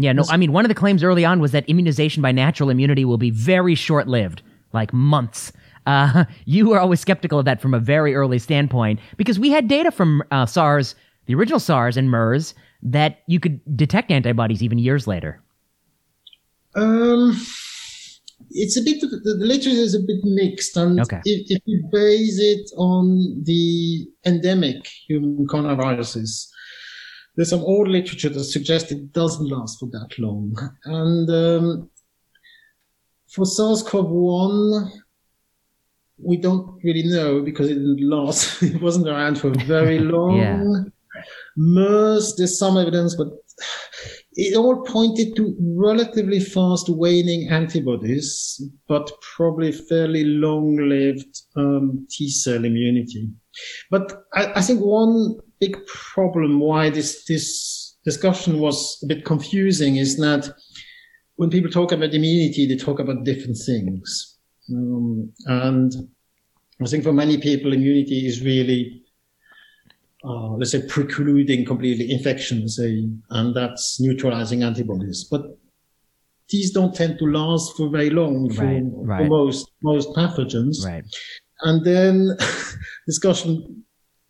Yeah, 0.00 0.12
no, 0.12 0.22
I 0.28 0.36
mean, 0.36 0.52
one 0.52 0.64
of 0.64 0.68
the 0.68 0.76
claims 0.76 1.02
early 1.02 1.24
on 1.24 1.40
was 1.40 1.50
that 1.52 1.68
immunization 1.68 2.22
by 2.22 2.30
natural 2.30 2.70
immunity 2.70 3.04
will 3.04 3.18
be 3.18 3.30
very 3.30 3.74
short 3.74 4.06
lived, 4.06 4.42
like 4.72 4.92
months. 4.92 5.52
Uh, 5.86 6.24
you 6.44 6.68
were 6.68 6.78
always 6.78 7.00
skeptical 7.00 7.38
of 7.40 7.44
that 7.44 7.60
from 7.60 7.74
a 7.74 7.80
very 7.80 8.14
early 8.14 8.38
standpoint 8.38 9.00
because 9.16 9.38
we 9.40 9.50
had 9.50 9.66
data 9.66 9.90
from 9.90 10.22
uh, 10.30 10.46
SARS, 10.46 10.94
the 11.26 11.34
original 11.34 11.58
SARS 11.58 11.96
and 11.96 12.10
MERS, 12.10 12.54
that 12.80 13.22
you 13.26 13.40
could 13.40 13.60
detect 13.76 14.12
antibodies 14.12 14.62
even 14.62 14.78
years 14.78 15.08
later. 15.08 15.42
Um, 16.76 17.36
it's 18.50 18.76
a 18.76 18.82
bit. 18.82 19.00
The 19.00 19.08
the 19.08 19.44
literature 19.44 19.70
is 19.70 19.94
a 19.96 20.00
bit 20.00 20.20
mixed, 20.22 20.76
and 20.76 21.00
Okay. 21.00 21.20
if, 21.24 21.50
if 21.50 21.62
you 21.66 21.88
base 21.90 22.38
it 22.38 22.70
on 22.76 23.42
the 23.42 24.06
endemic 24.24 24.86
human 25.08 25.46
coronaviruses, 25.48 26.46
there's 27.38 27.50
some 27.50 27.60
old 27.60 27.86
literature 27.86 28.28
that 28.28 28.42
suggests 28.42 28.90
it 28.90 29.12
doesn't 29.12 29.48
last 29.48 29.78
for 29.78 29.86
that 29.86 30.08
long. 30.18 30.58
And 30.86 31.30
um, 31.30 31.90
for 33.28 33.46
SARS-CoV-1, 33.46 34.90
we 36.18 36.36
don't 36.36 36.82
really 36.82 37.04
know 37.04 37.40
because 37.40 37.70
it 37.70 37.74
didn't 37.74 38.00
last. 38.00 38.60
it 38.64 38.82
wasn't 38.82 39.06
around 39.06 39.38
for 39.38 39.50
very 39.50 39.98
long. 40.14 40.36
yeah. 40.36 40.64
MERS, 41.56 42.34
there's 42.34 42.58
some 42.58 42.76
evidence, 42.76 43.14
but 43.14 43.28
it 44.32 44.56
all 44.56 44.82
pointed 44.82 45.36
to 45.36 45.56
relatively 45.60 46.40
fast 46.40 46.88
waning 46.88 47.50
antibodies, 47.50 48.60
but 48.88 49.12
probably 49.36 49.70
fairly 49.70 50.24
long-lived 50.24 51.42
um, 51.54 52.04
T 52.10 52.30
cell 52.30 52.64
immunity. 52.64 53.28
But 53.92 54.24
I, 54.34 54.54
I, 54.56 54.60
think 54.60 54.80
one 54.80 55.38
big 55.60 55.76
problem 55.86 56.60
why 56.60 56.90
this 56.90 57.24
this 57.24 57.96
discussion 58.04 58.58
was 58.58 58.98
a 59.02 59.06
bit 59.06 59.24
confusing 59.24 59.96
is 59.96 60.16
that 60.16 60.48
when 61.36 61.50
people 61.50 61.70
talk 61.70 61.92
about 61.92 62.14
immunity, 62.14 62.66
they 62.66 62.76
talk 62.76 62.98
about 62.98 63.24
different 63.24 63.56
things, 63.64 64.38
um, 64.70 65.32
and 65.46 65.92
I 66.80 66.86
think 66.86 67.04
for 67.04 67.12
many 67.12 67.38
people, 67.38 67.72
immunity 67.72 68.26
is 68.26 68.42
really 68.42 69.02
uh, 70.24 70.50
let's 70.56 70.72
say 70.72 70.82
precluding 70.86 71.64
completely 71.64 72.10
infection, 72.10 72.68
say, 72.68 73.08
and 73.30 73.54
that's 73.54 74.00
neutralizing 74.00 74.62
antibodies. 74.62 75.24
But 75.30 75.58
these 76.50 76.72
don't 76.72 76.94
tend 76.94 77.18
to 77.18 77.26
last 77.26 77.76
for 77.76 77.88
very 77.88 78.10
long 78.10 78.50
for, 78.50 78.64
right, 78.64 78.82
right. 78.84 79.18
for 79.22 79.28
most 79.28 79.70
most 79.82 80.08
pathogens. 80.10 80.84
Right. 80.84 81.04
And 81.62 81.84
then 81.84 82.36
discussion 83.06 83.84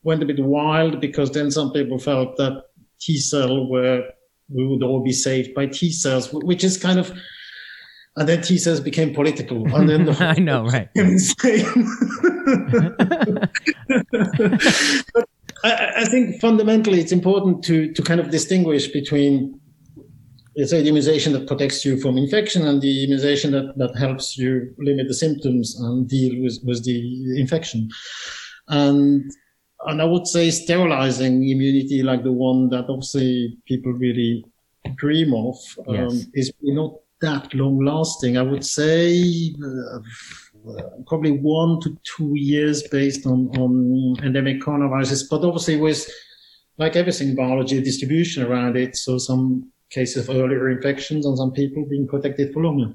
went 0.08 0.22
a 0.22 0.26
bit 0.26 0.42
wild 0.42 1.00
because 1.00 1.30
then 1.32 1.50
some 1.50 1.72
people 1.72 1.98
felt 1.98 2.36
that 2.38 2.64
T 3.00 3.18
cell 3.18 3.68
were 3.68 4.02
we 4.48 4.66
would 4.66 4.82
all 4.82 5.04
be 5.04 5.12
saved 5.12 5.54
by 5.54 5.66
T 5.66 5.92
cells, 5.92 6.32
which 6.32 6.64
is 6.64 6.78
kind 6.78 6.98
of 6.98 7.12
and 8.16 8.28
then 8.28 8.42
T 8.42 8.58
cells 8.58 8.80
became 8.80 9.14
political, 9.14 9.72
and 9.76 9.88
then 9.88 10.06
the 10.06 10.16
I 10.36 10.38
know, 10.48 10.64
right? 10.64 10.88
but 15.14 15.28
I, 15.62 16.02
I, 16.02 16.04
think 16.06 16.40
fundamentally 16.40 16.98
it's 17.00 17.12
important 17.12 17.62
to 17.64 17.92
to 17.92 18.02
kind 18.02 18.18
of 18.18 18.30
distinguish 18.30 18.88
between 18.88 19.60
let's 20.56 20.70
say 20.70 20.82
the 20.82 20.88
immunization 20.88 21.32
that 21.34 21.46
protects 21.46 21.84
you 21.84 22.00
from 22.00 22.18
infection 22.18 22.66
and 22.66 22.80
the 22.80 23.04
immunization 23.04 23.52
that, 23.52 23.76
that 23.76 23.96
helps 23.96 24.36
you 24.36 24.74
limit 24.78 25.06
the 25.06 25.14
symptoms 25.14 25.78
and 25.80 26.08
deal 26.08 26.42
with, 26.42 26.58
with 26.64 26.84
the 26.84 27.40
infection. 27.40 27.88
And 28.66 29.30
and 29.86 30.02
I 30.02 30.04
would 30.04 30.26
say 30.26 30.50
sterilizing 30.50 31.48
immunity 31.48 32.02
like 32.02 32.22
the 32.22 32.32
one 32.32 32.68
that 32.70 32.86
obviously 32.88 33.56
people 33.66 33.92
really 33.92 34.44
dream 34.96 35.32
of 35.34 35.56
um, 35.88 35.94
yes. 35.94 36.26
is 36.34 36.52
not 36.62 36.94
that 37.20 37.52
long 37.54 37.84
lasting. 37.84 38.38
I 38.38 38.42
would 38.42 38.64
say 38.64 39.54
uh, 39.64 39.98
probably 41.06 41.32
one 41.32 41.80
to 41.80 41.96
two 42.04 42.32
years 42.36 42.82
based 42.88 43.26
on, 43.26 43.48
on 43.58 44.16
endemic 44.24 44.60
coronaviruses, 44.60 45.24
but 45.30 45.44
obviously 45.44 45.76
with, 45.76 46.08
like 46.78 46.94
everything 46.94 47.34
biology, 47.34 47.80
distribution 47.80 48.44
around 48.44 48.76
it. 48.76 48.96
So 48.96 49.18
some 49.18 49.70
cases 49.90 50.28
of 50.28 50.36
earlier 50.36 50.70
infections 50.70 51.26
and 51.26 51.36
some 51.36 51.52
people 51.52 51.84
being 51.86 52.06
protected 52.06 52.52
for 52.52 52.62
longer. 52.62 52.94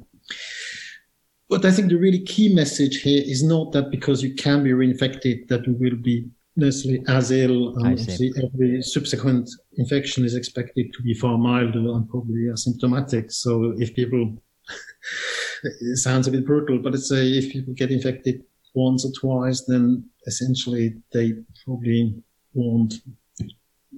But 1.49 1.65
I 1.65 1.71
think 1.71 1.89
the 1.89 1.97
really 1.97 2.21
key 2.21 2.53
message 2.53 3.01
here 3.01 3.21
is 3.25 3.43
not 3.43 3.73
that 3.73 3.91
because 3.91 4.23
you 4.23 4.34
can 4.36 4.63
be 4.63 4.71
reinfected 4.71 5.47
that 5.49 5.67
you 5.67 5.73
will 5.73 5.97
be 5.97 6.29
necessarily 6.56 7.04
as 7.08 7.32
ill. 7.32 7.76
And 7.78 7.88
obviously 7.88 8.32
every 8.43 8.82
subsequent 8.82 9.49
infection 9.78 10.26
is 10.26 10.36
expected 10.36 10.93
to 10.93 11.01
be 11.04 11.14
far 11.14 11.38
milder 11.38 11.80
and 11.80 12.08
probably 12.10 12.47
asymptomatic. 12.51 13.32
So 13.32 13.74
if 13.78 13.95
people 13.95 14.38
it 15.64 15.97
sounds 15.97 16.28
a 16.28 16.32
bit 16.32 16.45
brutal, 16.45 16.80
but 16.80 16.93
it's 16.93 17.12
a, 17.12 17.24
if 17.24 17.51
people 17.51 17.74
get 17.74 17.91
infected 17.91 18.43
once 18.74 19.06
or 19.06 19.12
twice, 19.20 19.62
then 19.68 20.06
essentially 20.28 20.95
they 21.12 21.34
probably 21.66 22.16
won't 22.54 22.95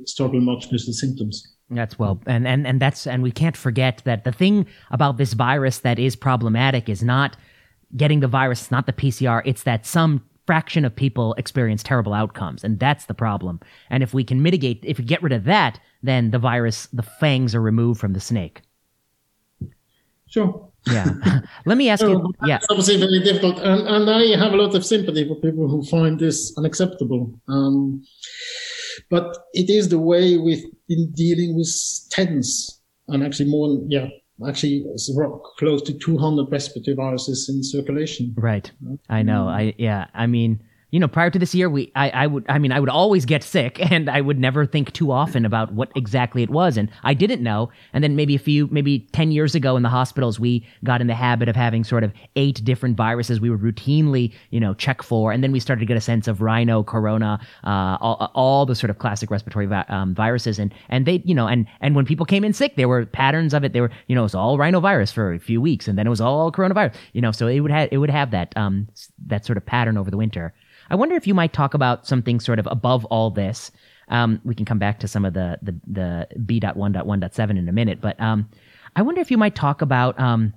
struggle 0.05 0.41
much 0.41 0.67
with 0.71 0.85
the 0.85 0.93
symptoms. 0.93 1.55
That's 1.69 1.97
well, 1.97 2.21
and, 2.27 2.47
and, 2.47 2.67
and 2.67 2.79
that's, 2.79 3.07
and 3.07 3.23
we 3.23 3.31
can't 3.31 3.57
forget 3.57 4.01
that 4.05 4.23
the 4.23 4.31
thing 4.31 4.67
about 4.91 5.17
this 5.17 5.33
virus 5.33 5.79
that 5.79 5.97
is 5.97 6.15
problematic 6.15 6.89
is 6.89 7.01
not 7.01 7.37
getting 7.97 8.19
the 8.19 8.27
virus, 8.27 8.69
not 8.69 8.85
the 8.85 8.93
PCR, 8.93 9.41
it's 9.45 9.63
that 9.63 9.85
some 9.85 10.23
fraction 10.45 10.85
of 10.85 10.95
people 10.95 11.33
experience 11.35 11.83
terrible 11.83 12.13
outcomes, 12.13 12.63
and 12.63 12.79
that's 12.79 13.05
the 13.05 13.13
problem. 13.13 13.59
And 13.89 14.03
if 14.03 14.13
we 14.13 14.23
can 14.23 14.41
mitigate, 14.41 14.83
if 14.83 14.97
we 14.97 15.05
get 15.05 15.23
rid 15.23 15.33
of 15.33 15.43
that, 15.45 15.79
then 16.03 16.31
the 16.31 16.39
virus, 16.39 16.87
the 16.93 17.03
fangs 17.03 17.55
are 17.55 17.61
removed 17.61 17.99
from 17.99 18.13
the 18.13 18.19
snake. 18.19 18.61
Sure. 20.27 20.69
Yeah. 20.87 21.13
Let 21.65 21.77
me 21.77 21.89
ask 21.89 22.01
so, 22.01 22.09
you. 22.09 22.33
Yeah. 22.45 22.57
It's 22.57 22.67
obviously 22.69 22.97
very 22.97 23.19
difficult, 23.21 23.59
and, 23.59 23.87
and 23.87 24.09
I 24.09 24.37
have 24.37 24.53
a 24.53 24.57
lot 24.57 24.75
of 24.75 24.85
sympathy 24.85 25.27
for 25.27 25.35
people 25.35 25.67
who 25.67 25.83
find 25.83 26.19
this 26.19 26.53
unacceptable. 26.57 27.39
Um, 27.47 28.03
but 29.09 29.37
it 29.53 29.69
is 29.69 29.89
the 29.89 29.99
way 29.99 30.37
with 30.37 30.63
in 30.89 31.11
dealing 31.11 31.55
with 31.55 31.69
tens 32.11 32.81
and 33.07 33.23
actually 33.23 33.49
more, 33.49 33.81
yeah, 33.87 34.07
actually 34.47 34.85
close 35.57 35.81
to 35.83 35.93
200 35.93 36.51
respiratory 36.51 36.95
viruses 36.95 37.49
in 37.49 37.63
circulation. 37.63 38.33
Right. 38.37 38.69
I 39.09 39.21
know. 39.21 39.45
Mm. 39.45 39.53
I 39.53 39.73
yeah. 39.77 40.07
I 40.13 40.27
mean 40.27 40.59
you 40.95 40.99
know, 41.01 41.09
prior 41.09 41.29
to 41.29 41.37
this 41.37 41.53
year, 41.53 41.69
we, 41.69 41.91
I, 41.93 42.09
I 42.11 42.27
would, 42.27 42.45
I 42.47 42.57
mean, 42.57 42.71
I 42.71 42.79
would 42.79 42.87
always 42.87 43.25
get 43.25 43.43
sick 43.43 43.81
and 43.91 44.09
I 44.09 44.21
would 44.21 44.39
never 44.39 44.65
think 44.65 44.93
too 44.93 45.11
often 45.11 45.45
about 45.45 45.73
what 45.73 45.91
exactly 45.93 46.41
it 46.41 46.49
was. 46.49 46.77
And 46.77 46.89
I 47.03 47.13
didn't 47.13 47.43
know. 47.43 47.69
And 47.91 48.01
then 48.01 48.15
maybe 48.15 48.33
a 48.33 48.39
few, 48.39 48.67
maybe 48.71 48.99
10 49.11 49.33
years 49.33 49.55
ago 49.55 49.75
in 49.75 49.83
the 49.83 49.89
hospitals, 49.89 50.39
we 50.39 50.65
got 50.85 51.01
in 51.01 51.07
the 51.07 51.13
habit 51.13 51.49
of 51.49 51.55
having 51.57 51.83
sort 51.83 52.05
of 52.05 52.13
eight 52.37 52.63
different 52.63 52.95
viruses 52.95 53.41
we 53.41 53.49
would 53.49 53.59
routinely, 53.59 54.33
you 54.51 54.59
know, 54.61 54.73
check 54.73 55.03
for. 55.03 55.33
And 55.33 55.43
then 55.43 55.51
we 55.51 55.59
started 55.59 55.81
to 55.81 55.85
get 55.85 55.97
a 55.97 56.01
sense 56.01 56.29
of 56.29 56.39
rhino, 56.39 56.81
corona, 56.81 57.41
uh, 57.65 57.97
all, 57.99 58.31
all 58.33 58.65
the 58.65 58.73
sort 58.73 58.89
of 58.89 58.97
classic 58.97 59.29
respiratory 59.29 59.65
vi- 59.65 59.85
um, 59.89 60.15
viruses. 60.15 60.59
And, 60.59 60.73
and 60.87 61.05
they, 61.05 61.21
you 61.25 61.35
know, 61.35 61.47
and, 61.47 61.67
and 61.81 61.97
when 61.97 62.05
people 62.05 62.25
came 62.25 62.45
in 62.45 62.53
sick, 62.53 62.77
there 62.77 62.87
were 62.87 63.05
patterns 63.05 63.53
of 63.53 63.65
it. 63.65 63.73
They 63.73 63.81
were, 63.81 63.91
you 64.07 64.15
know, 64.15 64.21
it 64.21 64.31
was 64.31 64.35
all 64.35 64.57
rhinovirus 64.57 65.11
for 65.11 65.33
a 65.33 65.39
few 65.39 65.59
weeks 65.59 65.89
and 65.89 65.97
then 65.97 66.07
it 66.07 66.09
was 66.09 66.21
all 66.21 66.53
coronavirus, 66.53 66.95
you 67.11 67.19
know, 67.19 67.33
so 67.33 67.47
it 67.47 67.59
would 67.59 67.71
have, 67.71 67.89
it 67.91 67.97
would 67.97 68.09
have 68.09 68.31
that, 68.31 68.55
um, 68.55 68.87
that 69.27 69.45
sort 69.45 69.57
of 69.57 69.65
pattern 69.65 69.97
over 69.97 70.09
the 70.09 70.15
winter. 70.15 70.53
I 70.89 70.95
wonder 70.95 71.15
if 71.15 71.27
you 71.27 71.33
might 71.33 71.53
talk 71.53 71.73
about 71.73 72.07
something 72.07 72.39
sort 72.39 72.59
of 72.59 72.67
above 72.69 73.05
all 73.05 73.31
this. 73.31 73.71
Um, 74.07 74.39
we 74.43 74.53
can 74.53 74.65
come 74.65 74.79
back 74.79 74.99
to 74.99 75.07
some 75.07 75.25
of 75.25 75.33
the 75.33 75.57
the, 75.61 75.75
the 75.87 76.27
B.1.1.7 76.45 77.49
in 77.51 77.67
a 77.67 77.71
minute, 77.71 78.01
but 78.01 78.19
um, 78.19 78.49
I 78.95 79.01
wonder 79.01 79.21
if 79.21 79.31
you 79.31 79.37
might 79.37 79.55
talk 79.55 79.81
about 79.81 80.19
um, 80.19 80.53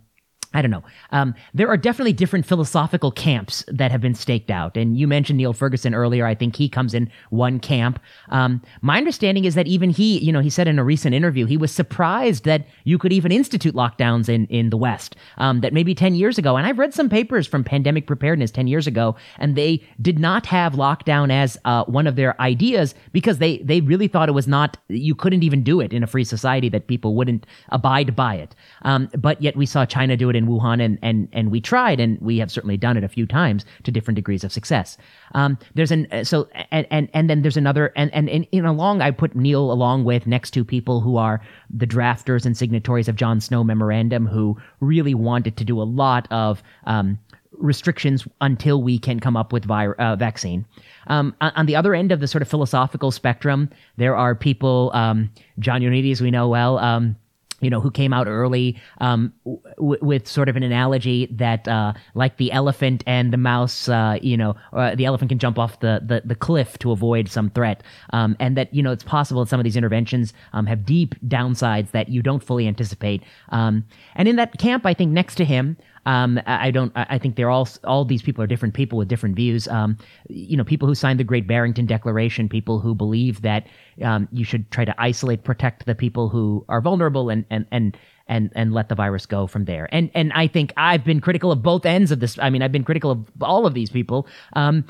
I 0.54 0.62
don't 0.62 0.70
know. 0.70 0.82
Um, 1.10 1.34
there 1.52 1.68
are 1.68 1.76
definitely 1.76 2.14
different 2.14 2.46
philosophical 2.46 3.10
camps 3.10 3.64
that 3.68 3.90
have 3.90 4.00
been 4.00 4.14
staked 4.14 4.50
out. 4.50 4.78
And 4.78 4.96
you 4.96 5.06
mentioned 5.06 5.36
Neil 5.36 5.52
Ferguson 5.52 5.94
earlier. 5.94 6.24
I 6.24 6.34
think 6.34 6.56
he 6.56 6.70
comes 6.70 6.94
in 6.94 7.10
one 7.28 7.60
camp. 7.60 8.00
Um, 8.30 8.62
my 8.80 8.96
understanding 8.96 9.44
is 9.44 9.54
that 9.56 9.66
even 9.66 9.90
he, 9.90 10.18
you 10.18 10.32
know, 10.32 10.40
he 10.40 10.48
said 10.48 10.66
in 10.66 10.78
a 10.78 10.84
recent 10.84 11.14
interview, 11.14 11.44
he 11.44 11.58
was 11.58 11.70
surprised 11.70 12.44
that 12.44 12.66
you 12.84 12.96
could 12.96 13.12
even 13.12 13.30
institute 13.30 13.74
lockdowns 13.74 14.30
in, 14.30 14.46
in 14.46 14.70
the 14.70 14.78
West. 14.78 15.16
Um, 15.36 15.60
that 15.60 15.74
maybe 15.74 15.94
10 15.94 16.14
years 16.14 16.38
ago, 16.38 16.56
and 16.56 16.66
I've 16.66 16.78
read 16.78 16.94
some 16.94 17.10
papers 17.10 17.46
from 17.46 17.62
pandemic 17.62 18.06
preparedness 18.06 18.50
10 18.50 18.68
years 18.68 18.86
ago, 18.86 19.16
and 19.38 19.54
they 19.54 19.82
did 20.00 20.18
not 20.18 20.46
have 20.46 20.72
lockdown 20.72 21.30
as 21.30 21.58
uh, 21.66 21.84
one 21.84 22.06
of 22.06 22.16
their 22.16 22.40
ideas 22.40 22.94
because 23.12 23.36
they, 23.36 23.58
they 23.58 23.82
really 23.82 24.08
thought 24.08 24.30
it 24.30 24.32
was 24.32 24.48
not, 24.48 24.78
you 24.88 25.14
couldn't 25.14 25.42
even 25.42 25.62
do 25.62 25.80
it 25.80 25.92
in 25.92 26.02
a 26.02 26.06
free 26.06 26.24
society, 26.24 26.70
that 26.70 26.86
people 26.86 27.14
wouldn't 27.14 27.44
abide 27.68 28.16
by 28.16 28.36
it. 28.36 28.54
Um, 28.82 29.10
but 29.18 29.42
yet 29.42 29.54
we 29.54 29.66
saw 29.66 29.84
China 29.84 30.16
do 30.16 30.30
it 30.30 30.37
in 30.38 30.46
Wuhan, 30.46 30.82
and 30.82 30.98
and 31.02 31.28
and 31.32 31.50
we 31.50 31.60
tried, 31.60 32.00
and 32.00 32.18
we 32.20 32.38
have 32.38 32.50
certainly 32.50 32.76
done 32.76 32.96
it 32.96 33.04
a 33.04 33.08
few 33.08 33.26
times 33.26 33.64
to 33.82 33.90
different 33.90 34.16
degrees 34.16 34.44
of 34.44 34.52
success. 34.52 34.96
Um, 35.34 35.58
there's 35.74 35.90
an 35.90 36.06
uh, 36.10 36.24
so 36.24 36.48
and 36.70 36.86
and 36.90 37.08
and 37.12 37.28
then 37.28 37.42
there's 37.42 37.56
another, 37.56 37.92
and 37.96 38.12
and 38.14 38.28
in, 38.28 38.44
in 38.44 38.64
along 38.64 39.02
I 39.02 39.10
put 39.10 39.36
Neil 39.36 39.70
along 39.70 40.04
with 40.04 40.26
next 40.26 40.52
to 40.52 40.64
people 40.64 41.00
who 41.00 41.16
are 41.16 41.42
the 41.68 41.86
drafters 41.86 42.46
and 42.46 42.56
signatories 42.56 43.08
of 43.08 43.16
John 43.16 43.40
Snow 43.40 43.62
memorandum, 43.62 44.26
who 44.26 44.56
really 44.80 45.14
wanted 45.14 45.56
to 45.58 45.64
do 45.64 45.80
a 45.80 45.84
lot 45.84 46.26
of. 46.30 46.62
Um, 46.84 47.18
restrictions 47.52 48.26
until 48.40 48.82
we 48.82 48.98
can 48.98 49.18
come 49.18 49.36
up 49.36 49.52
with 49.52 49.64
vi- 49.64 49.88
uh, 49.88 50.14
vaccine. 50.16 50.64
Um, 51.08 51.34
on 51.40 51.66
the 51.66 51.74
other 51.74 51.94
end 51.94 52.12
of 52.12 52.20
the 52.20 52.28
sort 52.28 52.42
of 52.42 52.48
philosophical 52.48 53.10
spectrum, 53.10 53.70
there 53.96 54.14
are 54.14 54.34
people, 54.34 54.92
um, 54.94 55.30
John 55.58 55.80
Ioannidis, 55.80 56.20
we 56.20 56.30
know 56.30 56.48
well, 56.48 56.78
um, 56.78 57.16
you 57.60 57.70
know, 57.70 57.80
who 57.80 57.90
came 57.90 58.12
out 58.12 58.26
early 58.26 58.80
um, 59.00 59.32
w- 59.76 59.98
with 60.00 60.28
sort 60.28 60.48
of 60.48 60.56
an 60.56 60.62
analogy 60.62 61.26
that, 61.32 61.66
uh, 61.66 61.92
like 62.14 62.36
the 62.36 62.52
elephant 62.52 63.02
and 63.06 63.32
the 63.32 63.36
mouse, 63.36 63.88
uh, 63.88 64.18
you 64.22 64.36
know, 64.36 64.54
uh, 64.72 64.94
the 64.94 65.04
elephant 65.04 65.28
can 65.28 65.38
jump 65.38 65.58
off 65.58 65.80
the, 65.80 66.00
the, 66.04 66.22
the 66.24 66.34
cliff 66.34 66.78
to 66.78 66.92
avoid 66.92 67.28
some 67.28 67.50
threat. 67.50 67.82
Um, 68.12 68.36
and 68.38 68.56
that, 68.56 68.72
you 68.72 68.82
know, 68.82 68.92
it's 68.92 69.04
possible 69.04 69.44
that 69.44 69.50
some 69.50 69.60
of 69.60 69.64
these 69.64 69.76
interventions 69.76 70.32
um, 70.52 70.66
have 70.66 70.84
deep 70.84 71.14
downsides 71.26 71.90
that 71.90 72.08
you 72.08 72.22
don't 72.22 72.42
fully 72.42 72.66
anticipate. 72.66 73.22
Um, 73.50 73.84
and 74.14 74.28
in 74.28 74.36
that 74.36 74.58
camp, 74.58 74.86
I 74.86 74.94
think 74.94 75.12
next 75.12 75.34
to 75.36 75.44
him, 75.44 75.76
Um, 76.08 76.40
I 76.46 76.70
don't. 76.70 76.90
I 76.94 77.18
think 77.18 77.36
they're 77.36 77.50
all 77.50 77.68
all 77.84 78.06
these 78.06 78.22
people 78.22 78.42
are 78.42 78.46
different 78.46 78.72
people 78.72 78.96
with 78.96 79.08
different 79.08 79.36
views. 79.36 79.68
Um, 79.68 79.98
you 80.30 80.56
know, 80.56 80.64
people 80.64 80.88
who 80.88 80.94
signed 80.94 81.20
the 81.20 81.24
Great 81.24 81.46
Barrington 81.46 81.84
Declaration, 81.84 82.48
people 82.48 82.78
who 82.80 82.94
believe 82.94 83.42
that 83.42 83.66
um, 84.02 84.26
you 84.32 84.42
should 84.42 84.70
try 84.70 84.86
to 84.86 84.94
isolate, 84.96 85.44
protect 85.44 85.84
the 85.84 85.94
people 85.94 86.30
who 86.30 86.64
are 86.70 86.80
vulnerable, 86.80 87.28
and 87.28 87.44
and 87.50 87.66
and 87.70 87.94
and 88.26 88.50
and 88.54 88.72
let 88.72 88.88
the 88.88 88.94
virus 88.94 89.26
go 89.26 89.46
from 89.46 89.66
there. 89.66 89.86
And 89.92 90.10
and 90.14 90.32
I 90.32 90.46
think 90.46 90.72
I've 90.78 91.04
been 91.04 91.20
critical 91.20 91.52
of 91.52 91.62
both 91.62 91.84
ends 91.84 92.10
of 92.10 92.20
this. 92.20 92.38
I 92.38 92.48
mean, 92.48 92.62
I've 92.62 92.72
been 92.72 92.84
critical 92.84 93.10
of 93.10 93.26
all 93.42 93.66
of 93.66 93.74
these 93.74 93.90
people. 93.90 94.26
Um, 94.54 94.86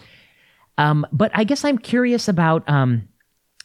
um, 0.77 1.05
but 1.11 1.33
I 1.35 1.43
guess 1.43 1.65
I'm 1.65 1.79
curious 1.79 2.29
about 2.29 2.69
um, 2.69 3.08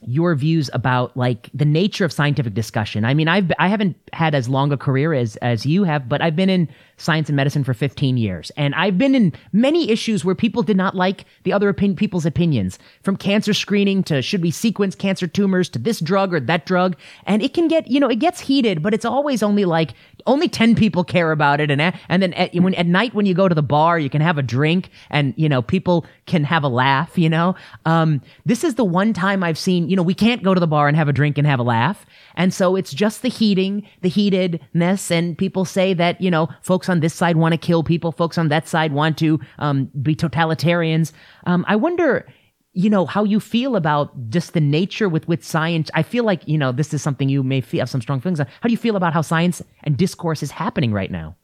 your 0.08 0.36
views 0.36 0.70
about 0.74 1.16
like 1.16 1.50
the 1.54 1.66
nature 1.66 2.06
of 2.06 2.12
scientific 2.12 2.54
discussion. 2.54 3.06
I 3.06 3.14
mean, 3.14 3.28
I've 3.28 3.52
I 3.60 3.68
haven't 3.68 3.96
had 4.14 4.36
as 4.36 4.50
long 4.50 4.72
a 4.72 4.78
career 4.78 5.14
as 5.14 5.36
as 5.38 5.66
you 5.66 5.84
have, 5.84 6.08
but 6.10 6.22
I've 6.22 6.36
been 6.36 6.50
in 6.50 6.70
science 6.98 7.28
and 7.28 7.36
medicine 7.36 7.64
for 7.64 7.74
15 7.74 8.18
years, 8.18 8.52
and 8.56 8.76
I've 8.76 8.98
been 8.98 9.16
in 9.16 9.34
many 9.52 9.90
issues 9.90 10.24
where 10.24 10.36
people 10.36 10.64
did 10.64 10.78
not 10.78 10.96
like 10.96 11.26
the 11.44 11.54
other 11.54 11.74
people's 11.74 12.26
opinions, 12.26 12.80
from 13.02 13.18
cancer 13.18 13.54
screening 13.54 14.04
to 14.04 14.22
should 14.22 14.42
we 14.42 14.52
sequence 14.52 14.96
cancer 14.96 15.28
tumors 15.28 15.70
to 15.70 15.80
this 15.80 16.00
drug 16.00 16.34
or 16.34 16.40
that 16.40 16.66
drug, 16.66 16.96
and 17.26 17.42
it 17.42 17.54
can 17.54 17.68
get 17.68 17.88
you 17.88 18.00
know 18.00 18.10
it 18.10 18.20
gets 18.20 18.40
heated, 18.40 18.82
but 18.82 18.94
it's 18.94 19.06
always 19.06 19.44
only 19.44 19.66
like 19.66 19.94
only 20.26 20.48
10 20.48 20.76
people 20.76 21.04
care 21.04 21.32
about 21.32 21.60
it, 21.60 21.70
and 21.70 21.82
and 21.82 22.24
then 22.24 22.34
at, 22.34 22.54
when 22.56 22.74
at 22.76 22.88
night 22.88 23.14
when 23.14 23.26
you 23.26 23.34
go 23.34 23.48
to 23.48 23.56
the 23.56 23.64
bar, 23.64 24.00
you 24.00 24.10
can 24.10 24.22
have 24.22 24.38
a 24.38 24.44
drink, 24.44 24.90
and 25.10 25.34
you 25.38 25.50
know 25.50 25.62
people 25.62 26.06
can 26.26 26.44
have 26.44 26.64
a 26.64 26.68
laugh. 26.68 27.18
You 27.18 27.30
know, 27.30 27.56
um, 27.86 28.22
this 28.46 28.64
is 28.64 28.76
the 28.76 28.86
one 28.86 29.14
time 29.14 29.44
I've 29.44 29.58
seen 29.58 29.90
you 29.94 29.96
know 29.96 30.02
we 30.02 30.16
can't 30.16 30.42
go 30.42 30.56
to 30.56 30.60
the 30.60 30.66
bar 30.66 30.88
and 30.88 30.98
have 30.98 31.08
a 31.08 31.14
drink 31.14 31.38
and 31.38 31.46
have 31.46 31.60
a 31.60 31.64
laugh, 31.64 32.04
and 32.34 32.52
so 32.52 32.76
it's 32.76 32.92
just 32.92 33.22
the 33.22 33.30
heating, 33.30 33.88
the 34.02 34.10
heatedness, 34.10 35.12
and 35.12 35.38
people 35.38 35.66
say 35.66 35.94
that 35.94 36.20
you 36.20 36.32
know 36.32 36.50
folks 36.64 36.90
on 36.90 37.00
this 37.00 37.14
side 37.14 37.38
want 37.38 37.54
to 37.54 37.60
kill 37.60 37.84
people, 37.84 38.12
folks 38.12 38.40
on 38.40 38.48
that 38.48 38.68
side 38.68 38.92
want 38.92 39.20
to 39.20 39.40
um, 39.60 39.92
be 40.02 40.16
totalitarians. 40.16 41.12
Um, 41.46 41.64
I 41.68 41.76
wonder 41.76 42.28
you 42.74 42.90
know 42.90 43.06
how 43.06 43.24
you 43.24 43.40
feel 43.40 43.76
about 43.76 44.32
just 44.32 44.54
the 44.54 44.62
nature 44.62 45.08
with 45.08 45.28
which 45.28 45.44
science. 45.44 45.92
I 45.94 46.02
feel 46.02 46.24
like 46.24 46.42
you 46.48 46.58
know 46.58 46.72
this 46.72 46.92
is 46.92 47.04
something 47.04 47.30
you 47.30 47.44
may 47.44 47.62
feel, 47.62 47.82
have 47.82 47.90
some 47.92 48.02
strong 48.02 48.20
feelings 48.20 48.40
on. 48.40 48.48
How 48.62 48.70
do 48.70 48.72
you 48.72 48.78
feel 48.78 48.96
about 48.96 49.14
how 49.14 49.22
science 49.22 49.62
and 49.84 49.96
discourse 49.96 50.42
is 50.42 50.50
happening 50.50 50.92
right 50.92 51.12
now 51.12 51.36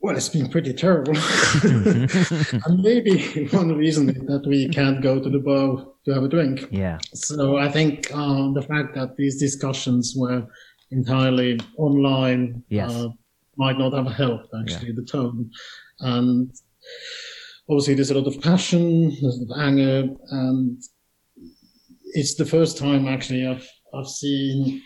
well 0.00 0.16
it's 0.16 0.28
been 0.28 0.48
pretty 0.48 0.72
terrible. 0.72 1.14
And 2.66 2.82
maybe 2.82 3.46
one 3.48 3.76
reason 3.76 4.10
is 4.10 4.22
that 4.26 4.46
we 4.46 4.68
can't 4.68 5.02
go 5.02 5.20
to 5.20 5.30
the 5.30 5.38
bar 5.38 5.86
to 6.04 6.14
have 6.14 6.24
a 6.24 6.28
drink. 6.28 6.66
Yeah. 6.70 6.98
So 7.14 7.58
i 7.58 7.68
think 7.68 8.12
um, 8.14 8.54
the 8.54 8.62
fact 8.62 8.94
that 8.94 9.16
these 9.16 9.38
discussions 9.38 10.14
were 10.16 10.46
entirely 10.90 11.60
online 11.76 12.62
yes. 12.68 12.90
uh, 12.90 13.08
might 13.56 13.78
not 13.78 13.92
have 13.92 14.12
helped 14.12 14.48
actually 14.60 14.88
yeah. 14.88 14.94
the 14.96 15.04
tone. 15.04 15.50
And 16.00 16.50
obviously 17.68 17.94
there's 17.94 18.10
a 18.10 18.18
lot 18.18 18.26
of 18.26 18.40
passion, 18.40 19.10
there's 19.20 19.38
a 19.38 19.44
lot 19.44 19.56
of 19.56 19.68
anger, 19.68 20.08
and 20.30 20.80
it's 22.14 22.34
the 22.36 22.46
first 22.46 22.78
time 22.78 23.06
actually 23.06 23.46
I've 23.46 23.68
I've 23.94 24.08
seen 24.08 24.82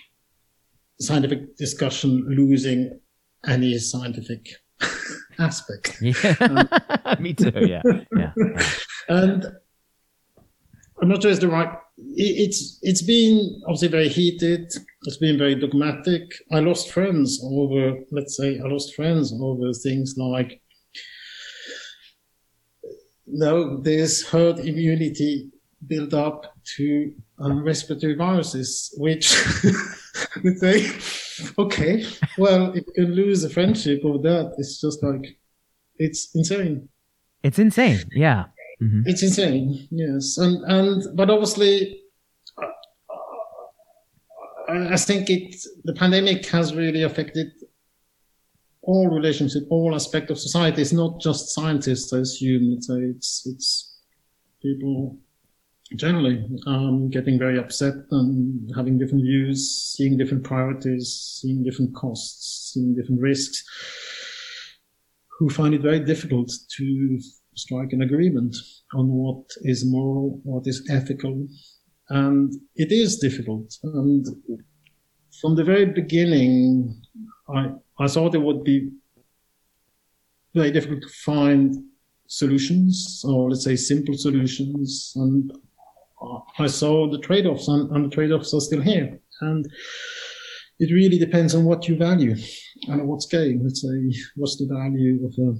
scientific 1.00 1.56
discussion 1.56 2.24
losing 2.28 3.00
any 3.46 3.78
scientific 3.78 4.48
aspect. 5.38 5.98
Yeah, 6.02 6.36
um, 6.40 6.68
me 7.22 7.34
too. 7.34 7.52
Yeah, 7.54 7.82
yeah. 8.16 8.32
and 9.08 9.46
I'm 11.00 11.08
not 11.08 11.22
sure 11.22 11.30
it's 11.30 11.40
the 11.40 11.48
right. 11.48 11.70
It's 12.16 12.78
it's 12.82 13.02
been 13.02 13.60
obviously 13.66 13.88
very 13.88 14.08
heated. 14.08 14.72
It's 15.04 15.16
been 15.18 15.38
very 15.38 15.54
dogmatic. 15.54 16.22
I 16.52 16.60
lost 16.60 16.90
friends 16.90 17.40
over, 17.44 17.98
let's 18.10 18.36
say, 18.36 18.60
I 18.60 18.68
lost 18.68 18.94
friends 18.94 19.32
over 19.40 19.72
things 19.72 20.14
like 20.16 20.62
no, 23.26 23.78
there's 23.78 24.26
herd 24.28 24.58
immunity 24.58 25.50
built 25.86 26.14
up 26.14 26.54
to 26.76 27.12
um, 27.38 27.64
respiratory 27.64 28.14
viruses, 28.14 28.94
which 28.98 29.34
would 30.44 30.58
say, 30.58 30.90
okay, 31.58 32.04
well, 32.38 32.72
if 32.72 32.84
you 32.86 32.92
can 32.94 33.14
lose 33.14 33.44
a 33.44 33.50
friendship 33.50 34.02
over 34.04 34.18
that, 34.18 34.54
it's 34.58 34.80
just 34.80 35.02
like, 35.02 35.38
it's 35.96 36.34
insane. 36.34 36.88
It's 37.42 37.58
insane, 37.58 38.04
yeah. 38.12 38.44
Mm-hmm. 38.82 39.02
It's 39.06 39.22
insane, 39.22 39.88
yes. 39.90 40.38
And, 40.38 40.62
and, 40.70 41.16
but 41.16 41.30
obviously, 41.30 42.02
I 44.68 44.96
think 44.96 45.28
it, 45.28 45.54
the 45.84 45.92
pandemic 45.92 46.46
has 46.46 46.74
really 46.74 47.02
affected 47.02 47.52
all 48.82 49.08
relationship, 49.08 49.64
all 49.70 49.94
aspect 49.94 50.30
of 50.30 50.38
society. 50.38 50.82
It's 50.82 50.92
not 50.92 51.20
just 51.20 51.54
scientists, 51.54 52.12
I 52.12 52.18
assume. 52.18 52.74
It's, 52.76 52.88
it's, 52.90 53.46
it's 53.46 54.00
people 54.60 55.18
generally 55.96 56.44
um, 56.66 57.08
getting 57.10 57.38
very 57.38 57.58
upset 57.58 57.94
and 58.10 58.70
having 58.76 58.98
different 58.98 59.24
views, 59.24 59.94
seeing 59.96 60.16
different 60.16 60.44
priorities, 60.44 61.38
seeing 61.40 61.62
different 61.62 61.94
costs, 61.94 62.72
seeing 62.72 62.94
different 62.94 63.20
risks, 63.20 63.64
who 65.38 65.48
find 65.48 65.74
it 65.74 65.82
very 65.82 66.00
difficult 66.00 66.50
to 66.76 67.20
strike 67.54 67.92
an 67.92 68.02
agreement 68.02 68.56
on 68.94 69.08
what 69.08 69.44
is 69.62 69.84
moral, 69.84 70.40
what 70.44 70.66
is 70.66 70.88
ethical. 70.90 71.46
And 72.08 72.52
it 72.76 72.92
is 72.92 73.18
difficult. 73.18 73.76
And 73.82 74.26
from 75.40 75.56
the 75.56 75.64
very 75.64 75.86
beginning, 75.86 77.00
I, 77.48 77.72
I 77.98 78.08
thought 78.08 78.34
it 78.34 78.42
would 78.42 78.64
be 78.64 78.90
very 80.54 80.70
difficult 80.70 81.02
to 81.02 81.08
find 81.08 81.76
solutions, 82.26 83.22
or 83.26 83.50
let's 83.50 83.64
say 83.64 83.76
simple 83.76 84.14
solutions. 84.14 85.12
And 85.16 85.52
I 86.58 86.66
saw 86.66 87.10
the 87.10 87.18
trade-offs, 87.18 87.68
and, 87.68 87.90
and 87.90 88.04
the 88.04 88.14
trade-offs 88.14 88.54
are 88.54 88.60
still 88.60 88.80
here. 88.80 89.18
And 89.40 89.66
it 90.78 90.92
really 90.92 91.18
depends 91.18 91.54
on 91.54 91.64
what 91.64 91.88
you 91.88 91.96
value 91.96 92.36
and 92.88 93.08
what 93.08 93.22
scale. 93.22 93.58
Let's 93.62 93.82
say, 93.82 94.12
what's 94.36 94.56
the 94.56 94.66
value 94.66 95.24
of 95.26 95.34
a 95.38 95.58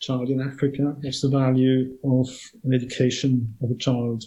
child 0.00 0.30
in 0.30 0.40
Africa? 0.40 0.94
What's 1.00 1.20
the 1.20 1.28
value 1.28 1.96
of 2.04 2.28
an 2.64 2.74
education 2.74 3.54
of 3.62 3.70
a 3.70 3.76
child 3.76 4.24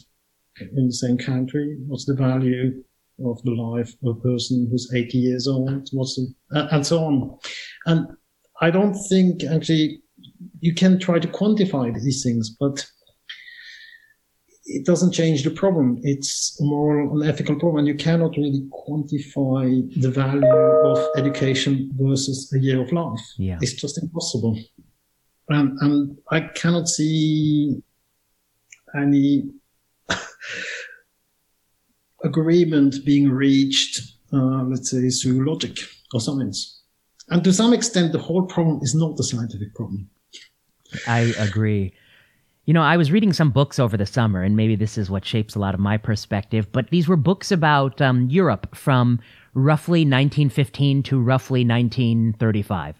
in 0.59 0.87
the 0.87 0.93
same 0.93 1.17
country? 1.17 1.77
What's 1.87 2.05
the 2.05 2.15
value 2.15 2.83
of 3.23 3.41
the 3.43 3.51
life 3.51 3.93
of 4.03 4.17
a 4.17 4.19
person 4.19 4.67
who's 4.69 4.91
80 4.93 5.17
years 5.17 5.47
old, 5.47 5.87
what's 5.91 6.15
the, 6.15 6.33
uh, 6.57 6.67
and 6.71 6.85
so 6.85 7.03
on. 7.03 7.37
And 7.85 8.07
I 8.61 8.71
don't 8.71 8.93
think 8.93 9.43
actually 9.43 10.01
you 10.59 10.73
can 10.73 10.99
try 10.99 11.19
to 11.19 11.27
quantify 11.27 11.93
these 11.93 12.23
things, 12.23 12.49
but 12.49 12.85
it 14.65 14.85
doesn't 14.85 15.11
change 15.11 15.43
the 15.43 15.51
problem. 15.51 15.99
It's 16.01 16.59
a 16.59 16.63
moral 16.63 17.21
and 17.21 17.29
ethical 17.29 17.55
problem. 17.55 17.79
And 17.79 17.87
you 17.87 17.95
cannot 17.95 18.35
really 18.35 18.67
quantify 18.71 20.01
the 20.01 20.09
value 20.09 20.45
of 20.45 21.07
education 21.17 21.91
versus 21.99 22.51
a 22.53 22.59
year 22.59 22.81
of 22.81 22.91
life. 22.91 23.21
Yeah. 23.37 23.59
It's 23.61 23.73
just 23.73 24.01
impossible. 24.01 24.59
And, 25.49 25.77
and 25.81 26.17
I 26.31 26.41
cannot 26.41 26.87
see 26.87 27.81
any 28.99 29.51
agreement 32.23 33.05
being 33.05 33.29
reached, 33.29 34.01
uh, 34.33 34.63
let's 34.63 34.89
say, 34.89 35.07
through 35.09 35.47
logic 35.47 35.77
or 36.11 36.19
science. 36.19 36.81
And 37.29 37.43
to 37.43 37.53
some 37.53 37.73
extent, 37.73 38.13
the 38.13 38.19
whole 38.19 38.45
problem 38.45 38.79
is 38.81 38.95
not 38.95 39.19
a 39.19 39.23
scientific 39.23 39.75
problem. 39.75 40.09
I 41.07 41.33
agree. 41.37 41.93
You 42.65 42.73
know, 42.73 42.81
I 42.81 42.97
was 42.97 43.11
reading 43.11 43.31
some 43.31 43.51
books 43.51 43.77
over 43.77 43.95
the 43.95 44.07
summer, 44.07 44.41
and 44.41 44.55
maybe 44.55 44.75
this 44.75 44.97
is 44.97 45.09
what 45.09 45.23
shapes 45.23 45.53
a 45.53 45.59
lot 45.59 45.75
of 45.75 45.79
my 45.79 45.97
perspective, 45.97 46.71
but 46.71 46.89
these 46.89 47.07
were 47.07 47.15
books 47.15 47.51
about 47.51 48.01
um, 48.01 48.27
Europe 48.27 48.75
from 48.75 49.19
roughly 49.53 49.99
1915 49.99 51.03
to 51.03 51.19
roughly 51.19 51.59
1935. 51.59 52.95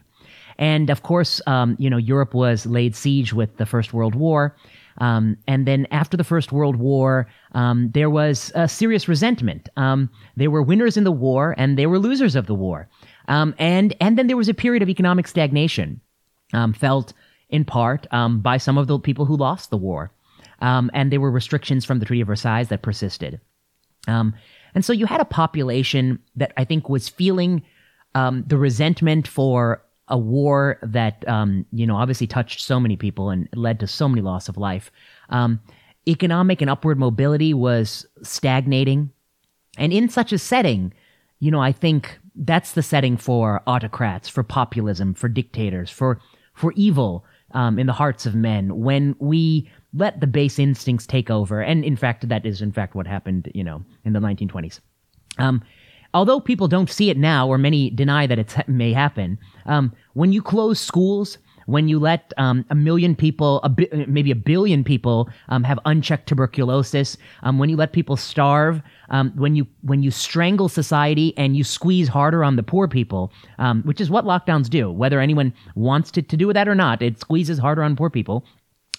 And 0.59 0.91
of 0.91 1.01
course, 1.01 1.41
um, 1.47 1.75
you 1.79 1.89
know, 1.89 1.97
Europe 1.97 2.35
was 2.35 2.67
laid 2.67 2.95
siege 2.95 3.33
with 3.33 3.57
the 3.57 3.65
First 3.65 3.91
World 3.91 4.13
War. 4.13 4.55
Um, 4.99 5.35
and 5.47 5.67
then 5.67 5.87
after 5.89 6.15
the 6.15 6.23
First 6.23 6.51
World 6.51 6.75
War, 6.75 7.27
um, 7.53 7.89
there 7.93 8.09
was 8.09 8.51
a 8.55 8.67
serious 8.67 9.07
resentment. 9.07 9.67
Um, 9.75 10.09
there 10.37 10.51
were 10.51 10.61
winners 10.61 10.95
in 10.95 11.03
the 11.03 11.11
war 11.11 11.55
and 11.57 11.77
there 11.77 11.89
were 11.89 11.99
losers 11.99 12.35
of 12.35 12.45
the 12.45 12.55
war. 12.55 12.87
Um, 13.27 13.55
and, 13.57 13.95
and 13.99 14.17
then 14.17 14.27
there 14.27 14.37
was 14.37 14.47
a 14.47 14.53
period 14.53 14.83
of 14.83 14.89
economic 14.89 15.27
stagnation, 15.27 15.99
um, 16.53 16.71
felt 16.71 17.13
in 17.49 17.65
part 17.65 18.07
um, 18.11 18.39
by 18.39 18.57
some 18.57 18.77
of 18.77 18.87
the 18.87 18.99
people 18.99 19.25
who 19.25 19.37
lost 19.37 19.69
the 19.69 19.77
war. 19.77 20.11
and 20.93 21.11
there 21.11 21.21
were 21.21 21.31
restrictions 21.31 21.85
from 21.85 21.99
the 21.99 22.05
Treaty 22.05 22.21
of 22.21 22.27
Versailles 22.27 22.63
that 22.65 22.81
persisted. 22.81 23.39
and 24.73 24.83
so 24.83 24.93
you 24.93 25.05
had 25.05 25.21
a 25.21 25.25
population 25.25 26.19
that 26.35 26.51
I 26.57 26.65
think 26.65 26.89
was 26.89 27.09
feeling 27.09 27.63
the 28.47 28.57
resentment 28.57 29.27
for 29.27 29.81
a 30.07 30.17
war 30.17 30.77
that 30.83 31.27
um, 31.27 31.65
you 31.71 31.87
know 31.87 31.95
obviously 31.95 32.27
touched 32.27 32.61
so 32.61 32.79
many 32.79 32.95
people 32.95 33.29
and 33.29 33.49
led 33.53 33.79
to 33.79 33.87
so 33.87 34.07
many 34.07 34.21
loss 34.21 34.47
of 34.49 34.57
life. 34.57 34.91
Um, 35.29 35.59
economic 36.07 36.61
and 36.61 36.69
upward 36.69 36.99
mobility 36.99 37.53
was 37.53 38.05
stagnating, 38.21 39.11
and 39.77 39.91
in 39.91 40.09
such 40.09 40.31
a 40.31 40.37
setting, 40.37 40.93
you 41.39 41.51
know, 41.51 41.61
I 41.61 41.71
think 41.71 42.19
that's 42.35 42.73
the 42.73 42.83
setting 42.83 43.17
for 43.17 43.63
autocrats, 43.65 44.29
for 44.29 44.43
populism, 44.43 45.13
for 45.13 45.27
dictators, 45.27 45.89
for 45.89 46.19
for 46.53 46.71
evil 46.75 47.25
um, 47.55 47.79
in 47.79 47.87
the 47.87 47.93
hearts 47.93 48.27
of 48.27 48.35
men. 48.35 48.77
When 48.81 49.15
we 49.17 49.67
let 49.93 50.19
the 50.19 50.27
base 50.27 50.59
instincts 50.59 51.07
take 51.07 51.31
over, 51.31 51.61
and 51.61 51.83
in 51.83 51.95
fact, 51.95 52.27
that 52.27 52.45
is 52.45 52.61
in 52.61 52.71
fact 52.71 52.93
what 52.93 53.07
happened, 53.07 53.49
you 53.55 53.63
know, 53.63 53.83
in 54.03 54.13
the 54.13 54.19
1920s. 54.19 54.81
Um, 55.39 55.63
although 56.13 56.39
people 56.39 56.67
don't 56.67 56.89
see 56.89 57.09
it 57.09 57.17
now, 57.17 57.47
or 57.47 57.57
many 57.57 57.89
deny 57.89 58.27
that 58.27 58.37
it 58.37 58.67
may 58.67 58.93
happen, 58.93 59.39
um, 59.65 59.93
when 60.13 60.31
you 60.31 60.41
close 60.41 60.79
schools, 60.79 61.37
when 61.65 61.87
you 61.87 61.99
let 61.99 62.33
um, 62.37 62.65
a 62.69 62.75
million 62.75 63.15
people, 63.15 63.59
a 63.63 63.69
bi- 63.69 64.05
maybe 64.07 64.31
a 64.31 64.35
billion 64.35 64.83
people, 64.83 65.29
um, 65.49 65.63
have 65.63 65.79
unchecked 65.85 66.27
tuberculosis, 66.27 67.17
um, 67.43 67.59
when 67.59 67.69
you 67.69 67.75
let 67.75 67.93
people 67.93 68.17
starve, 68.17 68.81
um, 69.09 69.31
when 69.35 69.55
you 69.55 69.67
when 69.81 70.03
you 70.03 70.11
strangle 70.11 70.69
society 70.69 71.33
and 71.37 71.55
you 71.55 71.63
squeeze 71.63 72.07
harder 72.07 72.43
on 72.43 72.55
the 72.55 72.63
poor 72.63 72.87
people, 72.87 73.31
um, 73.59 73.81
which 73.83 74.01
is 74.01 74.09
what 74.09 74.25
lockdowns 74.25 74.69
do, 74.69 74.91
whether 74.91 75.19
anyone 75.19 75.53
wants 75.75 76.11
to, 76.11 76.21
to 76.21 76.37
do 76.37 76.51
that 76.53 76.67
or 76.67 76.75
not, 76.75 77.01
it 77.01 77.19
squeezes 77.19 77.59
harder 77.59 77.83
on 77.83 77.95
poor 77.95 78.09
people. 78.09 78.45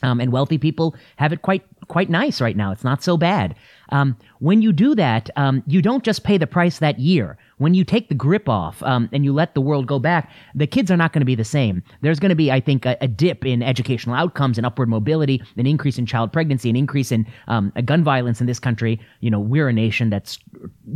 Um, 0.02 0.20
and 0.20 0.30
wealthy 0.30 0.58
people 0.58 0.94
have 1.16 1.32
it 1.32 1.40
quite 1.40 1.64
quite 1.88 2.10
nice 2.10 2.40
right 2.40 2.56
now. 2.56 2.70
It's 2.70 2.84
not 2.84 3.02
so 3.02 3.16
bad. 3.16 3.54
Um, 3.90 4.16
when 4.40 4.60
you 4.60 4.72
do 4.72 4.94
that, 4.94 5.30
um, 5.36 5.62
you 5.66 5.80
don't 5.80 6.04
just 6.04 6.22
pay 6.22 6.36
the 6.36 6.46
price 6.46 6.80
that 6.80 6.98
year. 6.98 7.38
When 7.58 7.72
you 7.72 7.84
take 7.84 8.10
the 8.10 8.14
grip 8.14 8.50
off 8.50 8.82
um, 8.82 9.08
and 9.12 9.24
you 9.24 9.32
let 9.32 9.54
the 9.54 9.62
world 9.62 9.86
go 9.86 9.98
back, 9.98 10.30
the 10.54 10.66
kids 10.66 10.90
are 10.90 10.96
not 10.96 11.14
going 11.14 11.22
to 11.22 11.26
be 11.26 11.34
the 11.34 11.44
same. 11.44 11.82
There's 12.02 12.20
going 12.20 12.30
to 12.30 12.36
be, 12.36 12.52
I 12.52 12.60
think, 12.60 12.84
a, 12.84 12.98
a, 13.00 13.08
dip 13.08 13.46
in 13.46 13.62
educational 13.62 14.14
outcomes 14.14 14.58
and 14.58 14.66
upward 14.66 14.90
mobility, 14.90 15.42
an 15.56 15.66
increase 15.66 15.96
in 15.96 16.04
child 16.04 16.34
pregnancy, 16.34 16.68
an 16.68 16.76
increase 16.76 17.10
in 17.10 17.26
um, 17.48 17.72
gun 17.86 18.04
violence 18.04 18.42
in 18.42 18.46
this 18.46 18.58
country. 18.58 19.00
You 19.20 19.30
know, 19.30 19.40
we're 19.40 19.68
a 19.68 19.72
nation 19.72 20.10
that's 20.10 20.38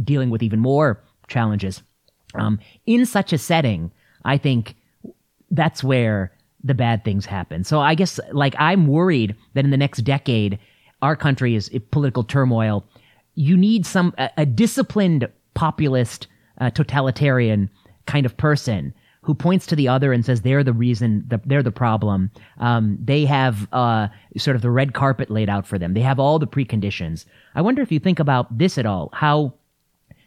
dealing 0.05 0.29
with 0.29 0.43
even 0.43 0.61
more 0.61 1.03
challenges. 1.29 1.83
Um, 2.35 2.61
in 2.85 3.07
such 3.07 3.33
a 3.33 3.39
setting, 3.39 3.91
I 4.25 4.37
think 4.37 4.77
that's 5.51 5.83
where 5.83 6.33
the 6.63 6.75
bad 6.75 7.05
things 7.05 7.25
happen. 7.25 7.65
So 7.65 7.81
I 7.81 7.95
guess 7.95 8.21
like 8.33 8.55
I'm 8.59 8.87
worried 8.87 9.35
that 9.55 9.65
in 9.65 9.71
the 9.71 9.77
next 9.77 10.03
decade, 10.03 10.59
our 11.03 11.17
country 11.17 11.55
is 11.55 11.71
political 11.91 12.23
turmoil. 12.23 12.85
You 13.35 13.57
need 13.57 13.87
some 13.87 14.15
a, 14.19 14.31
a 14.37 14.47
disciplined 14.47 15.27
populist 15.55 16.27
uh, 16.61 16.71
totalitarian 16.71 17.71
kind 18.07 18.27
of 18.27 18.37
person 18.37 18.95
who 19.23 19.35
points 19.35 19.67
to 19.67 19.77
the 19.77 19.89
other 19.89 20.13
and 20.13 20.25
says 20.25 20.43
they're 20.43 20.65
the 20.65 20.73
reason, 20.73 21.25
the, 21.29 21.41
they're 21.45 21.63
the 21.63 21.71
problem. 21.71 22.31
Um, 22.59 22.97
they 23.03 23.27
have 23.27 23.69
uh, 23.73 24.09
sort 24.37 24.57
of 24.57 24.63
the 24.63 24.71
red 24.71 24.95
carpet 24.95 25.31
laid 25.31 25.51
out 25.51 25.67
for 25.67 25.79
them. 25.79 25.93
They 25.93 26.01
have 26.01 26.19
all 26.19 26.39
the 26.39 26.47
preconditions. 26.47 27.27
I 27.55 27.61
wonder 27.61 27.83
if 27.83 27.93
you 27.93 27.99
think 27.99 28.19
about 28.19 28.57
this 28.57 28.79
at 28.79 28.87
all, 28.87 29.11
how 29.13 29.55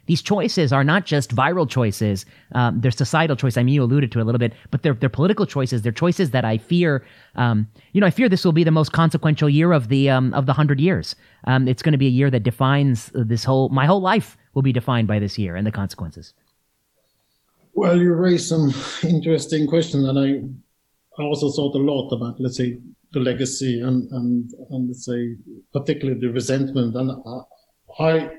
these 0.06 0.22
choices 0.22 0.72
are 0.72 0.84
not 0.84 1.06
just 1.06 1.34
viral 1.34 1.68
choices. 1.68 2.26
Um, 2.52 2.80
they're 2.80 2.90
societal 2.90 3.36
choices. 3.36 3.56
I 3.56 3.62
mean, 3.62 3.74
you 3.74 3.82
alluded 3.82 4.12
to 4.12 4.20
a 4.20 4.24
little 4.24 4.38
bit, 4.38 4.52
but 4.70 4.82
they're, 4.82 4.94
they're 4.94 5.08
political 5.08 5.46
choices. 5.46 5.82
They're 5.82 5.92
choices 5.92 6.30
that 6.30 6.44
I 6.44 6.58
fear, 6.58 7.04
um, 7.36 7.66
you 7.92 8.00
know, 8.00 8.06
I 8.06 8.10
fear 8.10 8.28
this 8.28 8.44
will 8.44 8.52
be 8.52 8.64
the 8.64 8.70
most 8.70 8.92
consequential 8.92 9.48
year 9.48 9.72
of 9.72 9.88
the, 9.88 10.10
um, 10.10 10.34
of 10.34 10.46
the 10.46 10.52
hundred 10.52 10.80
years. 10.80 11.16
Um, 11.44 11.68
it's 11.68 11.82
going 11.82 11.92
to 11.92 11.98
be 11.98 12.06
a 12.06 12.10
year 12.10 12.30
that 12.30 12.42
defines 12.42 13.10
this 13.14 13.44
whole, 13.44 13.68
my 13.70 13.86
whole 13.86 14.00
life 14.00 14.36
will 14.54 14.62
be 14.62 14.72
defined 14.72 15.08
by 15.08 15.18
this 15.18 15.38
year 15.38 15.56
and 15.56 15.66
the 15.66 15.72
consequences. 15.72 16.34
Well, 17.74 17.98
you 17.98 18.12
raised 18.14 18.48
some 18.48 18.72
interesting 19.02 19.66
questions, 19.66 20.06
and 20.06 20.18
I, 20.18 21.20
I 21.20 21.24
also 21.24 21.50
thought 21.50 21.74
a 21.74 21.78
lot 21.78 22.10
about, 22.12 22.40
let's 22.40 22.56
say, 22.56 22.78
the 23.12 23.20
legacy 23.20 23.80
and, 23.80 24.10
and, 24.12 24.50
and 24.70 24.88
let's 24.88 25.04
say, 25.04 25.36
particularly 25.72 26.20
the 26.20 26.28
resentment. 26.28 26.94
And 26.94 27.10
I, 27.98 28.30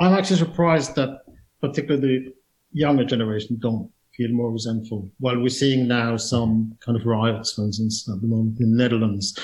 I'm 0.00 0.14
actually 0.14 0.38
surprised 0.38 0.94
that 0.96 1.20
particularly 1.60 2.18
the 2.18 2.34
younger 2.72 3.04
generation 3.04 3.58
don't 3.60 3.90
feel 4.16 4.30
more 4.30 4.50
resentful. 4.50 5.10
While 5.18 5.38
we're 5.40 5.50
seeing 5.50 5.86
now 5.86 6.16
some 6.16 6.76
kind 6.80 6.98
of 6.98 7.04
riots, 7.04 7.52
for 7.52 7.62
instance, 7.62 8.08
at 8.08 8.20
the 8.20 8.26
moment 8.26 8.60
in 8.60 8.70
the 8.70 8.82
Netherlands. 8.82 9.38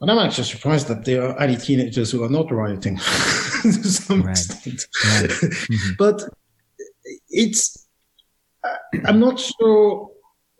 And 0.00 0.10
I'm 0.10 0.18
actually 0.18 0.44
surprised 0.44 0.86
that 0.88 1.04
there 1.04 1.24
are 1.24 1.40
any 1.40 1.56
teenagers 1.56 2.12
who 2.12 2.22
are 2.22 2.28
not 2.28 2.52
rioting 2.52 2.96
to 3.62 3.72
some 3.72 4.22
right. 4.22 4.38
extent. 4.38 4.86
Right. 5.04 5.30
Mm-hmm. 5.68 5.90
But 5.98 6.22
it's, 7.30 7.88
I'm 9.06 9.18
not 9.18 9.40
sure 9.40 10.10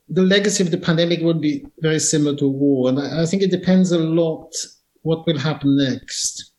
the 0.09 0.23
legacy 0.23 0.65
of 0.65 0.71
the 0.71 0.79
pandemic 0.79 1.21
would 1.21 1.41
be 1.41 1.65
very 1.81 2.01
similar 2.01 2.37
to 2.39 2.49
war. 2.49 2.89
And 2.89 2.99
I, 2.99 3.23
I 3.23 3.27
think 3.27 3.43
it 3.43 3.51
depends 3.51 3.93
a 3.93 3.99
lot 3.99 4.53
what 5.03 5.27
will 5.27 5.39
happen 5.39 5.77
next. 5.77 6.53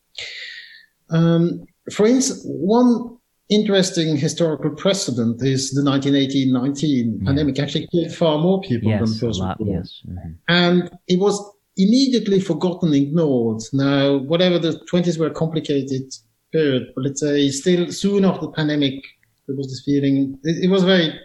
Um, 1.10 1.66
for 1.92 2.06
instance, 2.06 2.42
one 2.44 3.16
interesting 3.48 4.16
historical 4.16 4.70
precedent 4.70 5.42
is 5.42 5.72
the 5.72 5.82
1918-19 5.82 7.18
yeah. 7.20 7.26
pandemic 7.26 7.58
actually 7.58 7.88
killed 7.88 8.12
far 8.12 8.38
more 8.38 8.60
people 8.60 8.88
yes, 8.88 9.00
than 9.00 9.18
First 9.18 9.40
World 9.40 9.56
War. 9.58 9.76
Yes. 9.76 10.02
Mm-hmm. 10.08 10.30
And 10.48 10.90
it 11.08 11.18
was 11.18 11.42
immediately 11.76 12.40
forgotten, 12.40 12.94
ignored. 12.94 13.62
Now, 13.72 14.18
whatever 14.18 14.58
the 14.58 14.80
20s 14.92 15.18
were 15.18 15.26
a 15.26 15.34
complicated 15.34 16.12
period, 16.52 16.92
but 16.94 17.04
let's 17.04 17.20
say 17.20 17.48
still 17.50 17.90
soon 17.90 18.24
after 18.24 18.42
the 18.42 18.52
pandemic, 18.52 19.02
there 19.46 19.56
was 19.56 19.68
this 19.68 19.82
feeling, 19.84 20.38
it, 20.44 20.64
it 20.64 20.70
was 20.70 20.84
a 20.84 20.86
very 20.86 21.18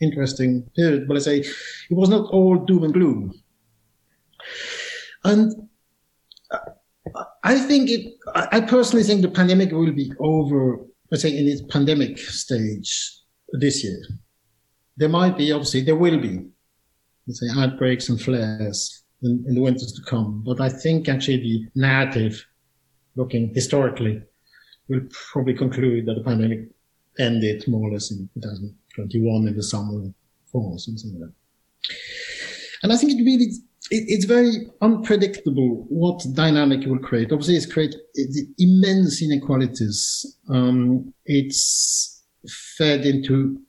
interesting 0.00 0.62
period, 0.76 1.06
but 1.06 1.14
let's 1.14 1.26
say 1.26 1.38
it 1.38 1.94
was 1.94 2.08
not 2.08 2.30
all 2.30 2.56
doom 2.56 2.84
and 2.84 2.92
gloom. 2.92 3.32
And 5.24 5.68
I 7.44 7.58
think 7.58 7.90
it, 7.90 8.14
I 8.34 8.62
personally 8.62 9.04
think 9.04 9.20
the 9.20 9.28
pandemic 9.28 9.70
will 9.70 9.92
be 9.92 10.10
over, 10.18 10.78
let's 11.10 11.22
say 11.22 11.36
in 11.36 11.46
its 11.46 11.60
pandemic 11.70 12.18
stage 12.18 13.18
this 13.52 13.84
year. 13.84 14.00
There 14.96 15.10
might 15.10 15.36
be, 15.36 15.52
obviously, 15.52 15.82
there 15.82 15.96
will 15.96 16.18
be, 16.18 16.46
let's 17.26 17.40
say, 17.40 17.60
outbreaks 17.60 18.08
and 18.08 18.18
flares 18.18 19.04
in, 19.22 19.44
in 19.46 19.56
the 19.56 19.60
winters 19.60 19.92
to 19.92 20.02
come. 20.10 20.42
But 20.44 20.62
I 20.62 20.70
think 20.70 21.06
actually 21.08 21.36
the 21.36 21.66
narrative, 21.74 22.42
looking 23.14 23.52
historically, 23.54 24.22
will 24.88 25.02
probably 25.32 25.54
conclude 25.54 26.06
that 26.06 26.14
the 26.14 26.24
pandemic 26.24 26.68
ended 27.18 27.68
more 27.68 27.90
or 27.90 27.92
less 27.92 28.10
in 28.10 28.28
2021 28.34 29.48
in 29.48 29.54
the 29.54 29.62
summer, 29.62 30.12
fall, 30.46 30.78
something 30.78 31.20
like 31.20 31.28
that. 31.28 31.94
And 32.82 32.92
I 32.92 32.96
think 32.96 33.12
it 33.12 33.22
really 33.22 33.52
it, 33.90 34.04
it's 34.08 34.24
very 34.24 34.66
unpredictable 34.80 35.86
what 35.88 36.24
dynamic 36.34 36.82
it 36.82 36.88
will 36.88 36.98
create. 36.98 37.32
Obviously, 37.32 37.56
it's 37.56 37.72
create 37.72 37.94
immense 38.58 39.22
inequalities. 39.22 40.38
Um, 40.48 41.12
it's 41.26 42.24
fed 42.76 43.04
into 43.04 43.60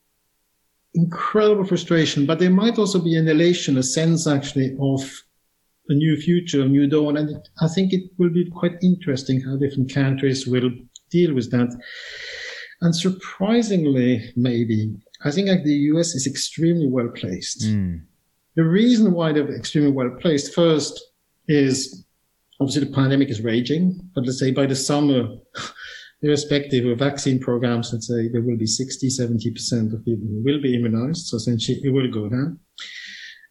incredible 0.94 1.66
frustration, 1.66 2.26
but 2.26 2.40
there 2.40 2.50
might 2.50 2.78
also 2.78 3.00
be 3.00 3.16
an 3.16 3.28
elation, 3.28 3.78
a 3.78 3.84
sense 3.84 4.28
actually 4.28 4.76
of 4.80 5.02
a 5.90 5.94
new 5.94 6.16
future, 6.18 6.62
a 6.62 6.68
new 6.68 6.88
dawn. 6.88 7.18
And 7.18 7.30
it, 7.30 7.48
I 7.62 7.68
think 7.68 7.94
it 7.94 8.10
will 8.18 8.32
be 8.32 8.50
quite 8.50 8.78
interesting 8.82 9.42
how 9.42 9.58
different 9.58 9.94
countries 9.94 10.48
will 10.48 10.72
deal 11.12 11.34
with 11.34 11.52
that. 11.52 11.78
And 12.82 12.96
surprisingly, 12.96 14.32
maybe, 14.36 14.96
I 15.24 15.32
think 15.32 15.50
like 15.50 15.64
the 15.64 15.74
US 15.94 16.16
is 16.16 16.28
extremely 16.28 16.88
well 16.88 17.10
placed. 17.10 17.64
Mm 17.64 18.02
the 18.56 18.64
reason 18.64 19.12
why 19.12 19.32
they're 19.32 19.54
extremely 19.54 19.92
well 19.92 20.12
placed 20.20 20.54
first 20.54 21.02
is 21.48 22.06
obviously 22.60 22.86
the 22.86 22.94
pandemic 22.94 23.30
is 23.30 23.42
raging, 23.42 24.00
but 24.14 24.26
let's 24.26 24.40
say 24.40 24.52
by 24.52 24.66
the 24.66 24.76
summer, 24.76 25.28
irrespective 26.22 26.86
of 26.86 27.00
vaccine 27.00 27.40
programs, 27.40 27.92
let's 27.92 28.08
say 28.08 28.30
there 28.30 28.42
will 28.42 28.58
be 28.58 28.66
60, 28.66 29.08
70% 29.10 29.94
of 29.94 30.06
people 30.06 30.28
who 30.28 30.42
will 30.44 30.62
be 30.62 30.76
immunized. 30.76 31.28
So 31.28 31.38
essentially 31.38 31.80
it 31.84 31.92
will 31.92 32.10
go 32.10 32.30
down. 32.30 32.60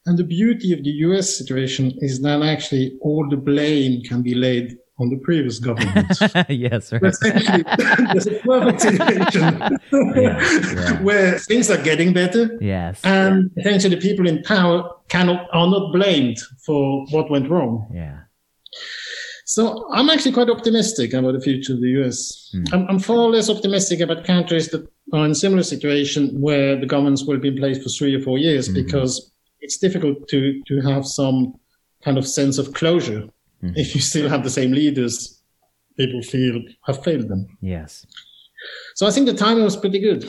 And 0.07 0.19
the 0.19 0.25
beauty 0.25 0.73
of 0.73 0.83
the 0.83 0.91
US 0.91 1.37
situation 1.37 1.93
is 1.99 2.21
that 2.23 2.43
actually 2.43 2.99
all 3.01 3.29
the 3.29 3.37
blame 3.37 4.03
can 4.03 4.23
be 4.23 4.35
laid 4.35 4.77
on 4.99 5.11
the 5.11 5.17
previous 5.17 5.59
government. 5.59 6.07
yes, 6.49 6.93
right. 6.93 7.03
Essentially, 7.05 7.65
there's 8.13 8.27
a 8.27 8.41
perfect 8.45 8.81
situation 8.81 9.43
yeah. 10.17 11.03
where 11.03 11.39
things 11.39 11.71
are 11.71 11.83
getting 11.83 12.13
better. 12.13 12.57
Yes. 12.61 13.01
And 13.03 13.51
essentially 13.57 13.95
the 13.97 14.01
people 14.01 14.29
in 14.29 14.43
power 14.43 14.89
cannot 15.09 15.49
are 15.53 15.69
not 15.69 15.93
blamed 15.93 16.39
for 16.65 17.07
what 17.11 17.31
went 17.31 17.51
wrong. 17.51 17.91
Yeah. 17.93 18.21
So 19.47 19.93
I'm 19.93 20.09
actually 20.09 20.33
quite 20.33 20.49
optimistic 20.49 21.13
about 21.13 21.33
the 21.33 21.41
future 21.41 21.75
of 21.75 21.81
the 21.81 22.03
US. 22.03 22.51
Mm. 22.55 22.73
I'm, 22.73 22.87
I'm, 22.89 22.99
far 22.99 23.29
less 23.29 23.51
optimistic 23.51 24.01
about 24.01 24.25
countries 24.25 24.69
that 24.69 24.89
are 25.13 25.25
in 25.27 25.33
a 25.33 25.35
similar 25.35 25.63
situation 25.63 26.41
where 26.41 26.77
the 26.77 26.87
governments 26.87 27.25
will 27.25 27.39
be 27.39 27.49
in 27.49 27.57
place 27.59 27.83
for 27.83 27.91
three 27.91 28.15
or 28.15 28.21
four 28.21 28.39
years 28.39 28.69
mm. 28.69 28.75
because 28.75 29.31
it's 29.61 29.77
difficult 29.79 30.29
to 30.29 30.63
to 30.67 30.81
have 30.81 31.07
some 31.07 31.55
kind 32.03 32.19
of 32.19 32.27
sense 32.27 32.59
of 32.59 32.73
closure 32.73 33.29
Mm-hmm. 33.65 33.79
If 33.79 33.95
you 33.95 34.01
still 34.01 34.29
have 34.29 34.45
the 34.45 34.51
same 34.51 34.73
leaders, 34.73 35.41
people 35.97 36.23
feel 36.23 36.63
have 36.87 37.03
failed 37.03 37.29
them. 37.29 37.47
Yes. 37.61 38.07
So 38.95 39.07
I 39.07 39.11
think 39.11 39.27
the 39.27 39.35
timing 39.35 39.65
was 39.65 39.77
pretty 39.77 40.01
good. 40.01 40.25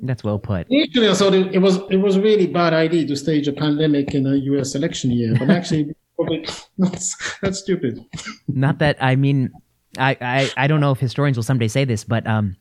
That's 0.00 0.22
well 0.22 0.38
put. 0.38 0.66
Initially, 0.70 1.08
I 1.08 1.14
thought 1.14 1.34
it, 1.34 1.54
it, 1.54 1.58
was 1.58 1.78
it 1.90 1.96
was 1.96 2.16
a 2.16 2.20
really 2.20 2.46
bad 2.46 2.72
idea 2.72 3.06
to 3.06 3.16
stage 3.16 3.48
a 3.48 3.52
pandemic 3.52 4.14
in 4.14 4.26
a 4.26 4.36
U.S. 4.36 4.74
election 4.74 5.10
year, 5.10 5.34
but 5.38 5.50
actually, 5.50 5.94
that's, 6.78 7.38
that's 7.40 7.58
stupid. 7.58 8.04
Not 8.46 8.78
that 8.78 8.96
I 9.02 9.16
mean, 9.16 9.50
I, 9.98 10.16
I 10.20 10.50
I 10.56 10.66
don't 10.66 10.80
know 10.80 10.92
if 10.92 11.00
historians 11.00 11.36
will 11.36 11.44
someday 11.44 11.68
say 11.68 11.84
this, 11.84 12.04
but 12.04 12.26
um, 12.26 12.56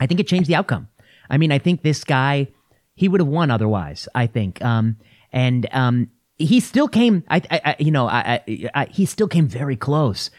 I 0.00 0.06
think 0.06 0.20
it 0.20 0.28
changed 0.28 0.48
the 0.48 0.54
outcome. 0.54 0.88
I 1.28 1.38
mean, 1.38 1.50
I 1.50 1.58
think 1.58 1.82
this 1.82 2.04
guy, 2.04 2.48
he 2.94 3.08
would 3.08 3.20
have 3.20 3.28
won 3.28 3.50
otherwise. 3.50 4.08
I 4.14 4.28
think, 4.28 4.64
um, 4.64 4.96
and 5.32 5.66
um, 5.72 6.10
he 6.38 6.60
still 6.60 6.86
came. 6.86 7.24
I, 7.28 7.42
I, 7.50 7.60
I 7.64 7.76
you 7.80 7.90
know, 7.90 8.06
I, 8.06 8.40
I, 8.74 8.86
he 8.86 9.06
still 9.06 9.28
came 9.28 9.48
very 9.48 9.76
close. 9.76 10.30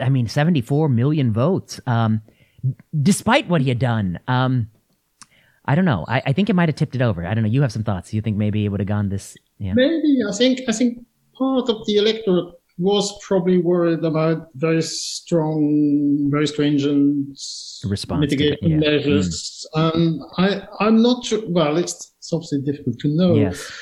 I 0.00 0.08
mean, 0.08 0.26
seventy-four 0.26 0.88
million 0.88 1.32
votes, 1.32 1.80
um, 1.86 2.20
despite 3.00 3.48
what 3.48 3.60
he 3.60 3.68
had 3.68 3.78
done. 3.78 4.18
Um, 4.26 4.70
I 5.64 5.74
don't 5.74 5.84
know. 5.84 6.04
I, 6.08 6.22
I 6.26 6.32
think 6.32 6.50
it 6.50 6.54
might 6.54 6.68
have 6.68 6.76
tipped 6.76 6.94
it 6.94 7.02
over. 7.02 7.26
I 7.26 7.34
don't 7.34 7.42
know. 7.44 7.50
You 7.50 7.62
have 7.62 7.72
some 7.72 7.84
thoughts. 7.84 8.12
You 8.12 8.20
think 8.20 8.36
maybe 8.36 8.64
it 8.64 8.68
would 8.68 8.80
have 8.80 8.88
gone 8.88 9.08
this? 9.08 9.36
Yeah. 9.58 9.72
Maybe. 9.74 10.18
I 10.28 10.32
think. 10.32 10.60
I 10.68 10.72
think 10.72 11.04
part 11.36 11.68
of 11.68 11.86
the 11.86 11.96
electorate 11.96 12.54
was 12.76 13.16
probably 13.24 13.58
worried 13.58 14.04
about 14.04 14.48
very 14.54 14.82
strong, 14.82 16.28
very 16.30 16.46
stringent 16.46 17.38
response 17.84 18.20
mitigation 18.20 18.68
yeah. 18.68 18.76
measures. 18.76 19.66
Mm. 19.74 19.94
Um, 19.94 20.20
I, 20.36 20.66
I'm 20.80 21.00
not 21.00 21.24
sure. 21.24 21.40
Well, 21.46 21.76
it's, 21.76 22.12
it's 22.18 22.32
obviously 22.32 22.62
difficult 22.62 22.98
to 23.00 23.08
know. 23.08 23.34
Yes. 23.34 23.72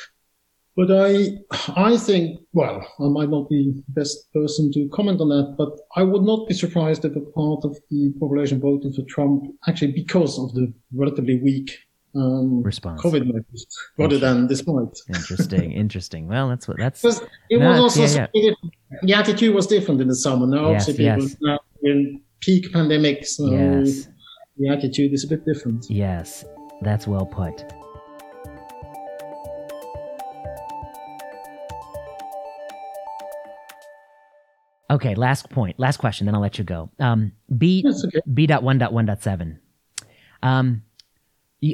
But 0.74 0.90
I, 0.90 1.36
I 1.76 1.96
think, 1.98 2.40
well, 2.54 2.86
I 2.98 3.08
might 3.08 3.28
not 3.28 3.48
be 3.50 3.72
the 3.74 3.82
best 3.88 4.32
person 4.32 4.72
to 4.72 4.88
comment 4.88 5.20
on 5.20 5.28
that, 5.28 5.54
but 5.58 5.78
I 5.96 6.02
would 6.02 6.22
not 6.22 6.48
be 6.48 6.54
surprised 6.54 7.04
if 7.04 7.14
a 7.14 7.20
part 7.20 7.64
of 7.64 7.76
the 7.90 8.12
population 8.18 8.58
voted 8.60 8.94
for 8.94 9.02
Trump 9.02 9.44
actually 9.68 9.92
because 9.92 10.38
of 10.38 10.54
the 10.54 10.72
relatively 10.94 11.38
weak 11.38 11.78
um, 12.14 12.62
response 12.62 13.00
COVID 13.00 13.24
measures 13.26 13.66
rather 13.98 14.18
than 14.18 14.46
despite. 14.46 14.98
interesting, 15.08 15.72
interesting. 15.84 16.28
Well, 16.28 16.48
that's 16.48 16.68
what 16.68 16.78
that's. 16.78 17.02
It 17.04 17.56
was 17.58 17.78
also 17.78 18.04
yeah, 18.04 18.26
yeah. 18.34 18.52
the 19.02 19.14
attitude 19.14 19.54
was 19.54 19.66
different 19.66 20.00
in 20.00 20.08
the 20.08 20.14
summer. 20.14 20.46
Now, 20.46 20.72
yes, 20.72 20.88
obviously, 20.88 21.04
people 21.04 21.22
yes. 21.22 21.36
now 21.40 21.58
in 21.82 22.20
peak 22.40 22.72
pandemic, 22.72 23.24
so 23.26 23.50
yes. 23.50 24.08
the 24.58 24.68
attitude 24.68 25.12
is 25.12 25.24
a 25.24 25.28
bit 25.28 25.44
different. 25.46 25.86
Yes, 25.88 26.44
that's 26.82 27.06
well 27.06 27.26
put. 27.26 27.64
Okay, 34.92 35.14
last 35.14 35.48
point, 35.48 35.78
last 35.78 35.96
question, 35.96 36.26
then 36.26 36.34
I'll 36.34 36.40
let 36.42 36.58
you 36.58 36.64
go. 36.64 36.90
Um, 37.00 37.32
B 37.56 37.82
okay. 37.86 38.20
B 38.32 38.46
dot 38.46 38.62
one 38.62 38.76
dot 38.76 38.92
one 38.92 39.06
dot 39.06 39.22
seven. 39.22 39.58
Um, 40.42 40.82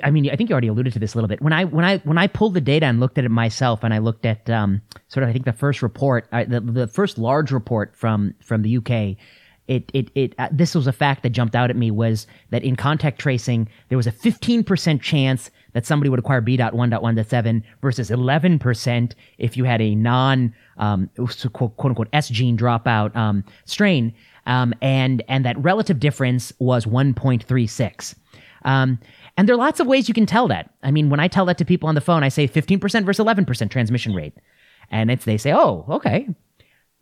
I 0.04 0.10
mean, 0.10 0.30
I 0.30 0.36
think 0.36 0.50
you 0.50 0.52
already 0.52 0.68
alluded 0.68 0.92
to 0.92 0.98
this 1.00 1.14
a 1.14 1.16
little 1.16 1.28
bit. 1.28 1.42
When 1.42 1.52
I 1.52 1.64
when 1.64 1.84
I 1.84 1.98
when 1.98 2.16
I 2.16 2.28
pulled 2.28 2.54
the 2.54 2.60
data 2.60 2.86
and 2.86 3.00
looked 3.00 3.18
at 3.18 3.24
it 3.24 3.30
myself, 3.30 3.82
and 3.82 3.92
I 3.92 3.98
looked 3.98 4.24
at 4.24 4.48
um, 4.48 4.82
sort 5.08 5.24
of 5.24 5.30
I 5.30 5.32
think 5.32 5.46
the 5.46 5.52
first 5.52 5.82
report, 5.82 6.28
uh, 6.30 6.44
the 6.44 6.60
the 6.60 6.86
first 6.86 7.18
large 7.18 7.50
report 7.50 7.96
from 7.96 8.34
from 8.40 8.62
the 8.62 8.76
UK, 8.76 9.16
it 9.68 9.90
it 9.94 10.10
it 10.14 10.34
uh, 10.38 10.48
this 10.50 10.74
was 10.74 10.86
a 10.86 10.92
fact 10.92 11.22
that 11.22 11.30
jumped 11.30 11.54
out 11.54 11.70
at 11.70 11.76
me 11.76 11.90
was 11.90 12.26
that 12.50 12.64
in 12.64 12.74
contact 12.74 13.20
tracing 13.20 13.68
there 13.88 13.98
was 13.98 14.06
a 14.06 14.12
15% 14.12 15.00
chance 15.00 15.50
that 15.72 15.86
somebody 15.86 16.08
would 16.08 16.18
acquire 16.18 16.40
B.1.1.7 16.40 17.62
versus 17.82 18.10
11% 18.10 19.12
if 19.36 19.56
you 19.56 19.64
had 19.64 19.80
a 19.80 19.94
non 19.94 20.54
um, 20.78 21.10
quote, 21.52 21.72
unquote 21.78 22.08
S 22.12 22.28
gene 22.28 22.56
dropout 22.56 23.14
um, 23.14 23.44
strain, 23.64 24.14
um, 24.46 24.74
and 24.80 25.22
and 25.28 25.44
that 25.44 25.58
relative 25.58 26.00
difference 26.00 26.52
was 26.58 26.86
1.36. 26.86 28.14
Um, 28.64 28.98
and 29.36 29.48
there 29.48 29.54
are 29.54 29.58
lots 29.58 29.78
of 29.78 29.86
ways 29.86 30.08
you 30.08 30.14
can 30.14 30.26
tell 30.26 30.48
that. 30.48 30.74
I 30.82 30.90
mean, 30.90 31.10
when 31.10 31.20
I 31.20 31.28
tell 31.28 31.44
that 31.46 31.58
to 31.58 31.64
people 31.64 31.88
on 31.88 31.94
the 31.94 32.00
phone, 32.00 32.24
I 32.24 32.28
say 32.28 32.48
15% 32.48 33.04
versus 33.04 33.24
11% 33.24 33.70
transmission 33.70 34.14
rate, 34.14 34.34
and 34.90 35.10
it's 35.10 35.24
they 35.24 35.36
say, 35.36 35.52
oh, 35.52 35.84
okay, 35.88 36.28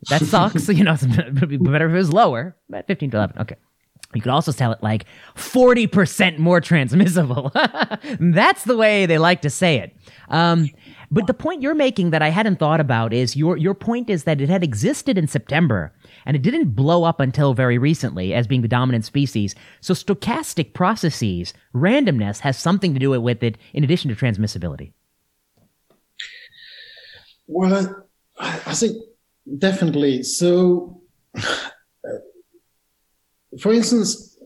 that 0.09 0.21
sucks. 0.23 0.67
you 0.69 0.83
know, 0.83 0.93
it'd 0.93 1.49
be 1.49 1.57
better 1.57 1.87
if 1.87 1.93
it 1.93 1.97
was 1.97 2.13
lower, 2.13 2.55
but 2.69 2.87
15 2.87 3.11
to 3.11 3.17
11, 3.17 3.37
okay. 3.39 3.55
You 4.15 4.21
could 4.21 4.31
also 4.31 4.53
tell 4.53 4.71
it 4.71 4.81
like 4.81 5.05
40% 5.35 6.37
more 6.37 6.61
transmissible. 6.61 7.51
That's 8.19 8.63
the 8.63 8.77
way 8.77 9.05
they 9.05 9.17
like 9.17 9.41
to 9.41 9.49
say 9.49 9.79
it. 9.79 9.95
Um, 10.29 10.69
but 11.11 11.27
the 11.27 11.33
point 11.33 11.61
you're 11.61 11.75
making 11.75 12.11
that 12.11 12.21
I 12.21 12.29
hadn't 12.29 12.57
thought 12.57 12.79
about 12.79 13.11
is 13.11 13.35
your, 13.35 13.57
your 13.57 13.73
point 13.73 14.09
is 14.09 14.23
that 14.23 14.39
it 14.39 14.49
had 14.49 14.63
existed 14.63 15.17
in 15.17 15.27
September 15.27 15.93
and 16.25 16.35
it 16.35 16.41
didn't 16.41 16.69
blow 16.69 17.03
up 17.03 17.19
until 17.19 17.53
very 17.53 17.77
recently 17.77 18.33
as 18.33 18.47
being 18.47 18.61
the 18.61 18.67
dominant 18.67 19.03
species. 19.03 19.55
So 19.81 19.93
stochastic 19.93 20.73
processes, 20.73 21.53
randomness 21.73 22.39
has 22.39 22.57
something 22.57 22.93
to 22.93 22.99
do 22.99 23.19
with 23.19 23.43
it 23.43 23.57
in 23.73 23.83
addition 23.83 24.09
to 24.09 24.15
transmissibility. 24.15 24.93
Well, 27.47 28.05
I, 28.39 28.61
I 28.65 28.73
think 28.73 28.97
definitely. 29.57 30.23
So 30.23 31.01
for 33.59 33.73
instance, 33.73 34.37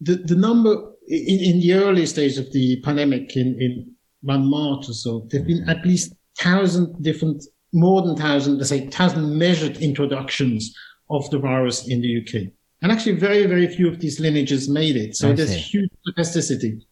the, 0.00 0.16
the 0.16 0.36
number 0.36 0.92
in, 1.08 1.40
in 1.40 1.60
the 1.60 1.72
early 1.74 2.06
stage 2.06 2.38
of 2.38 2.52
the 2.52 2.80
pandemic 2.82 3.36
in, 3.36 3.60
in 3.60 3.92
one 4.22 4.48
March 4.48 4.88
or 4.88 4.92
so, 4.92 5.26
there 5.30 5.40
have 5.40 5.46
been 5.46 5.68
at 5.68 5.84
least 5.84 6.14
thousand 6.38 7.02
different, 7.02 7.44
more 7.72 8.02
than 8.02 8.16
thousand, 8.16 8.58
let's 8.58 8.68
say 8.68 8.86
thousand 8.88 9.36
measured 9.36 9.78
introductions 9.78 10.74
of 11.10 11.28
the 11.30 11.38
virus 11.38 11.88
in 11.88 12.00
the 12.00 12.22
UK. 12.22 12.52
And 12.82 12.92
actually 12.92 13.16
very, 13.16 13.46
very 13.46 13.66
few 13.66 13.88
of 13.88 13.98
these 13.98 14.20
lineages 14.20 14.68
made 14.68 14.96
it. 14.96 15.16
So 15.16 15.30
I 15.30 15.32
there's 15.32 15.50
see. 15.50 15.58
huge 15.58 15.90
plasticity. 16.14 16.86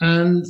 And 0.00 0.44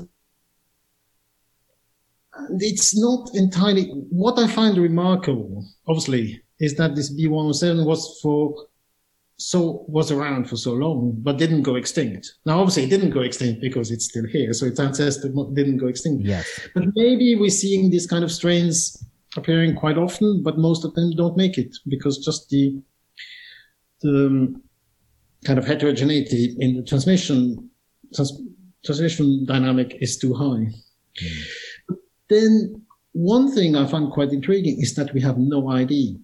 it's 2.59 2.99
not 2.99 3.31
entirely, 3.35 3.85
what 4.11 4.39
I 4.39 4.47
find 4.47 4.77
remarkable, 4.79 5.67
obviously, 5.87 6.43
is 6.61 6.77
that 6.77 6.95
this 6.95 7.13
B107 7.15 7.85
was 7.85 8.19
for 8.23 8.67
so 9.37 9.85
was 9.89 10.13
around 10.13 10.49
for 10.49 10.57
so 10.57 10.73
long, 10.73 11.15
but 11.19 11.37
didn't 11.37 11.63
go 11.63 11.75
extinct. 11.75 12.35
Now, 12.47 12.61
obviously, 12.61 12.85
it 12.85 12.91
didn't 12.91 13.11
go 13.11 13.23
extinct 13.23 13.61
because 13.61 13.91
it's 13.91 14.05
still 14.05 14.27
here, 14.27 14.53
so 14.53 14.67
its 14.67 14.79
ancestor 14.79 15.33
didn't 15.53 15.79
go 15.79 15.89
extinct. 15.89 16.25
Yes. 16.25 16.47
But 16.75 16.85
maybe 16.95 17.35
we're 17.35 17.51
seeing 17.51 17.91
these 17.91 18.07
kind 18.07 18.23
of 18.23 18.31
strains 18.31 19.05
appearing 19.37 19.75
quite 19.75 19.99
often, 19.99 20.43
but 20.45 20.59
most 20.59 20.85
of 20.85 20.95
them 20.95 21.11
don't 21.17 21.37
make 21.37 21.59
it 21.59 21.77
because 21.89 22.19
just 22.19 22.51
the 22.51 22.81
the 24.03 24.27
um, 24.27 24.63
kind 25.45 25.59
of 25.59 25.67
heterogeneity 25.67 26.57
in 26.61 26.77
the 26.77 26.83
transmission 26.83 27.69
trans, 28.15 28.41
transmission 28.85 29.45
dynamic 29.45 29.97
is 30.01 30.19
too 30.19 30.35
high. 30.35 30.69
Mm. 31.23 31.43
Then 32.33 32.83
one 33.13 33.53
thing 33.55 33.77
I 33.77 33.87
find 33.87 34.11
quite 34.11 34.33
intriguing 34.33 34.81
is 34.81 34.95
that 34.95 35.13
we 35.13 35.21
have 35.21 35.37
no 35.37 35.71
idea 35.71 36.15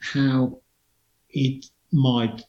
how 0.00 0.60
it 1.30 1.66
might 1.92 2.42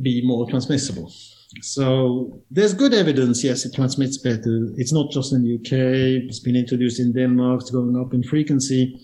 be 0.00 0.22
more 0.24 0.48
transmissible. 0.48 1.12
So 1.60 2.42
there's 2.50 2.72
good 2.72 2.94
evidence. 2.94 3.44
Yes, 3.44 3.66
it 3.66 3.74
transmits 3.74 4.16
better. 4.16 4.70
It's 4.78 4.94
not 4.94 5.10
just 5.10 5.34
in 5.34 5.42
the 5.42 5.56
UK. 5.56 6.24
It's 6.26 6.40
been 6.40 6.56
introduced 6.56 6.98
in 6.98 7.12
Denmark. 7.12 7.60
It's 7.60 7.70
going 7.70 8.00
up 8.00 8.14
in 8.14 8.22
frequency. 8.22 8.98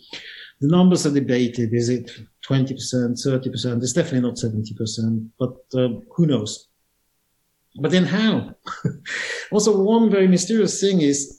The 0.63 0.69
numbers 0.69 1.05
are 1.05 1.13
debated. 1.13 1.75
Is 1.75 1.91
it 1.91 2.11
20%, 2.49 2.73
30%? 2.73 3.83
It's 3.83 3.93
definitely 3.93 4.27
not 4.27 4.37
70%, 4.37 5.29
but 5.39 5.55
uh, 5.75 6.01
who 6.17 6.27
knows? 6.27 6.69
But 7.79 7.91
then 7.91 8.07
how? 8.07 8.55
also, 9.53 9.79
one 9.83 10.11
very 10.11 10.27
mysterious 10.27 10.81
thing 10.81 11.03
is 11.03 11.38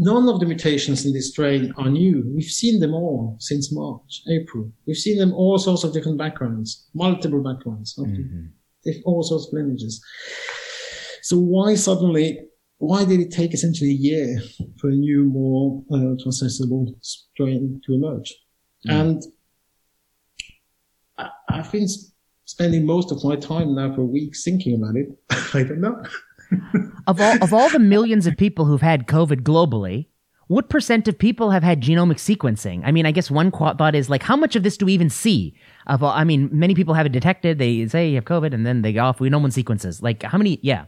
None 0.00 0.28
of 0.28 0.38
the 0.38 0.46
mutations 0.46 1.04
in 1.04 1.12
this 1.12 1.30
strain 1.30 1.74
are 1.76 1.90
new. 1.90 2.22
We've 2.32 2.44
seen 2.44 2.78
them 2.78 2.94
all 2.94 3.36
since 3.40 3.72
March, 3.72 4.22
April. 4.30 4.70
We've 4.86 4.96
seen 4.96 5.18
them 5.18 5.34
all 5.34 5.58
sorts 5.58 5.82
of 5.82 5.92
different 5.92 6.18
backgrounds, 6.18 6.86
multiple 6.94 7.42
backgrounds, 7.42 7.98
mm-hmm. 7.98 8.90
all 9.04 9.24
sorts 9.24 9.48
of 9.48 9.54
lineages. 9.54 10.00
So 11.22 11.36
why 11.36 11.74
suddenly, 11.74 12.46
why 12.78 13.04
did 13.04 13.18
it 13.18 13.32
take 13.32 13.52
essentially 13.52 13.90
a 13.90 13.94
year 13.94 14.40
for 14.80 14.88
a 14.88 14.92
new, 14.92 15.24
more 15.24 15.82
uh, 15.92 16.14
transmissible 16.22 16.94
strain 17.00 17.80
to 17.84 17.94
emerge? 17.94 18.32
Mm. 18.86 19.00
And 19.00 19.22
I, 21.18 21.30
I've 21.48 21.72
been 21.72 21.88
spending 22.44 22.86
most 22.86 23.10
of 23.10 23.24
my 23.24 23.34
time 23.34 23.74
now 23.74 23.92
for 23.96 24.04
weeks 24.04 24.44
thinking 24.44 24.76
about 24.76 24.94
it. 24.94 25.08
I 25.54 25.64
don't 25.64 25.80
know 25.80 26.00
of 27.06 27.20
all 27.20 27.42
of 27.42 27.52
all 27.52 27.68
the 27.70 27.78
millions 27.78 28.26
of 28.26 28.36
people 28.36 28.64
who've 28.64 28.80
had 28.80 29.06
COVID 29.06 29.42
globally, 29.42 30.06
what 30.48 30.70
percent 30.70 31.06
of 31.08 31.18
people 31.18 31.50
have 31.50 31.62
had 31.62 31.82
genomic 31.82 32.16
sequencing? 32.16 32.82
I 32.84 32.90
mean, 32.90 33.06
I 33.06 33.12
guess 33.12 33.30
one 33.30 33.50
thought 33.50 33.94
is 33.94 34.08
like, 34.08 34.22
how 34.22 34.36
much 34.36 34.56
of 34.56 34.62
this 34.62 34.76
do 34.76 34.86
we 34.86 34.94
even 34.94 35.10
see? 35.10 35.54
Of 35.86 36.02
all, 36.02 36.12
I 36.12 36.24
mean, 36.24 36.48
many 36.50 36.74
people 36.74 36.94
have 36.94 37.06
it 37.06 37.12
detected. 37.12 37.58
They 37.58 37.86
say 37.86 38.08
you 38.08 38.16
have 38.16 38.24
COVID, 38.24 38.54
and 38.54 38.66
then 38.66 38.82
they 38.82 38.92
go 38.92 39.04
off. 39.04 39.20
We 39.20 39.28
no 39.30 39.38
one 39.38 39.50
sequences. 39.50 40.02
Like, 40.02 40.22
how 40.22 40.38
many? 40.38 40.58
Yeah. 40.62 40.86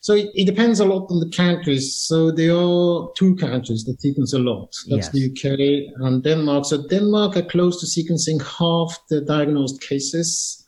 So 0.00 0.14
it, 0.14 0.30
it, 0.34 0.46
depends 0.46 0.80
a 0.80 0.86
lot 0.86 1.10
on 1.10 1.20
the 1.20 1.28
countries. 1.28 1.94
So 1.94 2.30
there 2.30 2.54
are 2.56 3.10
two 3.16 3.36
countries 3.36 3.84
that 3.84 4.00
sequence 4.00 4.32
a 4.32 4.38
lot. 4.38 4.74
That's 4.88 5.06
yes. 5.06 5.08
the 5.10 5.26
UK 5.26 6.00
and 6.02 6.22
Denmark. 6.22 6.64
So 6.64 6.86
Denmark 6.86 7.36
are 7.36 7.42
close 7.42 7.80
to 7.80 7.86
sequencing 7.86 8.40
half 8.40 8.98
the 9.10 9.20
diagnosed 9.20 9.82
cases 9.82 10.59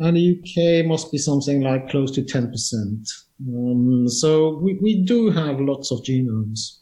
and 0.00 0.16
the 0.16 0.40
UK 0.40 0.86
must 0.86 1.12
be 1.12 1.18
something 1.18 1.60
like 1.60 1.90
close 1.90 2.10
to 2.12 2.22
10%. 2.22 3.08
Um, 3.48 4.08
so 4.08 4.58
we, 4.58 4.78
we 4.80 5.02
do 5.02 5.30
have 5.30 5.60
lots 5.60 5.90
of 5.90 6.00
genomes. 6.00 6.78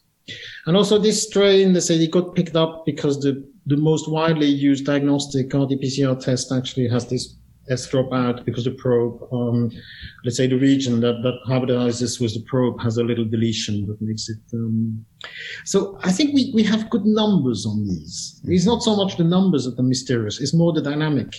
And 0.66 0.76
also 0.76 0.98
this 0.98 1.24
strain, 1.24 1.72
they 1.72 1.80
say 1.80 1.96
it 1.96 2.10
got 2.10 2.34
picked 2.34 2.54
up 2.54 2.84
because 2.86 3.20
the, 3.20 3.44
the 3.66 3.76
most 3.76 4.08
widely 4.08 4.46
used 4.46 4.86
diagnostic 4.86 5.46
RT-PCR 5.46 6.20
test 6.20 6.52
actually 6.52 6.88
has 6.88 7.08
this 7.08 7.34
S 7.70 7.86
drop 7.88 8.12
out 8.12 8.44
because 8.46 8.64
the 8.64 8.70
probe, 8.70 9.20
um, 9.32 9.70
let's 10.24 10.36
say 10.36 10.46
the 10.46 10.58
region 10.58 11.00
that, 11.00 11.22
that 11.22 11.38
hybridizes 11.46 12.20
with 12.20 12.34
the 12.34 12.42
probe 12.48 12.80
has 12.80 12.98
a 12.98 13.04
little 13.04 13.24
deletion 13.24 13.86
that 13.86 14.00
makes 14.00 14.28
it. 14.28 14.38
Um, 14.54 15.04
so 15.64 15.98
I 16.02 16.12
think 16.12 16.34
we, 16.34 16.50
we 16.54 16.62
have 16.62 16.88
good 16.88 17.04
numbers 17.04 17.66
on 17.66 17.86
these. 17.86 18.40
It's 18.44 18.64
not 18.64 18.82
so 18.82 18.96
much 18.96 19.16
the 19.16 19.24
numbers 19.24 19.64
that 19.64 19.78
are 19.78 19.82
mysterious, 19.82 20.40
it's 20.40 20.54
more 20.54 20.72
the 20.72 20.82
dynamic. 20.82 21.34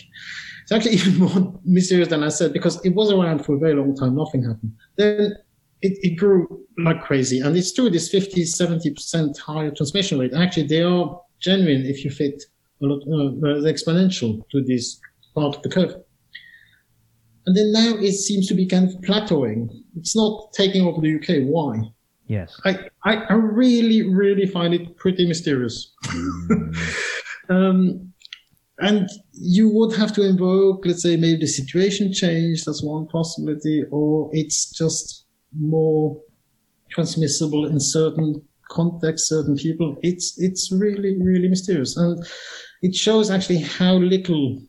It's 0.69 0.71
actually 0.71 0.95
even 1.09 1.17
more 1.17 1.59
mysterious 1.65 2.09
than 2.09 2.23
I 2.23 2.29
said 2.29 2.53
because 2.53 2.83
it 2.85 2.91
was 2.91 3.11
around 3.11 3.43
for 3.43 3.55
a 3.55 3.59
very 3.59 3.73
long 3.73 3.95
time, 3.95 4.15
nothing 4.15 4.43
happened. 4.43 4.73
Then 4.97 5.35
it, 5.81 5.97
it 6.01 6.15
grew 6.17 6.65
like 6.77 7.01
crazy. 7.01 7.39
And 7.39 7.57
it's 7.57 7.73
true, 7.73 7.89
this 7.89 8.09
50, 8.09 8.43
70% 8.43 9.37
higher 9.39 9.71
transmission 9.71 10.19
rate. 10.19 10.33
Actually, 10.33 10.67
they 10.67 10.83
are 10.83 11.19
genuine 11.39 11.85
if 11.85 12.03
you 12.03 12.11
fit 12.11 12.43
a 12.81 12.85
lot, 12.85 13.01
uh, 13.01 13.63
exponential 13.67 14.47
to 14.49 14.61
this 14.61 14.99
part 15.33 15.55
of 15.55 15.61
the 15.63 15.69
curve. 15.69 15.95
And 17.45 17.57
then 17.57 17.71
now 17.71 17.95
it 17.95 18.13
seems 18.13 18.47
to 18.47 18.53
be 18.53 18.67
kind 18.67 18.89
of 18.89 18.95
plateauing. 19.01 19.69
It's 19.97 20.15
not 20.15 20.53
taking 20.53 20.85
over 20.85 21.01
the 21.01 21.15
UK. 21.15 21.47
Why? 21.47 21.81
Yes. 22.27 22.61
I, 22.63 22.77
I, 23.05 23.15
I 23.15 23.33
really, 23.33 24.03
really 24.03 24.45
find 24.45 24.73
it 24.75 24.97
pretty 24.97 25.27
mysterious. 25.27 25.93
Um, 27.49 28.08
and 28.79 29.09
you 29.33 29.69
would 29.69 29.95
have 29.95 30.13
to 30.13 30.23
invoke, 30.23 30.85
let's 30.85 31.03
say, 31.03 31.17
maybe 31.17 31.41
the 31.41 31.47
situation 31.47 32.13
changed. 32.13 32.65
That's 32.65 32.83
one 32.83 33.07
possibility, 33.07 33.83
or 33.91 34.29
it's 34.33 34.71
just 34.71 35.25
more 35.57 36.21
transmissible 36.89 37.67
in 37.67 37.79
certain 37.79 38.41
contexts, 38.69 39.29
certain 39.29 39.55
people. 39.55 39.97
It's 40.01 40.39
it's 40.39 40.71
really, 40.71 41.21
really 41.21 41.47
mysterious, 41.47 41.97
and 41.97 42.25
it 42.81 42.95
shows 42.95 43.29
actually 43.29 43.59
how 43.59 43.95
little 43.95 44.61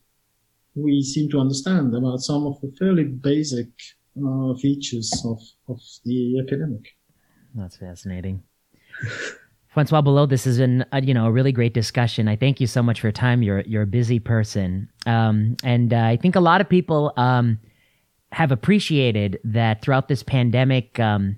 we 0.74 1.02
seem 1.02 1.30
to 1.30 1.40
understand 1.40 1.94
about 1.94 2.20
some 2.20 2.46
of 2.46 2.60
the 2.60 2.72
fairly 2.78 3.04
basic 3.04 3.68
uh, 4.24 4.54
features 4.54 5.10
of, 5.24 5.40
of 5.68 5.80
the 6.04 6.38
epidemic. 6.38 6.96
That's 7.54 7.76
fascinating. 7.76 8.42
Francois 9.70 10.02
Balloux, 10.02 10.28
this 10.28 10.44
has 10.44 10.58
been 10.58 10.84
a, 10.90 11.00
you 11.00 11.14
know 11.14 11.26
a 11.26 11.30
really 11.30 11.52
great 11.52 11.74
discussion. 11.74 12.26
I 12.26 12.34
thank 12.34 12.60
you 12.60 12.66
so 12.66 12.82
much 12.82 13.00
for 13.00 13.06
your 13.06 13.12
time. 13.12 13.42
You're 13.42 13.60
you're 13.60 13.82
a 13.82 13.86
busy 13.86 14.18
person, 14.18 14.90
um, 15.06 15.56
and 15.62 15.94
uh, 15.94 15.98
I 15.98 16.16
think 16.16 16.34
a 16.34 16.40
lot 16.40 16.60
of 16.60 16.68
people 16.68 17.12
um, 17.16 17.58
have 18.32 18.50
appreciated 18.50 19.38
that 19.44 19.80
throughout 19.80 20.08
this 20.08 20.24
pandemic, 20.24 20.98
um, 20.98 21.36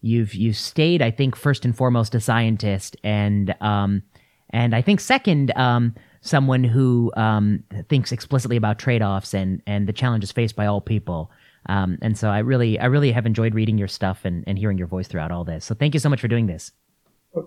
you've 0.00 0.34
you've 0.34 0.56
stayed. 0.56 1.02
I 1.02 1.12
think 1.12 1.36
first 1.36 1.64
and 1.64 1.76
foremost 1.76 2.16
a 2.16 2.20
scientist, 2.20 2.96
and 3.04 3.54
um, 3.60 4.02
and 4.50 4.74
I 4.74 4.82
think 4.82 4.98
second 4.98 5.56
um, 5.56 5.94
someone 6.20 6.64
who 6.64 7.12
um, 7.16 7.62
thinks 7.88 8.10
explicitly 8.10 8.56
about 8.56 8.80
trade 8.80 9.02
offs 9.02 9.34
and 9.34 9.62
and 9.68 9.86
the 9.86 9.92
challenges 9.92 10.32
faced 10.32 10.56
by 10.56 10.66
all 10.66 10.80
people. 10.80 11.30
and 11.68 12.18
so 12.18 12.28
I 12.28 12.40
really 12.40 12.76
I 12.80 12.86
really 12.86 13.12
have 13.12 13.24
enjoyed 13.24 13.54
reading 13.54 13.78
your 13.78 13.86
stuff 13.86 14.24
and, 14.24 14.42
and 14.48 14.58
hearing 14.58 14.78
your 14.78 14.88
voice 14.88 15.06
throughout 15.06 15.30
all 15.30 15.44
this. 15.44 15.64
So 15.64 15.76
thank 15.76 15.94
you 15.94 16.00
so 16.00 16.08
much 16.08 16.20
for 16.20 16.26
doing 16.26 16.48
this. 16.48 16.72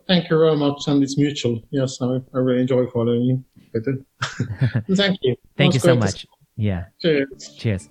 Thank 0.08 0.30
you 0.30 0.38
very 0.38 0.56
much, 0.56 0.88
and 0.88 1.02
it's 1.04 1.18
mutual. 1.18 1.62
Yes, 1.72 2.02
I, 2.02 2.20
I 2.34 2.38
really 2.38 2.62
enjoy 2.62 2.88
following 2.88 3.22
you. 3.22 3.44
Thank 4.96 5.20
you. 5.22 5.36
Thank 5.58 5.74
you 5.74 5.80
so 5.80 5.96
much. 5.96 6.26
Yeah. 6.56 6.86
Cheers. 7.02 7.56
Cheers. 7.58 7.90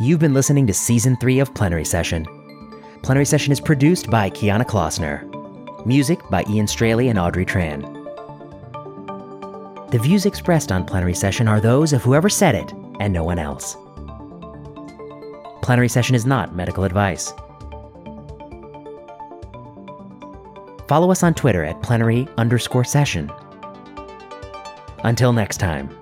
You've 0.00 0.20
been 0.20 0.34
listening 0.34 0.66
to 0.66 0.72
season 0.72 1.16
three 1.16 1.40
of 1.40 1.54
Plenary 1.54 1.84
Session. 1.84 2.26
Plenary 3.02 3.24
Session 3.24 3.52
is 3.52 3.60
produced 3.60 4.08
by 4.10 4.30
Kiana 4.30 4.64
Klossner. 4.64 5.26
Music 5.84 6.20
by 6.30 6.44
Ian 6.48 6.66
Straley 6.66 7.08
and 7.08 7.18
Audrey 7.18 7.44
Tran. 7.44 7.82
The 9.90 9.98
views 9.98 10.24
expressed 10.24 10.70
on 10.70 10.84
Plenary 10.84 11.14
Session 11.14 11.48
are 11.48 11.60
those 11.60 11.92
of 11.92 12.02
whoever 12.02 12.28
said 12.28 12.54
it 12.54 12.72
and 13.00 13.12
no 13.12 13.24
one 13.24 13.38
else. 13.38 13.76
Plenary 15.62 15.88
Session 15.88 16.14
is 16.14 16.24
not 16.24 16.54
medical 16.54 16.84
advice. 16.84 17.32
Follow 20.90 21.12
us 21.12 21.22
on 21.22 21.34
Twitter 21.34 21.64
at 21.64 21.80
plenary 21.82 22.26
underscore 22.36 22.82
session. 22.82 23.30
Until 25.04 25.32
next 25.32 25.58
time. 25.58 25.99